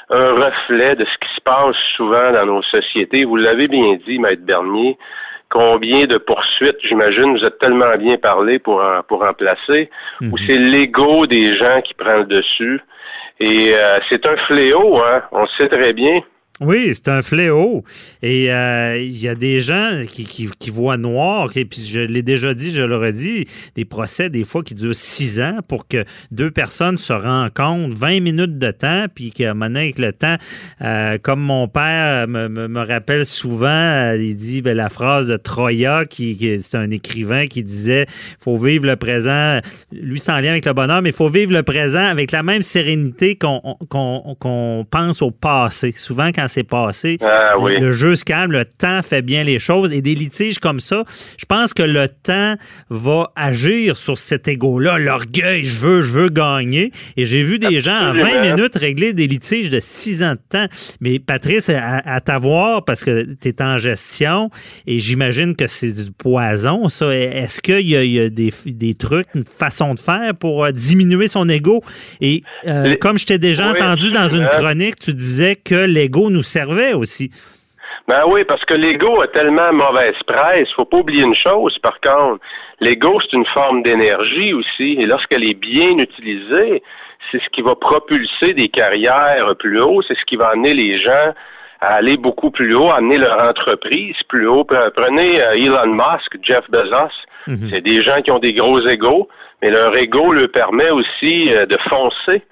un 0.08 0.32
reflet 0.32 0.96
de 0.96 1.04
ce 1.04 1.18
qui 1.18 1.34
se 1.36 1.40
passe 1.42 1.76
souvent 1.94 2.32
dans 2.32 2.46
nos 2.46 2.62
sociétés. 2.62 3.24
Vous 3.26 3.36
l'avez 3.36 3.68
bien 3.68 3.98
dit, 4.06 4.18
Maître 4.18 4.46
Bernier. 4.46 4.96
Combien 5.50 6.06
de 6.06 6.16
poursuites, 6.16 6.78
j'imagine, 6.82 7.36
vous 7.36 7.44
êtes 7.44 7.58
tellement 7.58 7.94
bien 7.98 8.16
parlé 8.16 8.58
pour 8.58 8.80
en, 8.82 9.02
pour 9.06 9.22
en 9.22 9.34
placer, 9.34 9.90
où 10.32 10.38
c'est 10.46 10.56
l'ego 10.56 11.26
des 11.26 11.54
gens 11.58 11.82
qui 11.82 11.92
prend 11.92 12.16
le 12.16 12.24
dessus. 12.24 12.80
Et 13.38 13.74
euh, 13.76 13.98
c'est 14.08 14.24
un 14.26 14.36
fléau, 14.46 14.98
hein. 14.98 15.22
On 15.32 15.46
sait 15.46 15.68
très 15.68 15.92
bien. 15.92 16.20
Oui, 16.62 16.92
c'est 16.94 17.08
un 17.08 17.20
fléau. 17.20 17.84
Et 18.22 18.50
euh, 18.50 18.98
il 18.98 19.20
y 19.20 19.28
a 19.28 19.34
des 19.34 19.60
gens 19.60 20.04
qui, 20.08 20.70
voient 20.70 20.96
noir, 20.96 21.50
et 21.54 21.66
puis 21.66 21.82
je 21.82 22.00
l'ai 22.00 22.22
déjà 22.22 22.54
dit, 22.54 22.72
je 22.72 22.82
l'aurais 22.82 23.12
dit, 23.12 23.46
des 23.74 23.84
procès 23.84 24.30
des 24.30 24.42
fois 24.42 24.62
qui 24.62 24.74
durent 24.74 24.94
six 24.94 25.38
ans 25.40 25.58
pour 25.68 25.86
que 25.86 26.04
deux 26.32 26.50
personnes 26.50 26.96
se 26.96 27.12
rencontrent 27.12 27.94
20 27.94 28.20
minutes 28.20 28.58
de 28.58 28.70
temps, 28.70 29.04
puis 29.14 29.32
que 29.32 29.52
maintenant 29.52 29.80
avec 29.80 29.98
le 29.98 30.12
temps, 30.14 30.36
euh, 30.80 31.18
comme 31.22 31.40
mon 31.40 31.68
père 31.68 32.26
me, 32.26 32.86
rappelle 32.86 33.26
souvent, 33.26 33.66
euh, 33.66 34.16
il 34.18 34.36
dit 34.36 34.62
ben, 34.62 34.76
la 34.76 34.88
phrase 34.88 35.28
de 35.28 35.36
Troya, 35.36 36.06
qui, 36.06 36.36
qui 36.36 36.62
c'est 36.62 36.78
un 36.78 36.90
écrivain 36.90 37.48
qui 37.48 37.64
disait 37.64 38.06
faut 38.40 38.56
vivre 38.56 38.86
le 38.86 38.96
présent, 38.96 39.60
lui 39.92 40.18
sans 40.18 40.40
lien 40.40 40.52
avec 40.52 40.64
le 40.64 40.72
bonheur, 40.72 41.02
mais 41.02 41.10
il 41.10 41.16
faut 41.16 41.28
vivre 41.28 41.52
le 41.52 41.62
présent 41.62 42.04
avec 42.04 42.32
la 42.32 42.42
même 42.42 42.62
sérénité 42.62 43.36
qu'on 43.36 44.86
pense 44.90 45.22
au 45.22 45.30
passé. 45.30 45.92
Souvent, 45.92 46.30
quand 46.34 46.45
c'est 46.48 46.64
passé, 46.64 47.18
Ah 47.22 47.54
oui. 47.58 47.74
le, 47.74 47.86
le 47.86 47.90
jeu 47.92 48.16
se 48.16 48.24
calme, 48.24 48.52
le 48.52 48.64
temps 48.64 49.02
fait 49.02 49.22
bien 49.22 49.44
les 49.44 49.58
choses. 49.58 49.92
Et 49.92 50.02
des 50.02 50.14
litiges 50.14 50.58
comme 50.58 50.80
ça, 50.80 51.04
je 51.38 51.44
pense 51.46 51.72
que 51.74 51.82
le 51.82 52.08
temps 52.08 52.56
va 52.90 53.30
agir 53.36 53.96
sur 53.96 54.18
cet 54.18 54.48
ego-là, 54.48 54.98
l'orgueil, 54.98 55.64
je 55.64 55.78
veux, 55.78 56.00
je 56.00 56.12
veux 56.12 56.28
gagner. 56.28 56.90
Et 57.16 57.26
j'ai 57.26 57.42
vu 57.42 57.58
des 57.58 57.80
gens 57.80 57.96
en 57.96 58.12
20 58.12 58.20
Absolument. 58.24 58.56
minutes 58.56 58.76
régler 58.76 59.12
des 59.12 59.26
litiges 59.26 59.70
de 59.70 59.80
6 59.80 60.22
ans 60.22 60.32
de 60.32 60.40
temps. 60.48 60.66
Mais 61.00 61.18
Patrice, 61.18 61.68
à, 61.70 61.98
à 62.04 62.20
t'avoir, 62.20 62.84
parce 62.84 63.04
que 63.04 63.26
tu 63.40 63.48
es 63.48 63.62
en 63.62 63.78
gestion, 63.78 64.50
et 64.86 64.98
j'imagine 64.98 65.54
que 65.56 65.66
c'est 65.66 65.92
du 65.92 66.10
poison, 66.12 66.88
ça. 66.88 67.06
Est-ce 67.14 67.60
qu'il 67.62 67.88
y 67.88 67.96
a, 67.96 68.02
il 68.04 68.12
y 68.12 68.20
a 68.20 68.28
des, 68.30 68.52
des 68.66 68.94
trucs, 68.94 69.26
une 69.34 69.44
façon 69.44 69.94
de 69.94 70.00
faire 70.00 70.34
pour 70.34 70.64
euh, 70.64 70.70
diminuer 70.72 71.28
son 71.28 71.48
ego? 71.48 71.80
Et 72.20 72.42
euh, 72.66 72.88
Les- 72.88 72.96
comme 72.98 73.18
je 73.18 73.26
t'ai 73.26 73.38
déjà 73.38 73.70
Oui, 73.72 73.80
entendu 73.80 74.10
dans 74.10 74.28
une 74.28 74.42
absolument. 74.44 74.50
chronique, 74.50 74.96
tu 74.96 75.14
disais 75.14 75.56
que 75.56 75.74
l'ego 75.74 76.30
nous 76.36 76.42
servait 76.42 76.92
aussi. 76.92 77.30
Ben 78.08 78.22
oui, 78.28 78.44
parce 78.44 78.64
que 78.64 78.74
l'ego 78.74 79.20
a 79.20 79.26
tellement 79.28 79.72
mauvaise 79.72 80.14
presse. 80.26 80.68
Faut 80.76 80.84
pas 80.84 80.98
oublier 80.98 81.24
une 81.24 81.34
chose, 81.34 81.76
par 81.78 82.00
contre. 82.00 82.40
L'ego, 82.80 83.18
c'est 83.22 83.36
une 83.36 83.46
forme 83.46 83.82
d'énergie 83.82 84.52
aussi. 84.52 84.96
Et 85.00 85.06
lorsqu'elle 85.06 85.42
est 85.42 85.58
bien 85.58 85.98
utilisée, 85.98 86.82
c'est 87.30 87.42
ce 87.42 87.48
qui 87.50 87.62
va 87.62 87.74
propulser 87.74 88.54
des 88.54 88.68
carrières 88.68 89.54
plus 89.58 89.80
haut. 89.80 90.02
C'est 90.06 90.14
ce 90.14 90.24
qui 90.26 90.36
va 90.36 90.50
amener 90.50 90.74
les 90.74 91.00
gens 91.00 91.32
à 91.80 91.94
aller 91.94 92.16
beaucoup 92.16 92.50
plus 92.50 92.74
haut, 92.74 92.90
à 92.90 92.96
amener 92.96 93.18
leur 93.18 93.38
entreprise 93.42 94.16
plus 94.28 94.46
haut. 94.46 94.64
Prenez 94.64 95.42
euh, 95.42 95.54
Elon 95.54 95.92
Musk, 95.94 96.38
Jeff 96.42 96.64
Bezos. 96.70 97.12
Mhm. 97.46 97.70
C'est 97.70 97.80
des 97.80 98.02
gens 98.02 98.22
qui 98.22 98.30
ont 98.30 98.38
des 98.38 98.54
gros 98.54 98.80
égaux, 98.86 99.28
mais 99.62 99.70
leur 99.70 99.96
ego 99.96 100.32
leur 100.32 100.50
permet 100.50 100.90
aussi 100.90 101.52
euh, 101.52 101.66
de 101.66 101.76
foncer, 101.88 102.42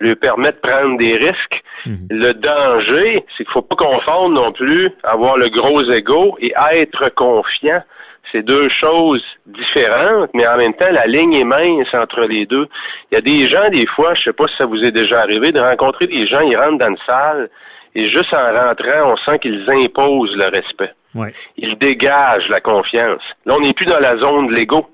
leur 0.00 0.16
permet 0.16 0.52
de 0.52 0.56
prendre 0.56 0.98
des 0.98 1.16
risques. 1.16 1.62
Le 2.10 2.32
danger, 2.32 3.24
c'est 3.36 3.44
qu'il 3.44 3.52
faut 3.52 3.62
pas 3.62 3.76
confondre 3.76 4.34
non 4.34 4.52
plus 4.52 4.90
avoir 5.04 5.38
le 5.38 5.48
gros 5.48 5.82
ego 5.90 6.36
et 6.40 6.52
être 6.72 7.08
confiant. 7.14 7.82
C'est 8.30 8.42
deux 8.42 8.68
choses 8.68 9.24
différentes, 9.46 10.28
mais 10.34 10.46
en 10.46 10.58
même 10.58 10.74
temps, 10.74 10.90
la 10.90 11.06
ligne 11.06 11.32
est 11.32 11.44
mince 11.44 11.88
entre 11.94 12.22
les 12.22 12.44
deux. 12.44 12.68
Il 13.10 13.14
y 13.14 13.18
a 13.18 13.22
des 13.22 13.48
gens, 13.48 13.70
des 13.70 13.86
fois, 13.86 14.12
je 14.14 14.24
sais 14.24 14.32
pas 14.34 14.46
si 14.48 14.56
ça 14.58 14.66
vous 14.66 14.84
est 14.84 14.90
déjà 14.90 15.20
arrivé, 15.22 15.50
de 15.50 15.60
rencontrer 15.60 16.06
des 16.06 16.26
gens, 16.26 16.40
ils 16.40 16.56
rentrent 16.56 16.78
dans 16.78 16.88
une 16.88 16.98
salle 17.06 17.48
et 17.94 18.10
juste 18.10 18.32
en 18.34 18.52
rentrant, 18.52 19.12
on 19.12 19.16
sent 19.16 19.38
qu'ils 19.38 19.64
imposent 19.70 20.36
le 20.36 20.48
respect. 20.48 20.92
Ouais. 21.14 21.32
Ils 21.56 21.76
dégagent 21.78 22.48
la 22.48 22.60
confiance. 22.60 23.22
Là, 23.46 23.54
on 23.56 23.60
n'est 23.60 23.72
plus 23.72 23.86
dans 23.86 23.98
la 23.98 24.18
zone 24.18 24.48
de 24.48 24.54
l'ego. 24.54 24.86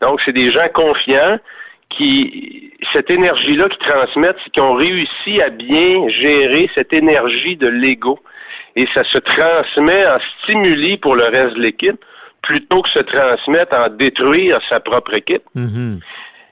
Donc, 0.00 0.20
c'est 0.24 0.32
des 0.32 0.52
gens 0.52 0.68
confiants 0.72 1.38
qui, 1.90 2.72
cette 2.92 3.10
énergie-là 3.10 3.68
qui 3.68 3.78
transmettent, 3.78 4.36
c'est 4.44 4.50
qu'ils 4.50 4.62
ont 4.62 4.74
réussi 4.74 5.40
à 5.42 5.50
bien 5.50 6.08
gérer 6.08 6.70
cette 6.74 6.92
énergie 6.92 7.56
de 7.56 7.68
l'ego. 7.68 8.18
Et 8.76 8.86
ça 8.94 9.02
se 9.04 9.18
transmet 9.18 10.06
en 10.06 10.18
stimuli 10.42 10.98
pour 10.98 11.16
le 11.16 11.24
reste 11.24 11.56
de 11.56 11.62
l'équipe 11.62 12.00
plutôt 12.42 12.82
que 12.82 12.90
se 12.90 13.00
transmettre 13.00 13.74
en 13.74 13.88
détruire 13.88 14.60
sa 14.68 14.80
propre 14.80 15.14
équipe. 15.14 15.42
Mhm. 15.54 16.00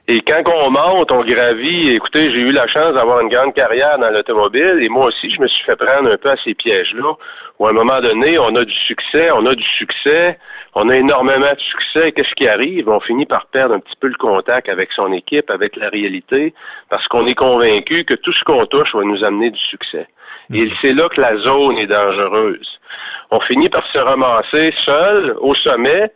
Et 0.09 0.21
quand 0.21 0.43
on 0.47 0.71
monte, 0.71 1.11
on 1.11 1.25
gravit. 1.25 1.91
Écoutez, 1.91 2.31
j'ai 2.31 2.41
eu 2.41 2.53
la 2.53 2.69
chance 2.69 2.95
d'avoir 2.95 3.21
une 3.21 3.29
grande 3.29 3.55
carrière 3.55 3.99
dans 3.99 4.11
l'automobile 4.11 4.79
et 4.81 4.89
moi 4.89 5.07
aussi, 5.07 5.29
je 5.35 5.41
me 5.41 5.49
suis 5.49 5.65
fait 5.65 5.75
prendre 5.75 6.13
un 6.13 6.17
peu 6.17 6.31
à 6.31 6.37
ces 6.45 6.55
pièges-là. 6.55 7.15
Où 7.59 7.67
à 7.67 7.71
un 7.71 7.73
moment 7.73 8.01
donné, 8.01 8.39
on 8.39 8.55
a 8.55 8.65
du 8.65 8.75
succès, 8.87 9.31
on 9.33 9.47
a 9.47 9.55
du 9.55 9.65
succès, 9.65 10.39
on 10.75 10.89
a 10.91 10.97
énormément 10.97 11.53
de 11.53 11.59
succès. 11.59 12.13
Qu'est-ce 12.13 12.35
qui 12.37 12.47
arrive? 12.47 12.89
On 12.89 13.01
finit 13.01 13.27
par 13.27 13.47
perdre 13.47 13.75
un 13.75 13.81
petit 13.81 13.97
peu 13.99 14.07
le 14.07 14.17
contact 14.17 14.69
avec 14.69 14.93
son 14.93 15.13
équipe, 15.13 15.51
avec 15.51 15.75
la 15.75 15.89
réalité, 15.89 16.55
parce 16.89 17.07
qu'on 17.09 17.27
est 17.27 17.35
convaincu 17.35 18.05
que 18.05 18.15
tout 18.15 18.33
ce 18.33 18.45
qu'on 18.45 18.65
touche 18.67 18.95
va 18.95 19.03
nous 19.03 19.25
amener 19.25 19.51
du 19.51 19.59
succès. 19.59 20.07
Et 20.55 20.71
c'est 20.81 20.93
là 20.93 21.09
que 21.09 21.21
la 21.21 21.37
zone 21.39 21.79
est 21.79 21.89
dangereuse. 21.89 22.79
On 23.33 23.41
finit 23.41 23.69
par 23.69 23.85
se 23.93 23.99
ramasser 23.99 24.73
seul 24.85 25.37
au 25.41 25.55
sommet 25.57 26.13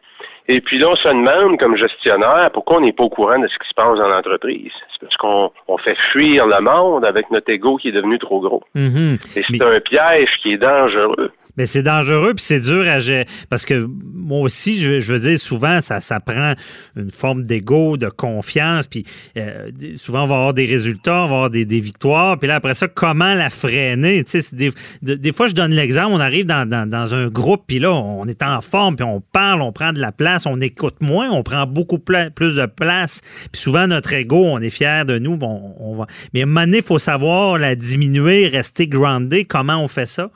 et 0.51 0.61
puis 0.61 0.79
là, 0.79 0.89
on 0.91 0.97
se 0.97 1.09
demande, 1.09 1.59
comme 1.59 1.77
gestionnaire, 1.77 2.51
pourquoi 2.53 2.79
on 2.79 2.81
n'est 2.81 2.93
pas 2.93 3.05
au 3.05 3.09
courant 3.09 3.39
de 3.39 3.47
ce 3.47 3.57
qui 3.57 3.69
se 3.69 3.75
passe 3.75 3.97
dans 3.99 4.09
l'entreprise? 4.09 4.73
C'est 4.93 5.01
parce 5.01 5.17
qu'on 5.17 5.51
on 5.69 5.79
fait 5.79 5.97
fuir 6.11 6.47
le 6.47 6.61
monde 6.61 7.05
avec 7.05 7.31
notre 7.31 7.51
ego 7.51 7.77
qui 7.77 7.89
est 7.89 7.93
devenu 7.93 8.19
trop 8.19 8.41
gros. 8.41 8.63
Mhm. 8.75 9.17
Et 9.37 9.43
c'est 9.49 9.63
un 9.63 9.81
piège 9.81 10.31
qui 10.43 10.53
est 10.55 10.59
dangereux. 10.59 11.31
Mais 11.61 11.67
c'est 11.67 11.83
dangereux 11.83 12.33
puis 12.33 12.43
c'est 12.43 12.61
dur 12.61 12.89
à 12.89 13.01
gérer. 13.01 13.27
Parce 13.51 13.67
que 13.67 13.87
moi 14.15 14.41
aussi, 14.41 14.81
je, 14.81 14.99
je 14.99 15.13
veux 15.13 15.19
dire, 15.19 15.39
souvent, 15.39 15.83
ça, 15.83 16.01
ça 16.01 16.19
prend 16.19 16.55
une 16.97 17.11
forme 17.11 17.43
d'ego, 17.43 17.99
de 17.99 18.09
confiance. 18.09 18.87
Puis 18.87 19.05
euh, 19.37 19.71
souvent, 19.97 20.25
on 20.25 20.27
va 20.27 20.37
avoir 20.37 20.55
des 20.55 20.65
résultats, 20.65 21.25
on 21.25 21.29
va 21.29 21.35
avoir 21.35 21.51
des, 21.51 21.67
des 21.67 21.81
victoires. 21.81 22.39
Puis 22.39 22.49
là, 22.49 22.55
après 22.55 22.73
ça, 22.73 22.89
comment 22.89 23.35
la 23.35 23.51
freiner? 23.51 24.25
Des, 24.55 24.73
de- 25.03 25.15
des 25.17 25.33
fois, 25.35 25.49
je 25.49 25.53
donne 25.53 25.73
l'exemple, 25.73 26.13
on 26.13 26.19
arrive 26.19 26.47
dans, 26.47 26.67
dans, 26.67 27.15
un 27.15 27.29
groupe, 27.29 27.65
puis 27.67 27.79
là, 27.79 27.93
on 27.93 28.25
est 28.25 28.43
en 28.43 28.63
forme, 28.63 28.97
puis 28.97 29.05
on 29.05 29.21
parle, 29.21 29.61
on 29.61 29.71
prend 29.71 29.93
de 29.93 30.01
la 30.01 30.13
place, 30.13 30.47
on 30.47 30.63
écoute 30.63 31.03
moins, 31.03 31.29
on 31.31 31.43
prend 31.43 31.67
beaucoup 31.67 31.99
plus 31.99 32.55
de 32.57 32.65
place. 32.65 33.21
Puis 33.53 33.61
souvent, 33.61 33.87
notre 33.87 34.15
ego, 34.15 34.47
on 34.47 34.61
est 34.63 34.71
fier 34.71 35.05
de 35.05 35.19
nous. 35.19 35.37
Bon. 35.37 36.07
Mais 36.33 36.41
à 36.41 36.43
un 36.45 36.47
moment 36.47 36.63
donné, 36.63 36.79
il 36.79 36.85
faut 36.85 36.99
savoir 36.99 37.59
la 37.59 37.75
diminuer, 37.75 38.49
rester 38.49 38.87
groundé. 38.87 39.45
Comment 39.45 39.77
on 39.77 39.89
fait 39.89 40.07
ça? 40.07 40.31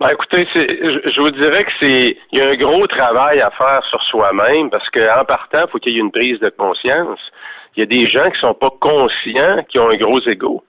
Ben, 0.00 0.08
écoutez, 0.08 0.46
c'est, 0.52 0.66
je, 0.68 1.10
je 1.10 1.20
vous 1.20 1.30
dirais 1.30 1.64
que 1.64 1.70
c'est, 1.80 2.16
il 2.32 2.38
y 2.38 2.42
a 2.42 2.48
un 2.48 2.56
gros 2.56 2.86
travail 2.86 3.40
à 3.40 3.50
faire 3.50 3.82
sur 3.88 4.02
soi-même 4.02 4.70
parce 4.70 4.88
qu'en 4.90 5.24
partant, 5.24 5.62
il 5.66 5.70
faut 5.70 5.78
qu'il 5.78 5.92
y 5.92 5.96
ait 5.96 6.00
une 6.00 6.10
prise 6.10 6.40
de 6.40 6.50
conscience. 6.50 7.20
Il 7.76 7.80
y 7.80 7.82
a 7.82 7.86
des 7.86 8.06
gens 8.08 8.28
qui 8.30 8.40
sont 8.40 8.54
pas 8.54 8.70
conscients, 8.80 9.64
qui 9.68 9.78
ont 9.78 9.90
un 9.90 9.96
gros 9.96 10.20
ego. 10.28 10.64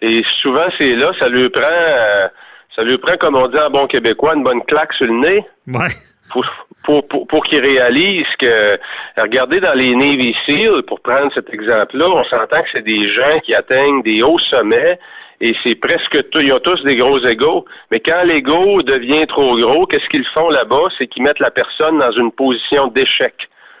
Et 0.00 0.22
souvent, 0.42 0.66
c'est 0.76 0.94
là, 0.96 1.12
ça 1.18 1.28
lui 1.28 1.48
prend, 1.50 1.62
euh, 1.62 2.28
ça 2.74 2.82
lui 2.82 2.98
prend, 2.98 3.16
comme 3.16 3.36
on 3.36 3.48
dit 3.48 3.58
en 3.58 3.70
bon 3.70 3.86
québécois, 3.86 4.34
une 4.36 4.42
bonne 4.42 4.62
claque 4.64 4.92
sur 4.94 5.06
le 5.06 5.14
nez. 5.14 5.46
Ouais. 5.68 5.88
Pour, 6.30 6.44
pour, 6.84 7.06
pour, 7.06 7.26
pour 7.28 7.44
qu'ils 7.44 7.60
réalisent 7.60 8.34
que, 8.40 8.78
regardez 9.16 9.60
dans 9.60 9.74
les 9.74 9.94
Navy 9.94 10.34
SEAL, 10.46 10.82
pour 10.82 11.00
prendre 11.00 11.32
cet 11.32 11.52
exemple-là, 11.52 12.08
on 12.08 12.24
s'entend 12.24 12.62
que 12.62 12.68
c'est 12.72 12.84
des 12.84 13.12
gens 13.12 13.38
qui 13.44 13.54
atteignent 13.54 14.02
des 14.02 14.22
hauts 14.22 14.38
sommets 14.50 14.98
et 15.46 15.54
c'est 15.62 15.74
presque 15.74 16.30
tout, 16.30 16.40
ils 16.40 16.52
ont 16.54 16.58
tous 16.58 16.82
des 16.84 16.96
gros 16.96 17.18
égaux. 17.26 17.66
Mais 17.90 18.00
quand 18.00 18.22
l'ego 18.24 18.80
devient 18.82 19.26
trop 19.26 19.56
gros, 19.58 19.86
qu'est-ce 19.86 20.08
qu'ils 20.08 20.26
font 20.32 20.48
là-bas? 20.48 20.86
C'est 20.96 21.06
qu'ils 21.06 21.22
mettent 21.22 21.38
la 21.38 21.50
personne 21.50 21.98
dans 21.98 22.12
une 22.12 22.32
position 22.32 22.86
d'échec. 22.88 23.34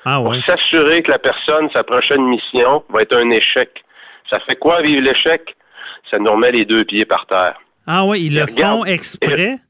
Ah 0.04 0.18
Pour 0.20 0.32
ouais. 0.32 0.40
s'assurer 0.46 1.02
que 1.02 1.10
la 1.10 1.18
personne, 1.18 1.70
sa 1.72 1.82
prochaine 1.82 2.22
mission, 2.26 2.84
va 2.90 3.00
être 3.02 3.16
un 3.16 3.30
échec. 3.30 3.70
Ça 4.28 4.38
fait 4.40 4.56
quoi 4.56 4.82
vivre 4.82 5.00
l'échec? 5.00 5.56
Ça 6.10 6.18
nous 6.18 6.30
remet 6.30 6.52
les 6.52 6.66
deux 6.66 6.84
pieds 6.84 7.06
par 7.06 7.24
terre. 7.26 7.58
Ah 7.86 8.04
oui, 8.04 8.26
ils 8.26 8.34
le 8.34 8.42
Regarde. 8.42 8.78
font 8.80 8.84
exprès? 8.84 9.56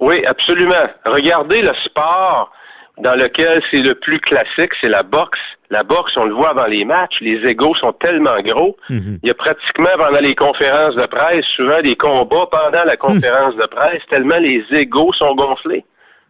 Oui, 0.00 0.24
absolument. 0.26 0.86
Regardez 1.06 1.60
le 1.60 1.72
sport 1.84 2.52
dans 2.98 3.16
lequel 3.16 3.60
c'est 3.68 3.78
le 3.82 3.96
plus 3.96 4.20
classique, 4.20 4.70
c'est 4.80 4.88
la 4.88 5.02
boxe. 5.02 5.40
La 5.70 5.82
boxe, 5.82 6.12
on 6.16 6.24
le 6.24 6.34
voit 6.34 6.50
avant 6.50 6.66
les 6.66 6.84
matchs, 6.84 7.16
les 7.20 7.46
égaux 7.46 7.74
sont 7.74 7.92
tellement 7.92 8.40
gros. 8.40 8.76
Mhm. 8.88 9.18
Il 9.22 9.28
y 9.28 9.30
a 9.30 9.34
pratiquement 9.34 9.90
pendant 9.98 10.20
les 10.20 10.34
conférences 10.34 10.94
de 10.94 11.04
presse, 11.06 11.44
souvent 11.56 11.82
des 11.82 11.94
combats 11.94 12.48
pendant 12.50 12.84
la 12.84 12.96
conférence 12.96 13.54
de 13.56 13.66
presse, 13.66 14.00
tellement 14.08 14.38
les 14.38 14.64
égaux 14.70 15.12
sont 15.12 15.34
gonflés. 15.34 15.84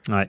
Ouais. 0.09 0.29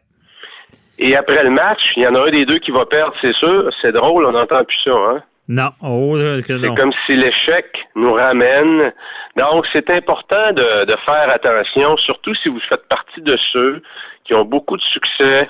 Et 0.99 1.15
après 1.15 1.43
le 1.43 1.49
match, 1.49 1.81
il 1.95 2.03
y 2.03 2.07
en 2.07 2.13
a 2.15 2.27
un 2.27 2.31
des 2.31 2.45
deux 2.45 2.59
qui 2.59 2.71
va 2.71 2.85
perdre, 2.85 3.15
c'est 3.21 3.33
sûr. 3.35 3.69
C'est 3.81 3.93
drôle, 3.93 4.25
on 4.25 4.33
n'entend 4.33 4.63
plus 4.63 4.77
ça, 4.83 4.91
hein? 4.91 5.23
Non. 5.47 5.71
Oh, 5.81 6.15
euh, 6.15 6.41
C'est 6.45 6.75
comme 6.75 6.93
si 7.07 7.15
l'échec 7.15 7.65
nous 7.95 8.13
ramène. 8.13 8.93
Donc, 9.35 9.65
c'est 9.73 9.89
important 9.89 10.51
de, 10.51 10.85
de 10.85 10.95
faire 11.05 11.29
attention, 11.31 11.97
surtout 11.97 12.35
si 12.35 12.49
vous 12.49 12.59
faites 12.69 12.87
partie 12.87 13.21
de 13.21 13.35
ceux 13.51 13.81
qui 14.25 14.35
ont 14.35 14.45
beaucoup 14.45 14.77
de 14.77 14.81
succès. 14.83 15.49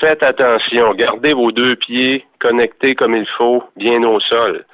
Faites 0.00 0.22
attention. 0.22 0.94
Gardez 0.94 1.32
vos 1.34 1.52
deux 1.52 1.76
pieds 1.76 2.24
connectés 2.40 2.94
comme 2.94 3.14
il 3.14 3.26
faut, 3.36 3.62
bien 3.76 4.02
au 4.02 4.20
sol. 4.20 4.64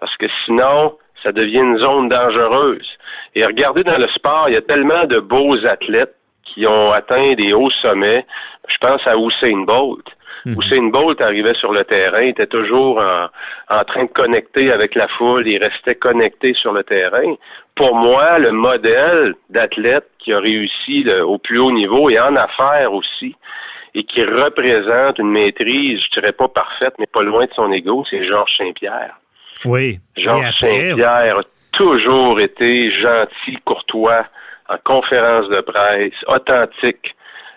Parce 0.00 0.16
que 0.16 0.26
sinon, 0.44 0.96
ça 1.22 1.32
devient 1.32 1.58
une 1.60 1.78
zone 1.78 2.08
dangereuse. 2.08 2.86
Et 3.34 3.44
regardez 3.44 3.82
dans 3.82 3.98
le 3.98 4.08
sport, 4.08 4.44
il 4.48 4.54
y 4.54 4.56
a 4.56 4.62
tellement 4.62 5.04
de 5.04 5.18
beaux 5.18 5.56
athlètes 5.66 6.14
qui 6.44 6.66
ont 6.66 6.92
atteint 6.92 7.34
des 7.34 7.52
hauts 7.52 7.70
sommets. 7.82 8.24
Je 8.68 8.76
pense 8.78 9.04
à 9.06 9.16
Usain 9.16 9.64
Bolt. 9.64 10.04
Usain 10.46 10.88
Bolt 10.88 11.20
arrivait 11.20 11.54
sur 11.54 11.72
le 11.72 11.84
terrain, 11.84 12.22
il 12.22 12.28
était 12.30 12.46
toujours 12.46 12.98
en, 13.00 13.26
en 13.76 13.84
train 13.84 14.04
de 14.04 14.10
connecter 14.12 14.72
avec 14.72 14.94
la 14.94 15.08
foule, 15.08 15.46
il 15.46 15.58
restait 15.62 15.96
connecté 15.96 16.54
sur 16.54 16.72
le 16.72 16.84
terrain. 16.84 17.34
Pour 17.74 17.94
moi, 17.96 18.38
le 18.38 18.52
modèle 18.52 19.34
d'athlète 19.50 20.06
qui 20.20 20.32
a 20.32 20.38
réussi 20.38 21.02
le- 21.02 21.26
au 21.26 21.38
plus 21.38 21.58
haut 21.58 21.72
niveau 21.72 22.08
et 22.08 22.18
en 22.20 22.34
affaires 22.36 22.92
aussi, 22.94 23.34
et 23.94 24.04
qui 24.04 24.24
représente 24.24 25.18
une 25.18 25.30
maîtrise, 25.30 26.00
je 26.04 26.20
dirais 26.20 26.32
pas 26.32 26.48
parfaite, 26.48 26.94
mais 26.98 27.06
pas 27.06 27.22
loin 27.22 27.46
de 27.46 27.52
son 27.54 27.72
ego, 27.72 28.04
c'est 28.10 28.24
Georges 28.26 28.56
Saint-Pierre. 28.58 29.16
Oui. 29.64 29.98
Georges 30.16 30.52
Saint-Pierre 30.60 31.38
a 31.38 31.42
toujours 31.72 32.40
été 32.40 32.90
gentil, 32.90 33.58
courtois, 33.64 34.26
en 34.68 34.76
conférence 34.84 35.48
de 35.48 35.60
presse, 35.60 36.12
authentique. 36.26 37.14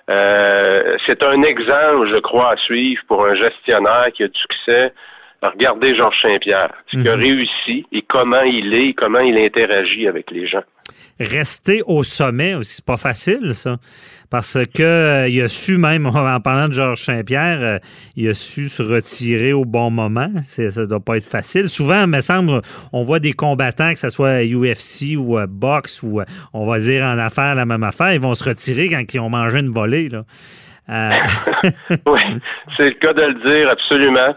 Euh, 0.10 0.98
c'est 1.06 1.24
un 1.24 1.41
exemple, 1.44 2.10
je 2.13 2.20
crois, 2.20 2.54
à 2.54 2.58
suivre 2.58 3.02
pour 3.08 3.26
un 3.26 3.36
gestionnaire 3.36 4.08
qui 4.13 4.24
a 4.24 4.28
du 4.28 4.39
succès. 4.39 4.94
Regardez 5.41 5.95
Georges 5.95 6.15
Saint-Pierre, 6.21 6.71
ce 6.91 6.97
qu'il 6.97 7.10
a 7.10 7.15
Mhm. 7.15 7.21
réussi 7.23 7.86
et 7.91 8.04
comment 8.08 8.41
il 8.43 8.73
est, 8.75 8.89
et 8.89 8.93
comment 8.93 9.19
il 9.19 9.38
interagit 9.38 10.08
avec 10.08 10.30
les 10.32 10.47
gens. 10.47 10.62
Rester 11.19 11.82
au 11.88 12.04
sommet 12.04 12.54
aussi, 12.56 12.75
c'est 12.75 12.86
pas 12.86 12.97
facile, 12.97 13.54
ça. 13.54 13.77
Parce 14.30 14.58
que 14.73 14.82
euh, 14.84 15.27
il 15.27 15.41
a 15.41 15.47
su 15.47 15.77
même, 15.77 16.06
en 16.15 16.39
parlant 16.39 16.67
de 16.67 16.73
Georges 16.73 17.04
Saint-Pierre, 17.04 17.60
euh, 17.62 17.80
il 18.15 18.30
a 18.30 18.34
su 18.34 18.69
se 18.69 18.82
retirer 18.82 19.51
au 19.51 19.65
bon 19.65 19.89
moment. 19.91 20.30
Ça 20.43 20.86
doit 20.86 20.99
pas 20.99 21.17
être 21.17 21.25
facile. 21.30 21.67
Souvent, 21.69 22.04
il 22.04 22.08
me 22.08 22.21
semble, 22.21 22.62
on 22.93 23.04
voit 23.04 23.19
des 23.19 23.34
combattants, 23.34 23.91
que 23.93 23.99
ce 23.99 24.10
soit 24.10 24.43
UFC 24.45 25.17
ou 25.17 25.38
euh, 25.39 25.47
boxe 25.49 26.01
ou 26.04 26.21
on 26.54 26.65
va 26.65 26.80
dire 26.80 27.04
en 27.04 27.17
affaires 27.17 27.56
la 27.56 27.65
même 27.65 27.84
affaire, 27.84 28.13
ils 28.13 28.21
vont 28.21 28.36
se 28.36 28.43
retirer 28.47 28.89
quand 28.89 29.04
ils 29.13 29.19
ont 29.19 29.30
mangé 29.30 29.60
une 29.60 29.73
volée. 29.73 30.08
Là. 30.10 30.23
Euh, 30.89 31.12
oui, 32.08 32.21
c'est 32.77 32.86
le 32.89 32.95
cas 32.95 33.13
de 33.13 33.21
le 33.23 33.34
dire, 33.60 33.69
absolument. 33.69 34.36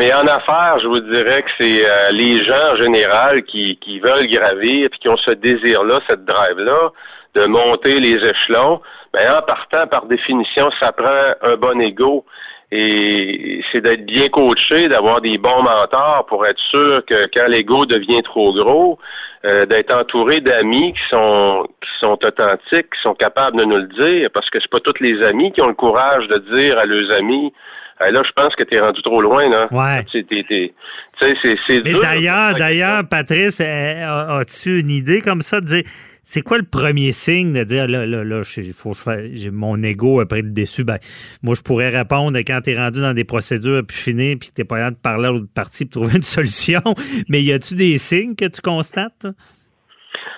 Mais 0.00 0.14
en 0.14 0.26
affaires, 0.26 0.78
je 0.80 0.86
vous 0.86 1.00
dirais 1.00 1.42
que 1.42 1.50
c'est 1.58 1.84
euh, 1.84 2.10
les 2.12 2.42
gens 2.42 2.72
en 2.72 2.76
général 2.76 3.42
qui, 3.42 3.76
qui 3.82 4.00
veulent 4.00 4.28
gravir 4.28 4.88
puis 4.88 4.98
qui 4.98 5.10
ont 5.10 5.16
ce 5.18 5.32
désir-là, 5.32 6.00
cette 6.08 6.24
drive-là, 6.24 6.90
de 7.34 7.44
monter 7.44 8.00
les 8.00 8.16
échelons. 8.16 8.80
Ben, 9.12 9.30
en 9.30 9.42
partant, 9.42 9.86
par 9.88 10.06
définition, 10.06 10.70
ça 10.80 10.92
prend 10.92 11.34
un 11.42 11.54
bon 11.56 11.78
ego. 11.82 12.24
Et 12.72 13.60
c'est 13.70 13.82
d'être 13.82 14.06
bien 14.06 14.30
coaché, 14.30 14.88
d'avoir 14.88 15.20
des 15.20 15.36
bons 15.36 15.62
mentors 15.62 16.24
pour 16.30 16.46
être 16.46 16.62
sûr 16.70 17.04
que 17.04 17.28
quand 17.34 17.48
l'ego 17.48 17.84
devient 17.84 18.22
trop 18.22 18.54
gros, 18.54 18.98
euh, 19.44 19.66
d'être 19.66 19.94
entouré 19.94 20.40
d'amis 20.40 20.94
qui 20.94 21.08
sont 21.10 21.68
qui 21.82 21.90
sont 22.00 22.18
authentiques, 22.24 22.88
qui 22.94 23.02
sont 23.02 23.14
capables 23.14 23.58
de 23.58 23.64
nous 23.64 23.76
le 23.76 23.88
dire, 24.02 24.30
parce 24.32 24.48
que 24.48 24.60
c'est 24.60 24.70
pas 24.70 24.80
tous 24.80 24.98
les 25.00 25.22
amis 25.24 25.52
qui 25.52 25.60
ont 25.60 25.68
le 25.68 25.74
courage 25.74 26.26
de 26.28 26.38
dire 26.56 26.78
à 26.78 26.86
leurs 26.86 27.10
amis 27.18 27.52
Hey, 28.00 28.12
là, 28.12 28.22
je 28.26 28.32
pense 28.32 28.54
que 28.56 28.62
tu 28.62 28.74
es 28.74 28.80
rendu 28.80 29.02
trop 29.02 29.20
loin, 29.20 29.48
là. 29.50 29.68
Ouais. 29.70 30.02
T'es- 30.10 30.24
t'es- 30.24 30.72
c'est 31.20 31.34
c'est 31.66 31.82
Mais 31.84 31.92
d'ailleurs, 32.00 32.54
d'ailleurs, 32.54 33.06
Patrice, 33.06 33.60
euh, 33.60 34.04
as- 34.06 34.38
as-tu 34.38 34.80
une 34.80 34.88
idée 34.88 35.20
comme 35.20 35.42
ça 35.42 35.60
de 35.60 35.66
dire 35.66 35.82
c'est 36.24 36.40
quoi 36.40 36.56
le 36.56 36.64
premier 36.64 37.12
signe 37.12 37.52
de 37.52 37.62
dire 37.64 37.88
là, 37.88 38.06
là, 38.06 38.24
là, 38.24 38.42
je- 38.42 38.72
faut 38.72 38.94
j'ai 39.34 39.50
mon 39.50 39.82
ego 39.82 40.20
après 40.20 40.40
le 40.40 40.48
déçu. 40.50 40.82
Ben, 40.84 40.96
moi, 41.42 41.54
je 41.54 41.60
pourrais 41.62 41.90
répondre 41.90 42.38
quand 42.38 42.60
tu 42.64 42.70
es 42.70 42.76
rendu 42.78 43.00
dans 43.02 43.12
des 43.12 43.24
procédures 43.24 43.82
puis 43.86 43.96
fini, 43.98 44.36
puis 44.36 44.48
tu 44.54 44.62
n'es 44.62 44.64
pas 44.64 44.76
capable 44.76 44.96
de 44.96 45.02
parler 45.02 45.28
à 45.28 45.32
l'autre 45.32 45.52
partie 45.54 45.84
pour 45.84 46.00
trouver 46.02 46.16
une 46.16 46.22
solution. 46.22 46.80
Mais 47.28 47.42
y 47.42 47.52
a-tu 47.52 47.74
des 47.74 47.98
signes 47.98 48.34
que 48.34 48.46
tu 48.46 48.62
constates? 48.62 49.26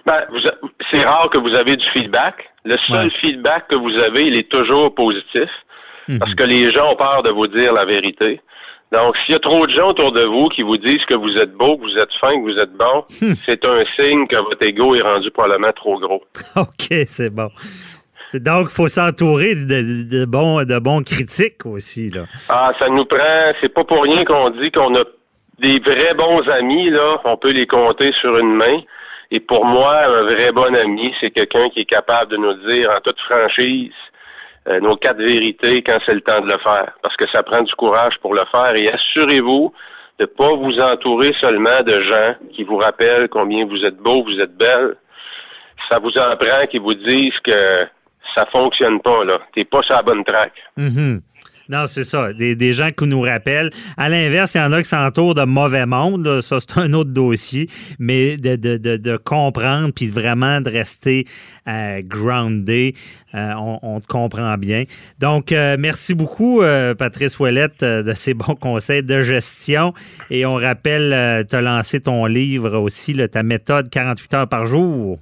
Ben, 0.05 0.25
c'est 0.91 1.05
rare 1.05 1.31
que 1.33 1.39
vous 1.39 1.55
avez 1.55 1.77
du 1.77 1.85
feedback. 1.93 2.35
Le 2.65 2.77
seul 2.89 3.07
Ouais. 3.07 3.13
feedback 3.21 3.69
que 3.69 3.77
vous 3.77 3.95
avez, 4.03 4.23
il 4.27 4.37
est 4.37 4.51
toujours 4.51 4.93
positif. 4.95 5.49
Mhm. 6.09 6.19
Parce 6.19 6.35
que 6.35 6.43
les 6.45 6.73
gens 6.73 6.93
ont 6.93 6.97
peur 6.97 7.23
de 7.23 7.31
vous 7.31 7.47
dire 7.47 7.73
la 7.73 7.85
vérité. 7.85 8.41
Donc, 8.93 9.17
s'il 9.25 9.33
y 9.33 9.37
a 9.37 9.39
trop 9.39 9.67
de 9.67 9.73
gens 9.73 9.89
autour 9.91 10.13
de 10.13 10.23
vous 10.25 10.49
qui 10.49 10.61
vous 10.63 10.77
disent 10.77 11.05
que 11.09 11.15
vous 11.15 11.35
êtes 11.39 11.53
beau, 11.55 11.79
que 11.79 11.83
vous 11.83 11.97
êtes 11.99 12.13
fin, 12.21 12.33
que 12.33 12.43
vous 12.53 12.59
êtes 12.59 12.73
bon, 12.73 13.05
Hmm. 13.23 13.33
c'est 13.35 13.65
un 13.65 13.83
signe 13.97 14.27
que 14.27 14.37
votre 14.37 14.63
ego 14.63 14.95
est 14.95 15.01
rendu 15.01 15.31
probablement 15.31 15.73
trop 15.73 15.99
gros. 15.99 16.23
OK, 16.57 16.89
c'est 17.07 17.33
bon. 17.35 17.49
Donc, 18.35 18.69
il 18.71 18.75
faut 18.75 18.89
s'entourer 18.89 19.55
de, 19.55 19.63
de- 19.65 20.03
de 20.21 20.25
bons, 20.25 20.65
de 20.65 20.79
bons 20.79 21.03
critiques 21.03 21.65
aussi. 21.67 22.11
Là. 22.11 22.23
Ah, 22.49 22.73
ça 22.79 22.89
nous 22.89 23.05
prend, 23.05 23.53
c'est 23.61 23.73
pas 23.73 23.85
pour 23.85 24.03
rien 24.03 24.25
qu'on 24.25 24.51
dit 24.51 24.71
qu'on 24.71 24.95
a 24.97 25.05
des 25.59 25.79
vrais 25.81 26.15
bons 26.15 26.43
amis, 26.49 26.91
là. 26.91 27.21
On 27.25 27.37
peut 27.37 27.53
les 27.53 27.67
compter 27.67 28.11
sur 28.21 28.37
une 28.39 28.55
main. 28.57 28.81
Et 29.31 29.41
pour 29.41 29.65
moi, 29.65 30.05
un 30.07 30.23
vrai 30.25 30.51
bon 30.53 30.75
ami, 30.75 31.15
c'est 31.21 31.31
quelqu'un 31.31 31.69
qui 31.71 31.81
est 31.81 31.85
capable 31.87 32.31
de 32.33 32.37
nous 32.39 32.55
dire 32.71 32.91
en 32.91 33.01
toute 33.01 33.19
franchise 33.21 33.93
euh, 34.69 34.81
nos 34.81 34.97
quatre 34.97 35.19
vérités 35.19 35.83
quand 35.83 35.99
c'est 36.07 36.15
le 36.15 36.21
temps 36.21 36.41
de 36.41 36.47
le 36.49 36.59
faire. 36.59 36.93
Parce 37.03 37.17
que 37.17 37.29
ça 37.31 37.43
prend 37.43 37.63
du 37.63 37.75
courage 37.75 38.15
pour 38.21 38.35
le 38.35 38.45
faire. 38.51 38.75
Et 38.77 38.91
assurez-vous 38.91 39.73
de 40.19 40.27
pas 40.27 40.55
vous 40.55 40.79
entourer 40.79 41.35
seulement 41.41 41.83
de 41.83 42.01
gens 42.03 42.35
qui 42.55 42.63
vous 42.65 42.77
rappellent 42.77 43.29
combien 43.29 43.67
vous 43.67 43.85
êtes 43.85 43.97
beau, 43.97 44.23
vous 44.23 44.39
êtes 44.41 44.57
belle. 44.57 44.95
Ça 45.89 45.99
vous 45.99 46.17
en 46.17 46.37
prend 46.37 46.67
qui 46.71 46.79
vous 46.79 46.95
disent 46.95 47.39
que 47.45 47.87
ça 48.35 48.47
fonctionne 48.47 49.01
pas, 49.01 49.25
là. 49.25 49.41
T'es 49.55 49.65
pas 49.65 49.83
sur 49.83 49.95
la 49.95 50.03
bonne 50.03 50.25
track. 50.25 50.53
Mhm. 50.77 51.21
Non, 51.73 51.87
c'est 51.87 52.05
ça. 52.05 52.35
Des, 52.35 52.55
des 52.55 52.75
gens 52.75 52.91
qui 52.91 53.07
nous 53.07 53.23
rappellent. 53.23 53.71
À 53.97 54.11
l'inverse, 54.11 54.55
il 54.55 54.59
y 54.59 54.61
en 54.61 54.73
a 54.73 54.83
qui 54.83 54.89
s'entourent 54.91 55.35
de 55.35 55.45
mauvais 55.45 55.87
monde. 55.87 56.43
Ça, 56.43 56.59
c'est 56.61 56.79
un 56.79 56.93
autre 56.93 57.13
dossier. 57.13 57.67
Mais 57.99 58.37
de, 58.37 58.57
de, 58.57 58.77
de, 58.77 59.17
comprendre 59.17 59.91
puis 59.95 60.07
vraiment 60.07 60.61
de 60.61 60.69
rester 60.69 61.25
euh, 61.67 62.03
groundé, 62.05 62.95
euh, 63.35 63.55
on, 63.83 64.01
te 64.01 64.07
comprend 64.07 64.59
bien. 64.59 64.85
Donc, 65.19 65.51
euh, 65.51 65.77
merci 65.79 66.13
beaucoup, 66.15 66.61
euh, 66.61 66.95
Patrice 66.95 67.39
Ouellette, 67.39 67.83
de 67.83 68.13
ces 68.13 68.35
bons 68.35 68.55
conseils 68.55 69.03
de 69.03 69.23
gestion. 69.23 69.95
Et 70.29 70.45
on 70.45 70.57
rappelle, 70.57 71.47
tu 71.49 71.57
as 71.57 71.63
lancé 71.63 72.01
ton 72.01 72.27
livre 72.27 72.77
aussi, 72.77 73.17
ta 73.31 73.43
méthode 73.43 73.89
48 73.89 74.35
heures 74.35 74.49
par 74.49 74.67
jour. 74.67 75.19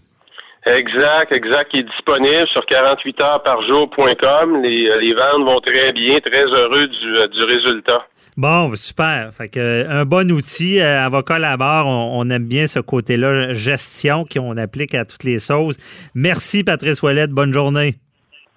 Exact, 0.67 1.33
exact, 1.33 1.71
qui 1.71 1.79
est 1.79 1.85
disponible 1.85 2.47
sur 2.53 2.61
48heuresparjour.com. 2.63 4.63
Les, 4.63 4.89
euh, 4.91 5.01
les 5.01 5.15
ventes 5.15 5.45
vont 5.47 5.61
très 5.61 5.91
bien, 5.93 6.19
très 6.21 6.45
heureux 6.45 6.87
du, 6.87 7.17
euh, 7.17 7.27
du 7.29 7.43
résultat. 7.45 8.03
Bon, 8.37 8.71
super. 8.75 9.31
Fait 9.33 9.49
que, 9.49 9.59
euh, 9.59 9.89
un 9.89 10.05
bon 10.05 10.31
outil, 10.31 10.79
euh, 10.81 11.07
avocat 11.07 11.37
à 11.37 11.39
la 11.39 11.57
barre, 11.57 11.87
on, 11.87 12.21
on 12.21 12.29
aime 12.31 12.45
bien 12.45 12.67
ce 12.67 12.79
côté-là, 12.79 13.55
gestion 13.55 14.27
qu'on 14.31 14.57
applique 14.59 14.95
à 14.95 15.07
toutes 15.07 15.25
les 15.25 15.39
sauces. 15.39 15.79
Merci, 16.15 16.63
Patrice 16.63 17.03
Ouellette. 17.03 17.31
Bonne 17.31 17.55
journée. 17.55 17.95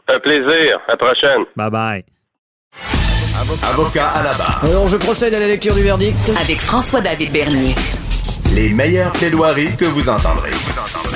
Un 0.10 0.20
plaisir. 0.20 0.80
À 0.88 0.92
la 0.92 0.98
prochaine. 0.98 1.46
Bye 1.56 1.70
bye. 1.72 2.04
Avocat 3.64 4.08
à 4.10 4.24
la 4.24 4.34
barre. 4.34 4.60
Alors, 4.66 4.88
je 4.90 4.98
procède 4.98 5.34
à 5.34 5.40
la 5.40 5.48
lecture 5.48 5.74
du 5.74 5.84
verdict. 5.84 6.18
Avec 6.42 6.60
François-David 6.60 7.32
Bernier. 7.32 7.74
Les 8.56 8.70
meilleures 8.70 9.12
plaidoiries 9.14 9.76
que 9.76 9.86
vous 9.86 10.10
entendrez. 10.10 10.52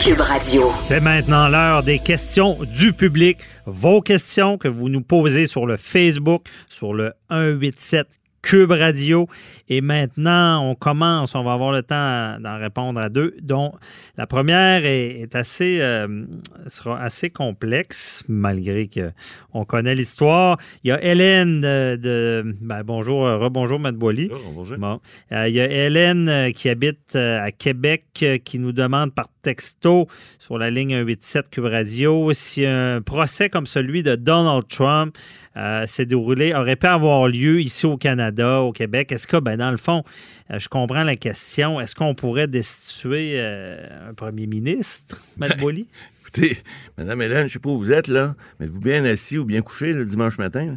Cube 0.02 0.22
Radio. 0.22 0.72
C'est 0.82 1.00
maintenant 1.00 1.48
l'heure 1.50 1.84
des 1.84 2.00
questions 2.00 2.58
du 2.74 2.94
public. 2.94 3.38
Vos 3.68 4.02
questions 4.02 4.58
que 4.58 4.68
vous 4.68 4.90
nous 4.90 5.02
posez 5.02 5.46
sur 5.46 5.68
le 5.68 5.78
Facebook, 5.78 6.48
sur 6.68 6.96
le 6.96 7.14
187 7.30 8.08
Cube 8.48 8.72
Radio. 8.72 9.28
Et 9.68 9.82
maintenant, 9.82 10.64
on 10.70 10.74
commence. 10.74 11.36
On 11.36 11.44
va 11.44 11.52
avoir 11.52 11.74
le 11.74 11.84
temps 11.84 12.40
d'en 12.40 12.58
répondre 12.58 12.98
à 12.98 13.10
deux, 13.10 13.36
dont 13.42 13.74
la 14.16 14.26
première 14.26 14.86
est, 14.86 15.20
est 15.20 15.36
assez, 15.36 15.80
euh, 15.82 16.24
sera 16.68 16.98
assez 17.02 17.30
complexe, 17.30 18.24
malgré 18.30 18.88
que 18.88 19.12
on 19.54 19.66
connaît 19.66 19.96
l'histoire. 19.96 20.58
Il 20.86 20.88
y 20.88 20.92
a 20.94 21.04
Hélène 21.04 21.60
de, 21.60 22.00
de- 22.02 22.56
ben, 22.62 22.84
bonjour, 22.86 23.28
euh, 23.28 23.38
rebonjour, 23.38 23.80
Matt 23.80 23.96
Boily. 23.96 24.32
Bon. 24.78 25.02
Euh, 25.34 25.50
il 25.50 25.54
y 25.56 25.60
a 25.60 25.66
Hélène 25.70 26.54
qui 26.54 26.70
habite 26.70 27.18
à 27.18 27.52
Québec 27.52 28.06
qui 28.46 28.60
nous 28.60 28.72
demande 28.72 29.14
par 29.14 29.28
texto 29.42 30.08
sur 30.40 30.58
la 30.58 30.70
ligne 30.70 30.92
187 31.06 31.50
Cube 31.50 31.66
Radio 31.66 32.32
si 32.34 32.66
un 32.66 33.02
procès 33.02 33.50
comme 33.50 33.66
celui 33.66 34.04
de 34.04 34.16
Donald 34.16 34.68
Trump 34.70 35.18
euh, 35.58 35.88
s'est 35.88 36.06
déroulé, 36.06 36.54
aurait 36.54 36.76
pu 36.76 36.86
avoir 36.86 37.28
lieu 37.28 37.62
ici 37.62 37.86
au 37.86 37.98
Canada, 37.98 38.62
au 38.62 38.72
Québec. 38.72 39.12
Est-ce 39.12 39.28
que, 39.28 39.38
ben, 39.38 39.58
dans 39.58 39.72
le 39.72 39.78
fond, 39.78 40.04
euh, 40.52 40.60
je 40.60 40.70
comprends 40.70 41.04
la 41.04 41.16
question, 41.16 41.82
est-ce 41.82 41.96
qu'on 41.96 42.14
pourrait 42.14 42.48
destituer 42.48 43.34
euh, 43.36 44.10
un 44.10 44.14
premier 44.14 44.46
ministre, 44.46 45.22
Matt 45.38 45.58
Boily? 45.58 45.88
Écoutez, 46.22 46.58
Madame 46.98 47.22
Hélène, 47.22 47.40
je 47.40 47.44
ne 47.46 47.50
sais 47.50 47.60
pas 47.60 47.70
où 47.70 47.80
vous 47.80 47.92
êtes, 47.92 48.08
là, 48.08 48.36
mais 48.60 48.68
êtes-vous 48.68 48.82
bien 48.82 49.04
assis 49.06 49.38
ou 49.38 49.46
bien 49.46 49.62
couché 49.62 49.94
le 49.94 50.06
dimanche 50.06 50.38
matin? 50.38 50.66
là? 50.66 50.74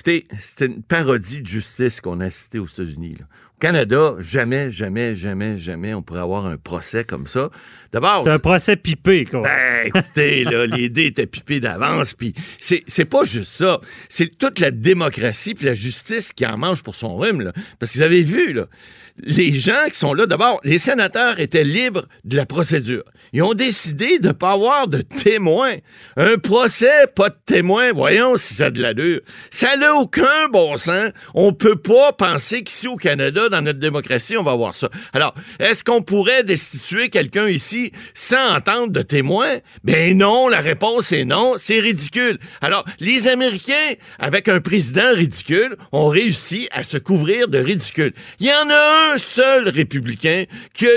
Écoutez, 0.00 0.26
c'était 0.38 0.64
une 0.64 0.82
parodie 0.82 1.42
de 1.42 1.46
justice 1.46 2.00
qu'on 2.00 2.20
a 2.20 2.24
assisté 2.24 2.58
aux 2.58 2.66
États-Unis. 2.66 3.18
Au 3.20 3.60
Canada, 3.60 4.14
jamais, 4.18 4.70
jamais, 4.70 5.14
jamais, 5.14 5.58
jamais 5.58 5.92
on 5.92 6.00
pourrait 6.00 6.22
avoir 6.22 6.46
un 6.46 6.56
procès 6.56 7.04
comme 7.04 7.26
ça. 7.26 7.50
D'abord, 7.92 8.22
C'est 8.24 8.30
un 8.30 8.38
procès 8.38 8.76
pipé, 8.76 9.26
quoi. 9.26 9.42
ben, 9.42 9.88
écoutez, 9.88 10.44
là, 10.44 10.64
les 10.74 10.88
dés 10.88 11.04
étaient 11.04 11.26
pipés 11.26 11.60
d'avance, 11.60 12.14
puis 12.14 12.32
c'est, 12.58 12.82
c'est 12.86 13.04
pas 13.04 13.24
juste 13.24 13.52
ça. 13.52 13.78
C'est 14.08 14.38
toute 14.38 14.58
la 14.60 14.70
démocratie 14.70 15.54
puis 15.54 15.66
la 15.66 15.74
justice 15.74 16.32
qui 16.32 16.46
en 16.46 16.56
mange 16.56 16.82
pour 16.82 16.94
son 16.94 17.18
rhume, 17.18 17.42
là. 17.42 17.52
Parce 17.78 17.92
que 17.92 17.98
vous 17.98 18.04
avez 18.04 18.22
vu, 18.22 18.54
là, 18.54 18.68
les 19.22 19.58
gens 19.58 19.86
qui 19.90 19.98
sont 19.98 20.14
là, 20.14 20.26
d'abord, 20.26 20.60
les 20.64 20.78
sénateurs 20.78 21.40
étaient 21.40 21.64
libres 21.64 22.06
de 22.24 22.36
la 22.36 22.46
procédure. 22.46 23.04
Ils 23.32 23.42
ont 23.42 23.54
décidé 23.54 24.18
de 24.18 24.28
ne 24.28 24.32
pas 24.32 24.52
avoir 24.52 24.88
de 24.88 25.02
témoins. 25.02 25.74
Un 26.16 26.36
procès, 26.38 27.06
pas 27.14 27.28
de 27.28 27.36
témoins. 27.46 27.92
Voyons 27.92 28.36
si 28.36 28.54
ça 28.54 28.66
a 28.66 28.70
de 28.70 28.82
l'allure. 28.82 29.20
Ça 29.50 29.76
n'a 29.76 29.94
aucun 29.94 30.48
bon 30.52 30.76
sens. 30.76 31.10
On 31.34 31.52
peut 31.52 31.76
pas 31.76 32.12
penser 32.12 32.62
qu'ici 32.62 32.88
au 32.88 32.96
Canada, 32.96 33.48
dans 33.48 33.62
notre 33.62 33.78
démocratie, 33.78 34.36
on 34.36 34.42
va 34.42 34.52
avoir 34.52 34.74
ça. 34.74 34.88
Alors, 35.12 35.34
est-ce 35.60 35.84
qu'on 35.84 36.02
pourrait 36.02 36.42
destituer 36.42 37.08
quelqu'un 37.08 37.48
ici 37.48 37.92
sans 38.14 38.56
entendre 38.56 38.92
de 38.92 39.02
témoins? 39.02 39.58
Ben 39.84 40.16
non, 40.16 40.48
la 40.48 40.60
réponse 40.60 41.12
est 41.12 41.24
non. 41.24 41.54
C'est 41.56 41.80
ridicule. 41.80 42.38
Alors, 42.60 42.84
les 42.98 43.28
Américains, 43.28 43.74
avec 44.18 44.48
un 44.48 44.60
président 44.60 45.14
ridicule, 45.14 45.76
ont 45.92 46.08
réussi 46.08 46.68
à 46.72 46.82
se 46.82 46.96
couvrir 46.96 47.48
de 47.48 47.58
ridicule. 47.58 48.12
Il 48.40 48.46
y 48.46 48.50
en 48.50 48.68
a 48.70 49.09
un 49.09 49.09
seul 49.18 49.68
républicain 49.68 50.44
qui 50.74 50.86
a 50.86 50.90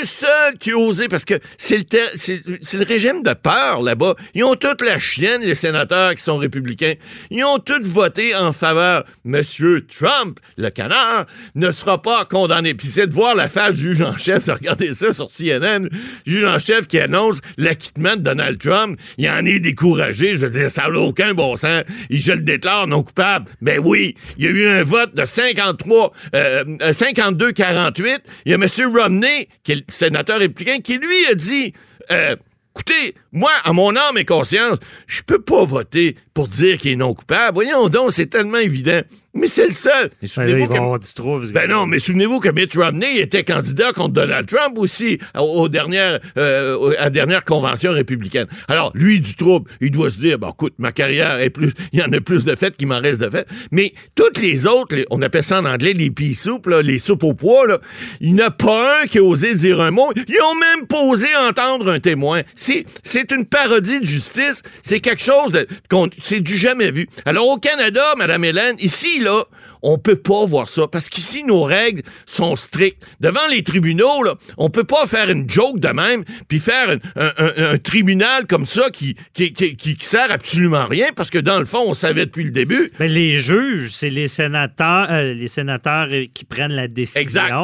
un 0.00 0.04
seul 0.04 0.58
qui 0.58 0.72
osé, 0.72 1.08
parce 1.08 1.24
que 1.24 1.34
c'est 1.58 1.78
le, 1.78 2.78
le 2.78 2.84
régime 2.84 3.22
de 3.22 3.32
peur 3.32 3.80
là-bas. 3.82 4.14
Ils 4.34 4.44
ont 4.44 4.54
toute 4.54 4.82
la 4.82 4.98
chienne, 4.98 5.42
les 5.42 5.54
sénateurs 5.54 6.14
qui 6.14 6.22
sont 6.22 6.36
républicains. 6.36 6.94
Ils 7.30 7.44
ont 7.44 7.58
tous 7.58 7.82
voté 7.82 8.34
en 8.34 8.52
faveur. 8.52 9.04
Monsieur 9.24 9.86
Trump, 9.86 10.40
le 10.56 10.70
canard, 10.70 11.26
ne 11.54 11.70
sera 11.70 12.00
pas 12.02 12.24
condamné. 12.24 12.74
Puis 12.74 12.88
c'est 12.88 13.06
de 13.06 13.12
voir 13.12 13.34
la 13.34 13.48
face 13.48 13.74
du 13.74 13.94
juge 13.94 14.02
en 14.02 14.16
chef, 14.16 14.46
de 14.46 14.52
regarder 14.52 14.92
ça 14.94 15.12
sur 15.12 15.28
CNN, 15.28 15.88
juge 16.26 16.44
en 16.44 16.58
chef 16.58 16.86
qui 16.86 16.98
annonce 16.98 17.40
l'acquittement 17.56 18.16
de 18.16 18.22
Donald 18.22 18.58
Trump. 18.58 18.98
Il 19.18 19.28
en 19.28 19.44
est 19.44 19.60
découragé. 19.60 20.32
Je 20.32 20.38
veux 20.38 20.50
dire, 20.50 20.70
ça 20.70 20.88
n'a 20.88 21.00
aucun 21.00 21.34
bon 21.34 21.56
sens. 21.56 21.82
Je 22.10 22.32
le 22.32 22.40
déclare 22.40 22.86
non 22.86 23.02
coupable. 23.02 23.50
Ben 23.60 23.80
oui, 23.82 24.14
il 24.38 24.44
y 24.44 24.48
a 24.48 24.50
eu 24.50 24.66
un 24.66 24.82
vote 24.82 25.14
de 25.14 25.24
53, 25.24 26.12
euh, 26.34 26.64
euh, 26.82 26.92
52-48. 26.92 28.18
Il 28.44 28.52
y 28.52 28.54
a 28.54 28.56
M. 28.56 28.92
Romney, 28.94 29.48
qui 29.62 29.72
est 29.72 29.76
le 29.76 29.82
sénateur 29.88 30.38
républicain, 30.38 30.78
qui 30.80 30.96
lui 30.98 31.26
a 31.30 31.34
dit... 31.34 31.72
euh, 32.10 32.36
Écoutez, 32.72 33.16
moi, 33.32 33.50
à 33.64 33.72
mon 33.72 33.96
âme 33.96 34.16
et 34.16 34.24
conscience, 34.24 34.78
je 35.08 35.22
peux 35.22 35.42
pas 35.42 35.64
voter 35.64 36.16
pour 36.32 36.46
dire 36.46 36.78
qu'il 36.78 36.92
est 36.92 36.96
non 36.96 37.14
coupable. 37.14 37.54
Voyons 37.54 37.88
donc, 37.88 38.12
c'est 38.12 38.28
tellement 38.28 38.58
évident. 38.58 39.00
Mais 39.32 39.46
c'est 39.46 39.68
le 39.68 39.72
seul. 39.72 40.10
Mais 40.20 40.26
souvenez-vous 40.28 40.66
que- 40.68 40.74
ben 41.52 41.68
non, 41.70 41.86
mais 41.86 42.00
souvenez-vous 42.00 42.40
que 42.40 42.48
Mitt 42.48 42.74
Romney 42.74 43.18
était 43.20 43.44
candidat 43.44 43.92
contre 43.92 44.12
Donald 44.14 44.48
Trump 44.48 44.76
aussi 44.76 45.18
aux, 45.38 45.40
aux 45.62 45.68
dernières, 45.68 46.18
euh, 46.36 46.90
à 46.98 47.04
la 47.04 47.10
dernière 47.10 47.44
convention 47.44 47.92
républicaine. 47.92 48.46
Alors, 48.66 48.90
lui, 48.94 49.20
du 49.20 49.36
trouble, 49.36 49.70
il 49.80 49.92
doit 49.92 50.10
se 50.10 50.18
dire, 50.18 50.36
bon, 50.38 50.50
écoute, 50.50 50.74
ma 50.78 50.90
carrière 50.90 51.38
est 51.38 51.50
plus, 51.50 51.72
il 51.92 52.00
y 52.00 52.02
en 52.02 52.12
a 52.12 52.20
plus 52.20 52.44
de 52.44 52.56
fêtes 52.56 52.76
qu'il 52.76 52.88
m'en 52.88 52.98
reste 52.98 53.20
de 53.20 53.30
fêtes. 53.30 53.46
Mais 53.70 53.94
toutes 54.16 54.38
les 54.38 54.66
autres, 54.66 54.96
les- 54.96 55.06
on 55.10 55.22
appelle 55.22 55.44
ça 55.44 55.60
en 55.60 55.64
anglais 55.64 55.92
les 55.92 56.10
pea 56.10 56.34
soup, 56.34 56.66
là, 56.66 56.82
les 56.82 56.98
soupes 56.98 57.22
au 57.22 57.32
pois, 57.34 57.68
là, 57.68 57.78
il 58.20 58.34
n'y 58.34 58.42
en 58.42 58.46
a 58.46 58.50
pas 58.50 59.02
un 59.02 59.06
qui 59.06 59.18
a 59.18 59.22
osé 59.22 59.54
dire 59.54 59.80
un 59.80 59.92
mot. 59.92 60.10
Ils 60.16 60.42
ont 60.42 60.54
même 60.56 60.88
pas 60.88 61.02
osé 61.04 61.28
entendre 61.48 61.88
un 61.92 62.00
témoin. 62.00 62.40
C'est, 62.56 62.84
c'est 63.04 63.30
une 63.30 63.46
parodie 63.46 64.00
de 64.00 64.06
justice. 64.06 64.62
C'est 64.82 64.98
quelque 64.98 65.22
chose 65.22 65.52
de, 65.52 65.68
qu'on- 65.88 66.10
c'est 66.20 66.40
du 66.40 66.56
jamais 66.56 66.90
vu. 66.90 67.06
Alors, 67.26 67.46
au 67.46 67.58
Canada, 67.58 68.02
Madame 68.18 68.44
Hélène, 68.44 68.74
ici, 68.80 69.19
là, 69.20 69.44
on 69.82 69.98
peut 69.98 70.16
pas 70.16 70.44
voir 70.46 70.68
ça 70.68 70.86
parce 70.88 71.08
qu'ici 71.08 71.44
nos 71.44 71.62
règles 71.62 72.02
sont 72.26 72.56
strictes. 72.56 73.06
Devant 73.20 73.40
les 73.50 73.62
tribunaux, 73.62 74.22
là, 74.22 74.34
on 74.58 74.70
peut 74.70 74.84
pas 74.84 75.06
faire 75.06 75.30
une 75.30 75.48
joke 75.48 75.80
de 75.80 75.88
même 75.88 76.24
puis 76.48 76.58
faire 76.60 76.90
un, 76.90 76.98
un- 77.22 77.32
un- 77.38 77.72
un 77.74 77.78
tribunal 77.78 78.46
comme 78.46 78.66
ça 78.66 78.90
qui 78.90 79.16
qui, 79.34 79.52
qui, 79.52 79.76
qui- 79.76 79.94
qui 79.96 80.04
sert 80.06 80.30
absolument 80.30 80.78
à 80.78 80.86
rien 80.86 81.08
parce 81.14 81.30
que 81.30 81.38
dans 81.38 81.58
le 81.58 81.64
fond, 81.64 81.82
on 81.86 81.94
savait 81.94 82.26
depuis 82.26 82.44
le 82.44 82.50
début. 82.50 82.92
Ben, 82.98 83.10
les 83.10 83.38
juges, 83.38 83.90
c'est 83.92 84.10
les 84.10 84.28
sénateurs, 84.28 85.08
euh, 85.10 85.34
les 85.34 85.48
sénateurs 85.48 86.08
qui 86.34 86.44
prennent 86.44 86.72
la 86.72 86.88
décision. 86.88 87.20
Exact. 87.20 87.54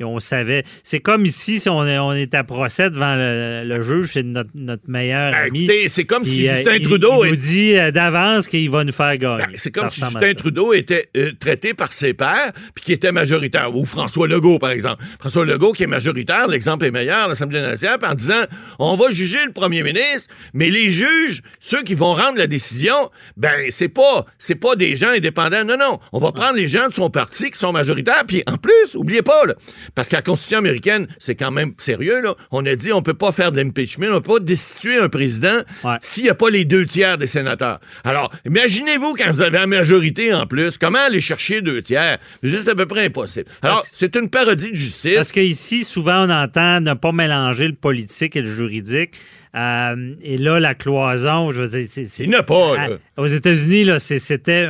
Et 0.00 0.04
on 0.04 0.20
savait. 0.20 0.64
C'est 0.82 1.00
comme 1.00 1.24
ici, 1.24 1.60
si 1.60 1.68
on 1.68 1.86
est, 1.86 1.98
on 1.98 2.12
est 2.12 2.34
à 2.34 2.44
procès 2.44 2.90
devant 2.90 3.14
le, 3.14 3.62
le 3.64 3.82
juge, 3.82 4.10
c'est 4.14 4.22
notre, 4.22 4.50
notre 4.54 4.84
meilleur 4.88 5.32
Ben, 5.32 5.46
ami. 5.48 5.68
c'est 5.88 6.04
comme 6.04 6.24
si 6.24 6.36
Puis, 6.38 6.48
euh, 6.48 6.56
Justin 6.56 6.74
il- 6.76 6.82
Trudeau 6.82 7.24
il 7.24 7.28
nous 7.28 7.34
est- 7.34 7.36
dit 7.36 7.74
euh, 7.76 7.90
d'avance 7.90 8.46
qu'il 8.46 8.70
va 8.70 8.84
nous 8.84 8.92
faire 8.92 9.16
gagner. 9.16 9.44
Ben, 9.46 9.52
c'est 9.56 9.70
comme 9.70 9.90
Ça 9.90 10.06
si 10.06 10.12
Justin. 10.12 10.34
Trudeau 10.34 10.72
était 10.72 11.08
euh, 11.16 11.32
traité 11.38 11.57
par 11.74 11.92
ses 11.92 12.14
pairs, 12.14 12.52
puis 12.74 12.84
qui 12.84 12.92
était 12.92 13.12
majoritaire. 13.12 13.74
Ou 13.74 13.84
François 13.84 14.28
Legault, 14.28 14.58
par 14.58 14.70
exemple. 14.70 15.02
François 15.18 15.44
Legault, 15.44 15.72
qui 15.72 15.82
est 15.82 15.88
majoritaire, 15.88 16.46
l'exemple 16.48 16.84
est 16.86 16.90
meilleur 16.90 17.28
l'Assemblée 17.28 17.60
nationale, 17.60 17.98
en 18.02 18.14
disant 18.14 18.44
on 18.78 18.96
va 18.96 19.10
juger 19.10 19.38
le 19.44 19.52
premier 19.52 19.82
ministre, 19.82 20.34
mais 20.54 20.70
les 20.70 20.90
juges, 20.90 21.42
ceux 21.60 21.82
qui 21.82 21.94
vont 21.94 22.14
rendre 22.14 22.38
la 22.38 22.46
décision, 22.46 23.10
ben, 23.36 23.70
c'est 23.70 23.88
pas, 23.88 24.26
c'est 24.38 24.54
pas 24.54 24.76
des 24.76 24.96
gens 24.96 25.08
indépendants. 25.08 25.64
Non, 25.64 25.76
non. 25.76 25.98
On 26.12 26.18
va 26.18 26.32
prendre 26.32 26.54
les 26.54 26.68
gens 26.68 26.88
de 26.88 26.94
son 26.94 27.10
parti 27.10 27.50
qui 27.50 27.58
sont 27.58 27.72
majoritaires, 27.72 28.24
puis 28.26 28.42
en 28.46 28.56
plus, 28.56 28.94
oubliez 28.94 29.22
pas, 29.22 29.44
là, 29.44 29.54
parce 29.94 30.08
que 30.08 30.16
la 30.16 30.22
Constitution 30.22 30.58
américaine, 30.58 31.06
c'est 31.18 31.34
quand 31.34 31.50
même 31.50 31.72
sérieux, 31.78 32.20
là. 32.20 32.34
On 32.50 32.64
a 32.66 32.74
dit 32.74 32.92
on 32.92 33.02
peut 33.02 33.14
pas 33.14 33.32
faire 33.32 33.52
de 33.52 33.60
l'impeachment, 33.60 34.08
on 34.10 34.20
peut 34.20 34.34
pas 34.34 34.40
destituer 34.40 34.98
un 34.98 35.08
président 35.08 35.62
s'il 36.00 36.24
n'y 36.24 36.30
a 36.30 36.34
pas 36.34 36.50
les 36.50 36.64
deux 36.64 36.86
tiers 36.86 37.18
des 37.18 37.26
sénateurs. 37.26 37.80
Alors, 38.04 38.32
imaginez-vous 38.44 39.14
quand 39.14 39.30
vous 39.30 39.42
avez 39.42 39.58
la 39.58 39.66
majorité 39.66 40.32
en 40.32 40.46
plus, 40.46 40.78
comment 40.78 40.98
aller 41.06 41.20
chercher 41.20 41.47
deux 41.62 41.82
tiers? 41.82 42.18
C'est 42.42 42.48
juste 42.48 42.68
à 42.68 42.74
peu 42.74 42.86
près 42.86 43.06
impossible. 43.06 43.50
Alors, 43.62 43.84
c'est 43.92 44.14
une 44.16 44.30
parodie 44.30 44.70
de 44.70 44.76
justice. 44.76 45.14
Parce 45.14 45.32
qu'ici, 45.32 45.84
souvent, 45.84 46.26
on 46.26 46.30
entend 46.30 46.80
ne 46.80 46.94
pas 46.94 47.12
mélanger 47.12 47.68
le 47.68 47.74
politique 47.74 48.36
et 48.36 48.42
le 48.42 48.54
juridique. 48.54 49.14
Euh, 49.54 50.14
et 50.22 50.38
là, 50.38 50.60
la 50.60 50.74
cloison, 50.74 51.52
je 51.52 51.62
veux 51.62 51.68
dire, 51.80 51.86
c'est. 51.90 52.24
Il 52.24 52.30
n'y 52.30 52.36
en 52.36 52.40
a 52.40 52.42
pas, 52.42 52.78
À- 52.78 52.88
là. 52.88 52.96
aux 53.16 53.26
États-Unis, 53.26 53.84
là, 53.84 53.98
c'était 53.98 54.66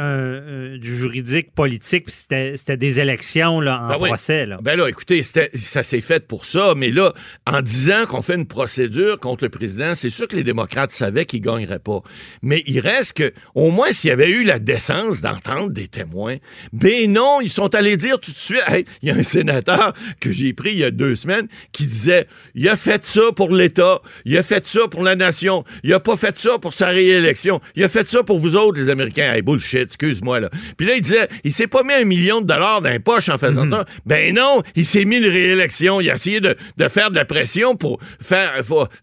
du 0.78 0.96
juridique 0.96 1.52
politique, 1.54 2.06
puis 2.06 2.14
c'était 2.14 2.76
des 2.76 3.00
élections 3.00 3.60
là, 3.60 3.82
en 3.82 3.88
Ben 3.88 3.96
oui. 4.00 4.08
procès. 4.10 4.46
Là. 4.46 4.58
Ben 4.62 4.76
là, 4.78 4.88
écoutez, 4.88 5.22
ça 5.22 5.82
s'est 5.82 6.00
fait 6.00 6.26
pour 6.26 6.44
ça, 6.44 6.74
mais 6.76 6.90
là, 6.90 7.12
en 7.46 7.60
disant 7.62 8.06
qu'on 8.06 8.22
fait 8.22 8.34
une 8.34 8.46
procédure 8.46 9.18
contre 9.18 9.44
le 9.44 9.50
président, 9.50 9.94
c'est 9.94 10.10
sûr 10.10 10.28
que 10.28 10.36
les 10.36 10.44
démocrates 10.44 10.90
savaient 10.90 11.24
qu'ils 11.26 11.40
ne 11.40 11.46
gagneraient 11.46 11.78
pas. 11.78 12.00
Mais 12.42 12.62
il 12.66 12.80
reste 12.80 13.14
que, 13.14 13.32
au 13.54 13.70
moins, 13.70 13.90
s'il 13.90 14.08
y 14.08 14.12
avait 14.12 14.30
eu 14.30 14.44
la 14.44 14.58
décence 14.58 15.20
d'entendre 15.20 15.70
des 15.70 15.88
témoins, 15.88 16.36
ben 16.72 17.10
non, 17.12 17.40
ils 17.40 17.50
sont 17.50 17.74
allés 17.74 17.96
dire 17.96 18.18
tout 18.20 18.30
de 18.30 18.36
suite, 18.36 18.62
Hey, 18.68 18.84
il 19.02 19.08
y 19.08 19.12
a 19.12 19.14
un 19.16 19.22
sénateur 19.22 19.92
que 20.20 20.32
j'ai 20.32 20.52
pris 20.52 20.72
il 20.72 20.78
y 20.78 20.84
a 20.84 20.90
deux 20.90 21.16
semaines 21.16 21.48
qui 21.72 21.84
disait, 21.84 22.26
il 22.54 22.68
a 22.68 22.76
fait 22.76 23.02
ça 23.04 23.22
pour 23.34 23.50
l'État, 23.54 24.00
il 24.24 24.36
a 24.36 24.42
fait 24.42 24.64
ça 24.68 24.88
pour 24.88 25.02
la 25.02 25.16
nation, 25.16 25.64
il 25.82 25.92
a 25.92 26.00
pas 26.00 26.16
fait 26.16 26.38
ça 26.38 26.58
pour 26.58 26.74
sa 26.74 26.88
réélection, 26.88 27.60
il 27.74 27.84
a 27.84 27.88
fait 27.88 28.06
ça 28.06 28.22
pour 28.22 28.38
vous 28.38 28.56
autres, 28.56 28.78
les 28.78 28.90
Américains. 28.90 29.32
Hey, 29.32 29.42
bullshit, 29.42 29.82
excuse-moi, 29.82 30.40
là. 30.40 30.50
Puis 30.76 30.86
là, 30.86 30.94
il 30.94 31.00
disait, 31.00 31.28
il 31.44 31.52
s'est 31.52 31.66
pas 31.66 31.82
mis 31.82 31.94
un 31.94 32.04
million 32.04 32.40
de 32.40 32.46
dollars 32.46 32.82
dans 32.82 32.90
les 32.90 32.98
poches 32.98 33.28
en 33.28 33.38
faisant 33.38 33.68
ça. 33.70 33.84
Ben 34.06 34.34
non, 34.34 34.62
il 34.76 34.84
s'est 34.84 35.04
mis 35.04 35.16
une 35.16 35.28
réélection. 35.28 36.00
Il 36.00 36.10
a 36.10 36.14
essayé 36.14 36.40
de, 36.40 36.56
de 36.76 36.88
faire 36.88 37.10
de 37.10 37.16
la 37.16 37.24
pression 37.24 37.76
pour 37.76 37.98
faire, 38.20 38.52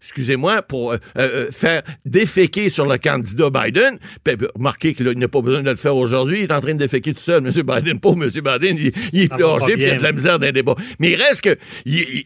excusez-moi, 0.00 0.62
pour 0.62 0.92
euh, 0.92 0.98
euh, 1.18 1.48
faire 1.50 1.82
déféquer 2.04 2.68
sur 2.68 2.86
le 2.86 2.98
candidat 2.98 3.50
Biden. 3.50 3.98
Puis, 4.24 4.36
remarquez 4.54 4.94
qu'il 4.94 5.06
n'a 5.10 5.28
pas 5.28 5.40
besoin 5.40 5.62
de 5.62 5.70
le 5.70 5.76
faire 5.76 5.96
aujourd'hui. 5.96 6.40
Il 6.40 6.44
est 6.44 6.52
en 6.52 6.60
train 6.60 6.74
de 6.74 6.78
déféquer 6.78 7.12
tout 7.12 7.22
seul. 7.22 7.42
Monsieur 7.42 7.62
Biden, 7.62 8.00
pauvre 8.00 8.18
Monsieur 8.18 8.42
Biden, 8.42 8.76
il, 8.78 8.92
il 9.12 9.22
est 9.22 9.28
plongé, 9.28 9.74
puis 9.74 9.82
il 9.82 9.88
y 9.88 9.90
a 9.90 9.96
de 9.96 10.02
la 10.02 10.12
misère 10.12 10.38
d'un 10.38 10.52
débat. 10.52 10.74
Mais 10.98 11.10
il 11.10 11.16
reste 11.16 11.42
que, 11.42 11.56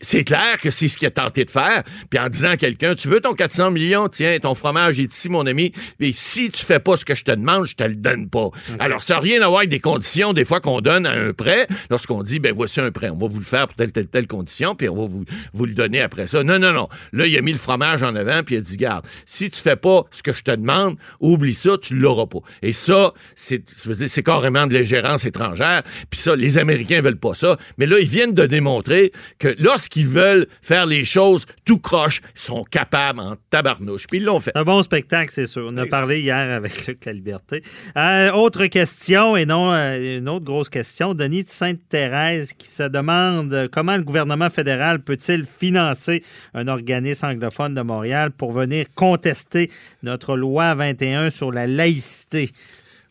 c'est 0.01 0.25
clair 0.25 0.61
que 0.61 0.71
c'est 0.71 0.89
ce 0.89 0.99
qu'il 0.99 1.09
a 1.09 1.11
tenté 1.11 1.45
de 1.45 1.51
faire. 1.51 1.83
Puis 2.11 2.19
en 2.19 2.29
disant 2.29 2.51
à 2.51 2.57
quelqu'un, 2.57 2.95
tu 2.95 3.09
veux 3.09 3.21
ton 3.21 3.30
400 3.35 3.71
millions, 3.71 4.09
tiens, 4.09 4.39
ton 4.41 4.55
fromage 4.55 4.99
est 4.99 5.13
ici, 5.13 5.29
mon 5.29 5.47
ami. 5.47 5.73
Et 6.01 6.13
si 6.13 6.51
tu 6.51 6.65
fais 6.65 6.81
pas 6.81 6.97
ce 6.97 7.05
que 7.05 7.15
je 7.15 7.25
te 7.25 7.31
demande, 7.31 7.67
je 7.67 7.75
te 7.75 7.85
le 7.85 7.95
donne 7.95 8.29
pas. 8.29 8.51
Alors, 8.79 9.03
ça 9.03 9.15
n'a 9.15 9.21
rien 9.21 9.43
à 9.43 9.49
voir 9.49 9.61
avec 9.61 9.71
des 9.71 9.81
conditions, 9.81 10.33
des 10.33 10.45
fois, 10.45 10.61
qu'on 10.61 10.81
donne 10.81 11.07
à 11.07 11.13
un 11.13 11.33
prêt, 11.33 11.67
lorsqu'on 11.91 12.23
dit, 12.23 12.41
ben 12.41 12.55
voici 12.55 12.81
un 12.81 12.91
prêt, 12.91 13.11
on 13.11 13.17
va 13.17 13.27
vous 13.27 13.39
le 13.39 13.45
faire 13.45 13.67
pour 13.67 13.77
telle, 13.77 13.93
telle, 13.93 14.09
telle 14.09 14.27
condition, 14.27 14.75
puis 14.75 14.89
on 14.89 14.97
va 14.97 15.07
vous, 15.07 15.25
vous 15.53 15.67
le 15.67 15.75
donner 15.75 16.01
après 16.01 16.27
ça. 16.27 16.43
Non, 16.43 16.59
non, 16.59 16.73
non. 16.73 16.89
Là, 17.13 17.27
il 17.27 17.37
a 17.37 17.41
mis 17.41 17.53
le 17.53 17.59
fromage 17.59 18.03
en 18.03 18.15
avant, 18.15 18.43
puis 18.43 18.55
il 18.55 18.59
a 18.59 18.61
dit, 18.61 18.77
garde, 18.77 19.07
si 19.27 19.51
tu 19.51 19.61
fais 19.61 19.77
pas 19.77 20.05
ce 20.11 20.23
que 20.23 20.33
je 20.33 20.43
te 20.43 20.51
demande, 20.51 20.97
oublie 21.21 21.55
ça, 21.55 21.77
tu 21.79 21.97
l'auras 21.97 22.27
pas. 22.27 22.41
Et 22.63 22.73
ça, 22.73 23.13
c'est, 23.35 23.63
c'est 24.07 24.23
carrément 24.23 24.67
de 24.67 24.75
l'ingérence 24.75 25.25
étrangère. 25.25 25.83
Puis 26.11 26.21
ça, 26.21 26.37
les 26.37 26.59
Américains 26.59 27.01
veulent 27.01 27.19
pas 27.19 27.35
ça. 27.35 27.59
Mais 27.79 27.87
là, 27.87 27.99
ils 27.99 28.09
viennent 28.09 28.35
de 28.35 28.47
démontrer 28.47 29.13
que 29.39 29.55
lorsqu'ils 29.59 30.09
veulent 30.09 30.47
faire 30.63 30.87
les 30.87 31.05
choses 31.05 31.47
tout 31.65 31.79
croche, 31.79 32.21
ils 32.35 32.41
sont 32.41 32.65
capables 32.65 33.20
en 33.21 33.37
tabarnouche. 33.51 34.07
Puis 34.07 34.19
ils 34.19 34.25
l'ont 34.25 34.41
fait. 34.41 34.53
Un 34.55 34.65
bon 34.65 34.83
spectacle, 34.83 35.31
c'est 35.33 35.47
sûr. 35.47 35.67
On 35.69 35.77
a 35.77 35.87
parlé 35.87 36.21
hier 36.21 36.37
avec 36.37 36.87
Luc 36.89 37.05
La 37.05 37.13
Liberté. 37.13 37.63
Euh, 37.97 38.33
autre 38.33 38.67
question, 38.67 39.37
et 39.37 39.47
non 39.47 39.73
euh, 39.73 40.19
une 40.19 40.29
autre 40.29 40.45
grosse 40.45 40.69
question. 40.69 41.15
Denis 41.15 41.45
de 41.45 41.49
Sainte-Thérèse 41.49 42.53
qui 42.55 42.69
se 42.69 42.85
demande 42.85 43.53
euh, 43.53 43.69
comment 43.71 43.97
le 43.97 44.03
gouvernement 44.03 44.51
fédéral 44.51 45.01
peut-il 45.01 45.45
financer 45.45 46.23
un 46.55 46.69
organisme 46.69 47.27
anglophone 47.27 47.75
de 47.75 47.83
Montréal 47.83 48.31
pour 48.31 48.53
venir 48.53 48.87
contester 48.95 49.71
notre 50.03 50.37
loi 50.37 50.75
21 50.75 51.31
sur 51.31 51.53
la 51.53 51.67
laïcité? 51.67 52.51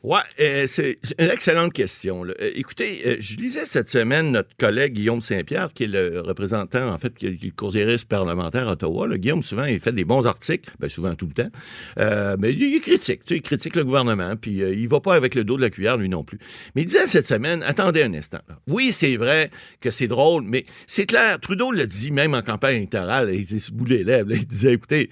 Ouais, 0.02 0.20
euh, 0.40 0.66
c'est 0.66 0.98
une 1.20 1.30
excellente 1.30 1.74
question. 1.74 2.24
Euh, 2.24 2.34
écoutez, 2.56 3.02
euh, 3.06 3.18
je 3.20 3.36
lisais 3.36 3.66
cette 3.66 3.90
semaine 3.90 4.32
notre 4.32 4.56
collègue 4.56 4.94
Guillaume 4.94 5.20
Saint-Pierre, 5.20 5.74
qui 5.74 5.84
est 5.84 5.88
le 5.88 6.22
représentant, 6.22 6.88
en 6.88 6.98
fait, 6.98 7.14
qui 7.14 7.26
est 7.26 7.44
le 7.44 8.06
parlementaire 8.06 8.70
à 8.70 8.72
Ottawa. 8.72 9.10
Guillaume, 9.18 9.44
souvent, 9.44 9.66
il 9.66 9.82
fait 9.82 9.92
des 9.92 10.06
bons 10.06 10.26
articles, 10.26 10.72
ben, 10.80 10.90
souvent 10.90 11.16
tout 11.16 11.28
le 11.28 11.34
temps, 11.34 12.38
mais 12.40 12.54
il, 12.54 12.80
critique, 12.80 13.26
tu 13.26 13.34
sais, 13.34 13.36
il 13.40 13.42
critique 13.42 13.76
le 13.76 13.84
gouvernement, 13.84 14.38
puis 14.38 14.60
il 14.60 14.88
va 14.88 15.02
pas 15.02 15.16
avec 15.16 15.36
le 15.36 15.44
dos 15.44 15.58
de 15.58 15.62
la 15.64 15.70
cuillère, 15.70 15.98
lui 15.98 16.08
non 16.08 16.24
plus. 16.24 16.40
Mais 16.76 16.84
il 16.84 16.86
disait 16.86 17.06
cette 17.06 17.28
semaine, 17.28 17.62
attendez 17.64 18.02
un 18.02 18.14
instant. 18.14 18.40
Oui, 18.68 18.94
c'est 18.94 19.18
vrai 19.18 19.52
que 19.82 19.92
c'est 19.92 20.08
drôle, 20.08 20.44
mais 20.46 20.66
c'est 20.88 21.08
clair, 21.08 21.42
Trudeau 21.42 21.72
l'a 21.72 21.86
dit, 21.86 22.12
même 22.12 22.36
en 22.36 22.42
campagne 22.42 22.78
électorale, 22.78 23.32
il 23.34 23.42
était 23.42 23.60
se 23.60 23.74
bout 23.74 23.84
les 23.84 24.06
lèvres, 24.06 24.32
il 24.32 24.46
disait, 24.46 24.74
écoutez, 24.74 25.10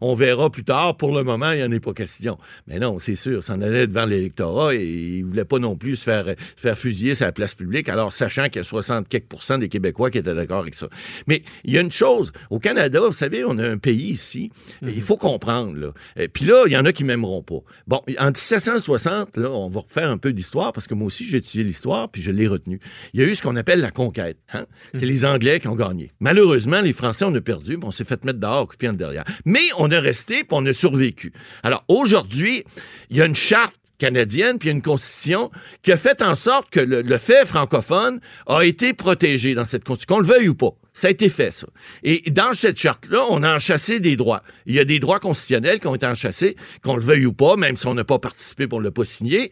on 0.00 0.14
verra 0.14 0.48
plus 0.48 0.64
tard, 0.64 0.96
pour 0.96 1.14
le 1.14 1.24
moment, 1.24 1.52
il 1.52 1.58
n'y 1.58 1.64
en 1.64 1.72
est 1.72 1.80
pas 1.80 1.92
question. 1.92 2.38
Mais 2.66 2.78
non, 2.78 2.98
c'est 2.98 3.16
sûr, 3.16 3.42
ça 3.42 3.52
en 3.52 3.60
allait 3.60 3.86
devant 3.86 4.06
l'électorat 4.16 4.74
et 4.74 4.84
il 4.84 5.24
voulait 5.24 5.44
pas 5.44 5.58
non 5.58 5.76
plus 5.76 5.96
se 5.96 6.04
faire, 6.04 6.26
se 6.26 6.60
faire 6.60 6.78
fusiller 6.78 7.14
sur 7.14 7.26
la 7.26 7.32
place 7.32 7.54
publique, 7.54 7.88
alors 7.88 8.12
sachant 8.12 8.46
qu'il 8.46 8.56
y 8.56 8.60
a 8.60 8.64
60 8.64 9.08
quelques 9.08 9.24
des 9.58 9.68
Québécois 9.68 10.10
qui 10.10 10.18
étaient 10.18 10.34
d'accord 10.34 10.60
avec 10.60 10.74
ça. 10.74 10.88
Mais 11.26 11.42
il 11.64 11.72
y 11.72 11.78
a 11.78 11.80
une 11.80 11.92
chose, 11.92 12.32
au 12.50 12.58
Canada, 12.58 13.00
vous 13.00 13.12
savez, 13.12 13.44
on 13.44 13.58
a 13.58 13.68
un 13.68 13.78
pays 13.78 14.10
ici, 14.10 14.50
il 14.82 15.02
faut 15.02 15.16
comprendre, 15.16 15.76
là. 15.76 15.92
Et 16.16 16.28
Puis 16.28 16.44
là, 16.44 16.64
il 16.66 16.72
y 16.72 16.76
en 16.76 16.84
a 16.84 16.92
qui 16.92 17.04
m'aimeront 17.04 17.42
pas. 17.42 17.60
Bon, 17.86 18.00
en 18.18 18.26
1760, 18.26 19.36
là, 19.36 19.50
on 19.50 19.68
va 19.68 19.80
refaire 19.80 20.10
un 20.10 20.18
peu 20.18 20.32
d'histoire, 20.32 20.72
parce 20.72 20.86
que 20.86 20.94
moi 20.94 21.06
aussi, 21.06 21.24
j'ai 21.24 21.38
étudié 21.38 21.64
l'histoire, 21.64 22.08
puis 22.10 22.22
je 22.22 22.30
l'ai 22.30 22.46
retenu. 22.46 22.80
Il 23.12 23.20
y 23.20 23.22
a 23.22 23.26
eu 23.26 23.34
ce 23.34 23.42
qu'on 23.42 23.56
appelle 23.56 23.80
la 23.80 23.90
conquête. 23.90 24.38
hein. 24.52 24.66
C'est 24.94 25.06
les 25.06 25.24
Anglais 25.24 25.60
qui 25.60 25.68
ont 25.68 25.74
gagné. 25.74 26.12
Malheureusement, 26.20 26.80
les 26.80 26.92
Français, 26.92 27.24
on 27.24 27.34
a 27.34 27.40
perdu, 27.40 27.76
puis 27.76 27.86
on 27.86 27.92
s'est 27.92 28.04
fait 28.04 28.24
mettre 28.24 28.38
dehors, 28.38 28.62
occupé 28.62 28.88
en 28.88 28.92
derrière. 28.92 29.24
Mais 29.44 29.64
on 29.78 29.90
a 29.90 30.00
resté, 30.00 30.38
puis 30.44 30.48
on 30.52 30.64
a 30.66 30.72
survécu. 30.72 31.32
Alors, 31.62 31.84
aujourd'hui, 31.88 32.64
il 33.10 33.16
y 33.16 33.22
a 33.22 33.26
une 33.26 33.34
charte 33.34 33.78
canadienne, 33.98 34.58
puis 34.58 34.70
une 34.70 34.82
constitution 34.82 35.50
qui 35.82 35.92
a 35.92 35.96
fait 35.96 36.22
en 36.22 36.34
sorte 36.34 36.70
que 36.70 36.80
le, 36.80 37.18
fait 37.18 37.46
francophone 37.46 38.20
a 38.46 38.62
été 38.64 38.92
protégé 38.92 39.54
dans 39.54 39.64
cette 39.64 39.84
constitution, 39.84 40.16
qu'on 40.16 40.20
le 40.20 40.26
veuille 40.28 40.48
ou 40.48 40.54
pas. 40.54 40.70
Ça 40.92 41.08
a 41.08 41.10
été 41.10 41.28
fait, 41.28 41.52
ça. 41.52 41.66
Et 42.04 42.22
dans 42.30 42.54
cette 42.54 42.78
charte-là, 42.78 43.24
on 43.30 43.42
a 43.42 43.56
enchassé 43.56 43.98
des 44.00 44.16
droits. 44.16 44.42
Il 44.66 44.74
y 44.74 44.78
a 44.78 44.84
des 44.84 45.00
droits 45.00 45.18
constitutionnels 45.20 45.80
qui 45.80 45.86
ont 45.88 45.94
été 45.94 46.06
enchassés, 46.06 46.56
qu'on 46.82 46.96
le 46.96 47.02
veuille 47.02 47.26
ou 47.26 47.32
pas, 47.32 47.56
même 47.56 47.74
si 47.76 47.86
on 47.86 47.94
n'a 47.94 48.04
pas 48.04 48.18
participé, 48.20 48.66
on 48.70 48.80
ne 48.80 48.90
pas 48.90 49.04
signé. 49.04 49.50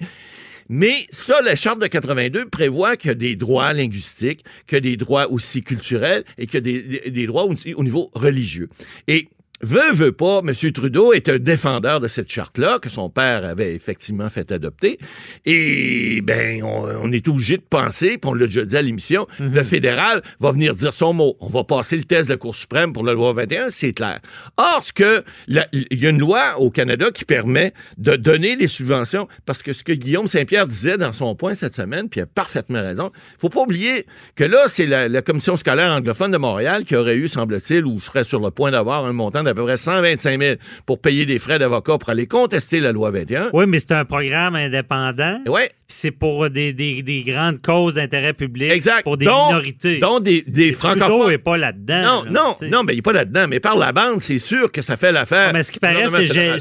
Mais 0.69 0.95
ça, 1.11 1.41
la 1.43 1.57
Charte 1.57 1.81
de 1.81 1.87
82 1.89 2.47
prévoit 2.49 2.97
qu'il 2.97 3.09
y 3.09 3.11
a 3.11 3.15
des 3.15 3.35
droits 3.37 3.73
linguistiques, 3.73 4.45
qu'il 4.69 4.77
y 4.77 4.79
a 4.79 4.81
des 4.81 4.97
droits 4.97 5.31
aussi 5.31 5.63
culturels 5.63 6.25
et 6.39 6.47
qu'il 6.47 6.55
y 6.55 6.59
a 6.59 6.61
des, 6.61 6.83
des- 6.83 7.11
des 7.11 7.27
droits 7.27 7.45
aussi 7.45 7.75
au 7.75 7.83
niveau 7.83 8.11
religieux. 8.15 8.69
Et 9.09 9.29
veut, 9.63 9.93
veut 9.93 10.13
pas, 10.13 10.41
M. 10.47 10.73
Trudeau 10.73 11.13
est 11.13 11.29
un 11.29 11.39
défendeur 11.39 12.01
de 12.01 12.09
cette 12.09 12.31
charte-là 12.31 12.79
que 12.81 12.89
son 12.89 13.11
père 13.11 13.45
avait 13.45 13.75
effectivement 13.75 14.29
fait 14.31 14.51
adopter. 14.53 14.99
Et 15.45 16.21
ben, 16.23 16.63
on, 16.63 16.87
on 17.05 17.13
est 17.13 17.27
obligé 17.29 17.57
de 17.57 17.63
penser, 17.63 18.19
puis 18.19 18.31
on 18.31 18.35
l'a 18.35 18.47
déjà 18.47 18.65
dit 18.65 18.77
à 18.77 18.83
l'émission, 18.83 19.27
Mhm. 19.39 19.55
le 19.55 19.63
fédéral 19.63 20.23
va 20.41 20.51
venir 20.53 20.75
dire 20.75 20.93
son 20.93 21.13
mot. 21.13 21.37
On 21.41 21.49
va 21.49 21.65
passer 21.65 21.97
le 21.97 22.05
test 22.05 22.29
de 22.29 22.35
la 22.35 22.37
Cour 22.39 22.55
suprême 22.55 22.93
pour 22.93 23.05
la 23.05 23.13
loi 23.15 23.33
21, 23.33 23.71
c'est 23.71 23.93
clair. 23.93 24.21
Or, 24.57 24.83
ce 24.85 24.93
que 24.93 25.25
il 25.49 26.01
y 26.01 26.07
a 26.07 26.11
une 26.11 26.19
loi 26.19 26.59
au 26.59 26.71
Canada 26.71 27.11
qui 27.11 27.25
permet 27.25 27.73
de 27.99 28.17
donner 28.17 28.57
des 28.57 28.69
subventions, 28.69 29.29
parce 29.47 29.63
que 29.63 29.73
ce 29.73 29.83
que 29.85 29.93
Guillaume 29.93 30.27
Saint-Pierre 30.27 30.67
disait 30.67 30.99
dans 30.99 31.13
son 31.13 31.35
point 31.35 31.55
cette 31.55 31.75
semaine, 31.75 32.09
puis 32.09 32.21
il 32.21 32.25
a 32.25 32.27
parfaitement 32.27 32.81
raison, 32.81 33.11
faut 33.39 33.49
pas 33.49 33.61
oublier 33.63 34.07
que 34.37 34.45
là, 34.45 34.65
c'est 34.69 34.87
la, 34.87 35.09
la 35.09 35.23
commission 35.23 35.57
scolaire 35.57 35.93
anglophone 35.93 36.31
de 36.31 36.37
Montréal 36.39 36.85
qui 36.85 36.97
aurait 36.97 37.17
eu, 37.17 37.29
semble-t-il, 37.29 37.85
ou 37.87 38.01
serait 38.01 38.25
sur 38.25 38.41
le 38.41 38.51
point 38.51 38.71
d'avoir 38.71 39.05
un 39.05 39.13
montant 39.13 39.43
d'à 39.53 39.61
peu 39.61 39.65
près 39.67 39.77
125 39.77 40.41
000 40.41 40.57
pour 40.87 41.01
payer 41.01 41.27
des 41.27 41.39
frais 41.39 41.59
d'avocat 41.59 41.99
pour 41.99 42.09
aller 42.11 42.27
contester 42.27 42.81
la 42.81 42.93
loi 42.93 43.11
21. 43.11 43.51
Oui, 43.53 43.65
mais 43.67 43.79
c'est 43.79 43.93
un 43.93 44.05
programme 44.05 44.55
indépendant. 44.57 45.41
Ouais. 45.47 45.71
C'est 45.89 46.11
pour 46.11 46.49
des, 46.49 46.73
des- 46.73 47.03
des 47.03 47.23
grandes 47.23 47.61
causes 47.61 47.95
d'intérêt 47.95 48.33
public. 48.33 48.73
Exact. 48.73 49.03
Pour 49.03 49.19
des 49.19 49.27
Donc- 49.27 49.49
minorités. 49.49 49.99
Donc, 49.99 50.23
des, 50.23 50.43
des 50.47 50.69
Et 50.69 50.73
francophones. 50.73 51.29
n'est 51.29 51.37
pas 51.39 51.59
là-dedans. 51.59 52.03
Non, 52.03 52.25
là, 52.25 52.31
non, 52.31 52.57
non, 52.71 52.83
mais 52.83 52.95
il 52.95 52.97
n'est 52.97 53.03
pas 53.03 53.13
là-dedans. 53.13 53.47
Mais 53.47 53.61
par 53.61 53.77
la 53.77 53.93
bande, 53.93 54.23
c'est 54.23 54.39
sûr 54.39 54.73
que 54.73 54.81
ça 54.81 54.97
fait 54.97 55.13
l'affaire. 55.13 55.53
Mais 55.53 55.63
ce 55.63 55.71
qui 55.71 55.79
paraît, 55.79 56.07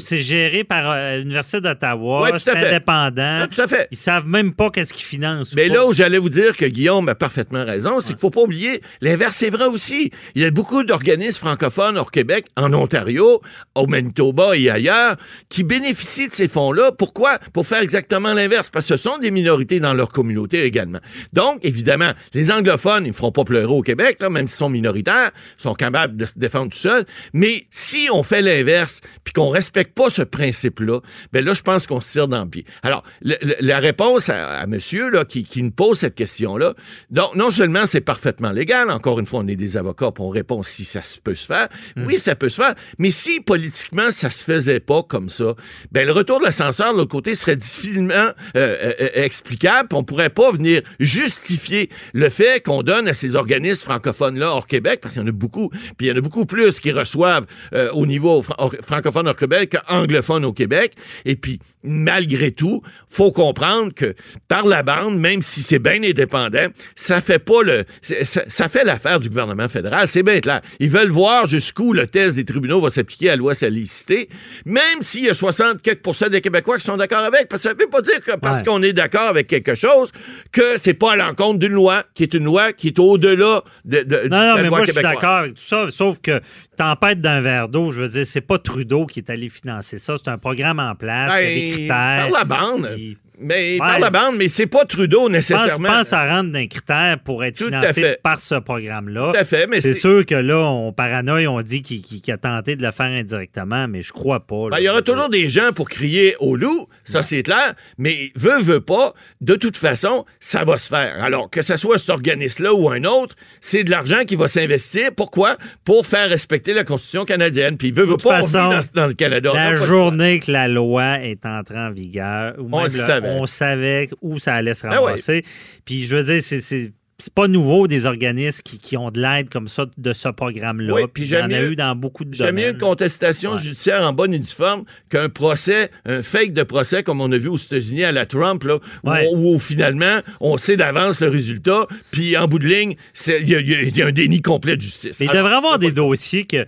c'est 0.00 0.18
géré 0.18 0.64
par 0.64 0.84
euh, 0.90 1.16
l'Université 1.18 1.60
d'Ottawa. 1.62 2.22
Ouais, 2.22 2.30
tout 2.30 2.36
à 2.36 2.38
c'est 2.40 2.52
fait. 2.58 2.66
indépendant. 2.68 3.38
Ah, 3.42 3.46
tout 3.50 3.60
à 3.60 3.66
fait. 3.66 3.88
Ils 3.90 3.96
savent 3.96 4.26
même 4.26 4.52
pas 4.52 4.70
qu'est-ce 4.70 4.92
qu'ils 4.92 5.04
financent. 5.06 5.54
Mais 5.54 5.68
là 5.68 5.86
où 5.86 5.94
j'allais 5.94 6.18
vous 6.18 6.28
dire 6.28 6.54
que 6.56 6.66
Guillaume 6.66 7.08
a 7.08 7.14
parfaitement 7.14 7.64
raison, 7.64 8.00
c'est 8.00 8.08
qu'il 8.12 8.20
faut 8.20 8.30
pas 8.30 8.42
oublier, 8.42 8.82
l'inverse 9.00 9.36
c'est 9.36 9.50
vrai 9.50 9.64
aussi. 9.64 10.10
Il 10.34 10.42
y 10.42 10.44
a 10.44 10.50
beaucoup 10.50 10.84
d'organismes 10.84 11.38
francophones 11.38 11.96
hors 11.96 12.10
Québec, 12.10 12.44
en 12.56 12.72
Ontario, 12.82 13.40
au 13.74 13.86
Manitoba 13.86 14.56
et 14.56 14.68
ailleurs, 14.70 15.16
qui 15.48 15.64
bénéficient 15.64 16.28
de 16.28 16.34
ces 16.34 16.48
fonds-là. 16.48 16.92
Pourquoi? 16.92 17.38
Pour 17.52 17.66
faire 17.66 17.82
exactement 17.82 18.32
l'inverse, 18.34 18.70
parce 18.70 18.86
que 18.86 18.96
ce 18.96 19.02
sont 19.02 19.18
des 19.18 19.30
minorités 19.30 19.80
dans 19.80 19.94
leur 19.94 20.10
communauté 20.10 20.64
également. 20.64 20.98
Donc, 21.32 21.64
évidemment, 21.64 22.10
les 22.34 22.50
anglophones, 22.50 23.04
ils 23.04 23.08
ne 23.10 23.14
feront 23.14 23.32
pas 23.32 23.44
pleurer 23.44 23.72
au 23.72 23.82
Québec, 23.82 24.16
là, 24.20 24.30
même 24.30 24.48
s'ils 24.48 24.58
sont 24.58 24.68
minoritaires, 24.68 25.30
ils 25.58 25.62
sont 25.62 25.74
capables 25.74 26.16
de 26.16 26.26
se 26.26 26.38
défendre 26.38 26.70
tout 26.70 26.78
seuls. 26.78 27.04
Mais 27.32 27.64
si 27.70 28.08
on 28.12 28.22
fait 28.22 28.42
l'inverse, 28.42 29.00
puis 29.24 29.32
qu'on 29.32 29.48
respecte 29.48 29.94
pas 29.94 30.10
ce 30.10 30.22
principe-là, 30.22 31.00
ben 31.32 31.44
là, 31.44 31.54
je 31.54 31.62
pense 31.62 31.86
qu'on 31.86 32.00
se 32.00 32.12
tire 32.12 32.28
dans 32.28 32.42
le 32.42 32.48
pied. 32.50 32.64
Alors, 32.82 33.02
le- 33.22 33.36
le- 33.42 33.56
la 33.60 33.78
réponse 33.78 34.28
à, 34.28 34.58
à 34.58 34.66
monsieur 34.66 35.10
là, 35.10 35.24
qui, 35.24 35.44
qui 35.44 35.62
nous 35.62 35.70
pose 35.70 35.98
cette 35.98 36.14
question-là, 36.14 36.74
donc, 37.10 37.34
non 37.36 37.50
seulement 37.50 37.86
c'est 37.86 38.00
parfaitement 38.00 38.50
légal, 38.50 38.90
encore 38.90 39.20
une 39.20 39.26
fois, 39.26 39.40
on 39.40 39.48
est 39.48 39.56
des 39.56 39.76
avocats, 39.76 40.10
puis 40.12 40.24
on 40.24 40.28
répond 40.30 40.62
si 40.62 40.84
ça 40.84 41.00
peut 41.22 41.34
se 41.34 41.46
faire. 41.46 41.68
Oui, 41.96 42.16
ça 42.16 42.34
peut 42.34 42.48
se 42.48 42.60
faire, 42.62 42.71
mais 42.98 43.10
si 43.10 43.40
politiquement 43.40 44.10
ça 44.10 44.30
se 44.30 44.44
faisait 44.44 44.80
pas 44.80 45.02
comme 45.02 45.28
ça, 45.28 45.54
ben 45.90 46.06
le 46.06 46.12
retour 46.12 46.40
de 46.40 46.44
l'ascenseur 46.44 46.92
de 46.92 46.98
l'autre 46.98 47.10
côté 47.10 47.34
serait 47.34 47.56
difficilement 47.56 48.14
euh, 48.14 48.32
euh, 48.56 48.92
euh, 49.00 49.08
explicable, 49.14 49.88
on 49.92 50.04
pourrait 50.04 50.30
pas 50.30 50.50
venir 50.50 50.82
justifier 51.00 51.90
le 52.12 52.30
fait 52.30 52.62
qu'on 52.62 52.82
donne 52.82 53.08
à 53.08 53.14
ces 53.14 53.36
organismes 53.36 53.84
francophones-là 53.84 54.50
hors 54.50 54.66
Québec, 54.66 55.00
parce 55.02 55.14
qu'il 55.14 55.22
y 55.22 55.24
en 55.24 55.28
a 55.28 55.32
beaucoup, 55.32 55.70
puis 55.96 56.06
il 56.06 56.08
y 56.08 56.12
en 56.12 56.16
a 56.16 56.20
beaucoup 56.20 56.46
plus 56.46 56.80
qui 56.80 56.92
reçoivent 56.92 57.46
euh, 57.74 57.90
au 57.92 58.06
niveau 58.06 58.42
francophone 58.42 59.28
hors 59.28 59.36
Québec 59.36 59.76
qu'anglophone 59.76 60.44
au 60.44 60.52
Québec. 60.52 60.94
Et 61.24 61.36
puis, 61.36 61.58
malgré 61.82 62.52
tout, 62.52 62.82
faut 63.08 63.32
comprendre 63.32 63.92
que 63.94 64.14
par 64.48 64.66
la 64.66 64.82
bande, 64.82 65.18
même 65.18 65.42
si 65.42 65.60
c'est 65.62 65.78
bien 65.78 66.02
indépendant, 66.02 66.66
ça 66.94 67.20
fait 67.20 67.38
pas 67.38 67.62
le, 67.62 67.84
ça 68.02 68.68
fait 68.68 68.84
l'affaire 68.84 69.20
du 69.20 69.28
gouvernement 69.28 69.68
fédéral. 69.68 70.06
C'est 70.06 70.22
bien 70.22 70.40
clair. 70.40 70.60
Ils 70.80 70.90
veulent 70.90 71.10
voir 71.10 71.46
jusqu'où 71.46 71.92
le 71.92 72.06
test 72.06 72.36
des 72.36 72.44
tribunaux 72.52 72.80
va 72.80 72.90
s'appliquer 72.90 73.28
à 73.28 73.32
la 73.32 73.36
loi 73.36 73.54
la 73.66 73.70
laïcité, 73.70 74.28
même 74.66 75.00
s'il 75.00 75.24
y 75.24 75.28
a 75.30 75.34
60 75.34 75.82
quelques 75.82 76.02
des 76.30 76.40
Québécois 76.40 76.78
qui 76.78 76.84
sont 76.84 76.96
d'accord 76.96 77.20
avec, 77.24 77.48
parce 77.48 77.62
que 77.62 77.68
ça 77.68 77.74
veut 77.74 77.88
pas 77.90 78.00
dire 78.00 78.20
que 78.20 78.36
parce 78.36 78.58
Ouais. 78.58 78.64
qu'on 78.64 78.82
est 78.82 78.92
d'accord 78.92 79.28
avec 79.28 79.46
quelque 79.48 79.74
chose 79.74 80.10
que 80.52 80.76
c'est 80.78 80.94
pas 80.94 81.12
à 81.12 81.16
l'encontre 81.16 81.58
d'une 81.58 81.72
loi 81.72 82.02
qui 82.14 82.22
est 82.22 82.34
une 82.34 82.44
loi 82.44 82.72
qui 82.72 82.88
est 82.88 82.98
au-delà 82.98 83.62
de, 83.84 83.98
de- 83.98 84.04
de 84.04 84.28
Non, 84.28 84.38
non, 84.38 84.46
la 84.46 84.54
mais 84.56 84.68
loi 84.68 84.78
moi, 84.78 84.84
je 84.86 84.92
suis 84.92 85.02
d'accord 85.02 85.38
avec 85.38 85.54
tout 85.54 85.62
ça, 85.62 85.86
sauf 85.90 86.20
que 86.20 86.40
tempête 86.76 87.20
d'un 87.20 87.40
verre 87.40 87.68
d'eau, 87.68 87.92
je 87.92 88.02
veux 88.02 88.08
dire, 88.08 88.26
c'est 88.26 88.40
pas 88.40 88.58
Trudeau 88.58 89.06
qui 89.06 89.20
est 89.20 89.30
allé 89.30 89.48
financer 89.48 89.98
ça. 89.98 90.14
C'est 90.16 90.30
un 90.30 90.38
programme 90.38 90.78
en 90.78 90.94
place, 90.94 91.32
il 91.36 91.42
y 91.42 91.46
a 91.46 91.54
des 91.54 91.66
Ben, 91.66 91.72
critères. 91.72 91.88
par 91.88 92.30
la 92.30 92.44
bande. 92.44 92.90
Puis- 92.94 93.18
Mais 93.42 93.78
par 93.78 93.98
la 93.98 94.10
bande, 94.10 94.36
mais 94.36 94.48
c'est 94.48 94.66
pas 94.66 94.84
Trudeau 94.84 95.28
nécessairement. 95.28 95.88
je 95.88 95.92
pense 95.94 96.02
que 96.04 96.08
ça 96.08 96.26
rentre 96.28 96.50
d'un 96.52 96.66
critère 96.66 97.18
pour 97.24 97.44
être 97.44 97.56
Tout 97.58 97.66
financé 97.66 98.16
par 98.22 98.40
ce 98.40 98.54
programme-là. 98.56 99.32
Tout 99.32 99.38
à 99.38 99.44
fait, 99.44 99.66
mais 99.66 99.80
c'est 99.80 99.94
c'est- 99.94 100.00
sûr 100.00 100.24
que 100.26 100.34
là, 100.34 100.58
on 100.58 100.92
paranoïe, 100.92 101.46
on 101.46 101.60
dit 101.62 101.82
qu'il 101.82 102.20
a 102.32 102.36
tenté 102.36 102.76
de 102.76 102.82
le 102.82 102.92
faire 102.92 103.06
indirectement, 103.06 103.88
mais 103.88 104.02
je 104.02 104.12
crois 104.12 104.40
pas. 104.46 104.68
Ben, 104.70 104.78
il 104.78 104.84
y 104.84 104.88
aura 104.88 105.02
toujours 105.02 105.28
des 105.28 105.48
gens 105.48 105.72
pour 105.74 105.88
crier 105.88 106.36
au 106.40 106.56
loup, 106.56 106.88
ça 107.04 107.22
c'est 107.22 107.42
clair, 107.42 107.74
mais 107.98 108.30
veut, 108.36 108.60
veut 108.60 108.80
pas, 108.80 109.14
de 109.40 109.54
toute 109.54 109.76
façon, 109.76 110.24
ça 110.40 110.64
va 110.64 110.78
se 110.78 110.88
faire. 110.88 111.22
Alors, 111.22 111.50
que 111.50 111.62
ce 111.62 111.76
soit 111.76 111.98
cet 111.98 112.10
organisme-là 112.10 112.72
ou 112.74 112.88
un 112.90 113.04
autre, 113.04 113.34
c'est 113.60 113.84
de 113.84 113.90
l'argent 113.90 114.22
qui 114.26 114.36
va 114.36 114.48
s'investir. 114.48 115.10
Pourquoi? 115.16 115.56
Pour 115.84 116.06
faire 116.06 116.28
respecter 116.28 116.74
la 116.74 116.84
Constitution 116.84 117.24
canadienne. 117.24 117.76
Puis, 117.76 117.90
veut, 117.90 118.04
veut 118.04 118.16
pas, 118.16 118.40
on 118.40 118.46
vit 118.46 118.52
façon, 118.52 118.68
dans, 118.68 119.02
dans 119.02 119.06
le 119.06 119.14
Canada. 119.14 119.50
La 119.54 119.76
journée 119.76 120.40
que 120.40 120.50
la 120.52 120.68
loi 120.68 121.20
est 121.20 121.44
entrée 121.46 121.78
en 121.78 121.90
vigueur, 121.90 122.54
ou 122.58 122.68
On 122.72 122.78
même 122.82 122.84
le- 122.84 122.90
savait. 122.90 123.31
On 123.40 123.46
savait 123.46 124.08
où 124.20 124.38
ça 124.38 124.54
allait 124.54 124.74
se 124.74 124.82
Ben 124.86 124.98
ramasser. 124.98 125.44
Puis 125.84 126.06
je 126.06 126.16
veux 126.16 126.24
dire, 126.24 126.42
c'est- 126.42 126.60
c'est 126.60 126.92
pas 127.36 127.46
nouveau 127.46 127.86
des 127.86 128.06
organismes 128.06 128.62
qui, 128.64 128.78
qui 128.80 128.96
ont 128.96 129.12
de 129.12 129.20
l'aide 129.20 129.48
comme 129.48 129.68
ça 129.68 129.86
de 129.96 130.12
ce 130.12 130.28
programme-là. 130.28 130.92
Oui, 130.92 131.02
puis 131.02 131.10
puis 131.12 131.22
il 131.22 131.30
y 131.30 131.36
en 131.36 131.42
j'aime 131.42 131.52
a 131.52 131.60
mieux- 131.62 131.70
eu 131.70 131.76
dans 131.76 131.94
beaucoup 131.94 132.24
de 132.24 132.34
J'aime 132.34 132.56
mieux 132.56 132.62
domaines. 132.62 132.74
une 132.74 132.80
contestation 132.80 133.52
Ouais. 133.52 133.60
judiciaire 133.60 134.02
en 134.02 134.12
bonne 134.12 134.34
et 134.34 134.40
due 134.40 134.50
forme 134.50 134.82
qu'un 135.08 135.28
procès, 135.28 135.88
un 136.04 136.20
fake 136.20 136.52
de 136.52 136.64
procès 136.64 137.04
comme 137.04 137.20
on 137.20 137.30
a 137.30 137.36
vu 137.38 137.46
aux 137.46 137.56
États-Unis 137.56 138.02
à 138.02 138.10
la 138.10 138.26
Trump, 138.26 138.64
là, 138.64 138.78
où- 139.04 139.08
Ouais. 139.10 139.28
où, 139.32 139.58
finalement 139.60 140.18
on 140.40 140.58
sait 140.58 140.76
d'avance 140.76 141.20
le 141.20 141.28
résultat, 141.28 141.86
puis 142.10 142.36
en 142.36 142.48
bout 142.48 142.58
de 142.58 142.66
ligne, 142.66 142.96
il 143.28 143.46
y, 143.48 143.52
y 143.52 143.54
a- 143.54 143.60
y 143.60 144.02
un 144.02 144.10
déni 144.10 144.42
complet 144.42 144.74
de 144.74 144.80
justice. 144.80 145.20
Il 145.20 145.28
devrait 145.28 145.54
avoir 145.54 145.74
c'est 145.74 145.86
des 145.86 145.92
dossiers 145.92 146.44
que 146.44 146.66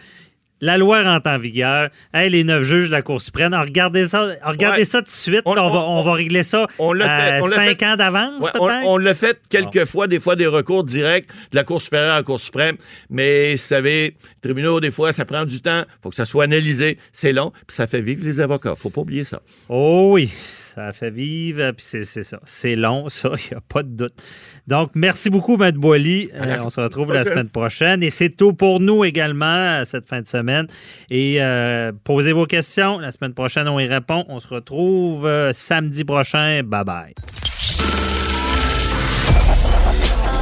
la 0.64 0.78
loi 0.78 1.02
rentre 1.02 1.28
en 1.28 1.38
vigueur. 1.38 1.90
Hey, 2.14 2.30
les 2.30 2.42
neuf 2.42 2.64
juges 2.64 2.86
de 2.86 2.92
la 2.92 3.02
Cour 3.02 3.20
suprême, 3.20 3.52
alors, 3.52 3.66
regardez 3.66 4.08
ça, 4.08 4.28
regardez 4.44 4.78
Ouais. 4.80 4.84
ça 4.84 4.98
tout 5.00 5.04
de 5.04 5.10
suite. 5.10 5.42
On- 5.44 5.50
On, 5.52 5.54
va, 5.70 5.78
on- 5.78 6.00
on 6.00 6.02
va 6.02 6.12
régler 6.14 6.42
ça 6.42 6.66
on 6.78 6.92
l'a 6.94 7.42
fait, 7.42 7.48
cinq 7.54 7.78
fait. 7.80 7.86
ans 7.86 7.96
d'avance, 7.96 8.42
Ouais, 8.42 8.50
on, 8.58 8.66
peut-être? 8.66 8.86
on 8.86 8.96
l'a 8.96 9.14
fait 9.14 9.38
quelques 9.50 9.84
fois, 9.84 10.06
des 10.06 10.18
fois 10.18 10.36
des 10.36 10.46
recours 10.46 10.82
directs 10.84 11.26
de 11.50 11.56
la 11.56 11.64
Cour 11.64 11.82
supérieure 11.82 12.14
à 12.14 12.16
la 12.18 12.22
Cour 12.22 12.40
suprême, 12.40 12.76
mais 13.10 13.52
vous 13.52 13.58
savez, 13.58 14.04
les 14.06 14.16
tribunaux, 14.42 14.80
des 14.80 14.90
fois, 14.90 15.12
ça 15.12 15.24
prend 15.24 15.44
du 15.44 15.60
temps, 15.60 15.82
faut 16.02 16.08
que 16.10 16.16
ça 16.16 16.24
soit 16.24 16.44
analysé, 16.44 16.98
c'est 17.12 17.32
long, 17.32 17.50
puis 17.66 17.74
ça 17.76 17.86
fait 17.86 18.00
vivre 18.00 18.24
les 18.24 18.40
avocats, 18.40 18.74
faut 18.74 18.90
pas 18.90 19.02
oublier 19.02 19.24
ça. 19.24 19.40
Oh 19.68 20.08
oui, 20.12 20.32
ça 20.74 20.86
a 20.86 20.92
fait 20.92 21.10
vivre, 21.10 21.70
puis 21.70 21.84
c'est 21.86 22.04
ça. 22.04 22.40
C'est 22.44 22.74
long, 22.74 23.08
ça, 23.08 23.30
il 23.32 23.50
n'y 23.52 23.56
a 23.56 23.60
pas 23.60 23.82
de 23.82 23.90
doute. 23.90 24.14
Donc, 24.66 24.90
merci 24.94 25.30
beaucoup, 25.30 25.56
Maître 25.56 25.78
Boily. 25.78 26.30
Euh, 26.34 26.56
on 26.64 26.70
se 26.70 26.80
retrouve 26.80 27.12
la 27.12 27.24
semaine 27.24 27.48
prochaine. 27.48 28.02
Et 28.02 28.10
c'est 28.10 28.30
tout 28.30 28.54
pour 28.54 28.80
nous 28.80 29.04
également 29.04 29.46
euh, 29.46 29.84
cette 29.84 30.08
fin 30.08 30.20
de 30.20 30.26
semaine. 30.26 30.66
Et 31.10 31.36
euh, 31.40 31.92
posez 32.02 32.32
vos 32.32 32.46
questions. 32.46 32.98
La 32.98 33.12
semaine 33.12 33.34
prochaine, 33.34 33.68
on 33.68 33.78
y 33.78 33.86
répond. 33.86 34.24
On 34.28 34.40
se 34.40 34.48
retrouve 34.48 35.26
euh, 35.26 35.52
samedi 35.52 36.04
prochain. 36.04 36.62
Bye-bye. 36.62 37.43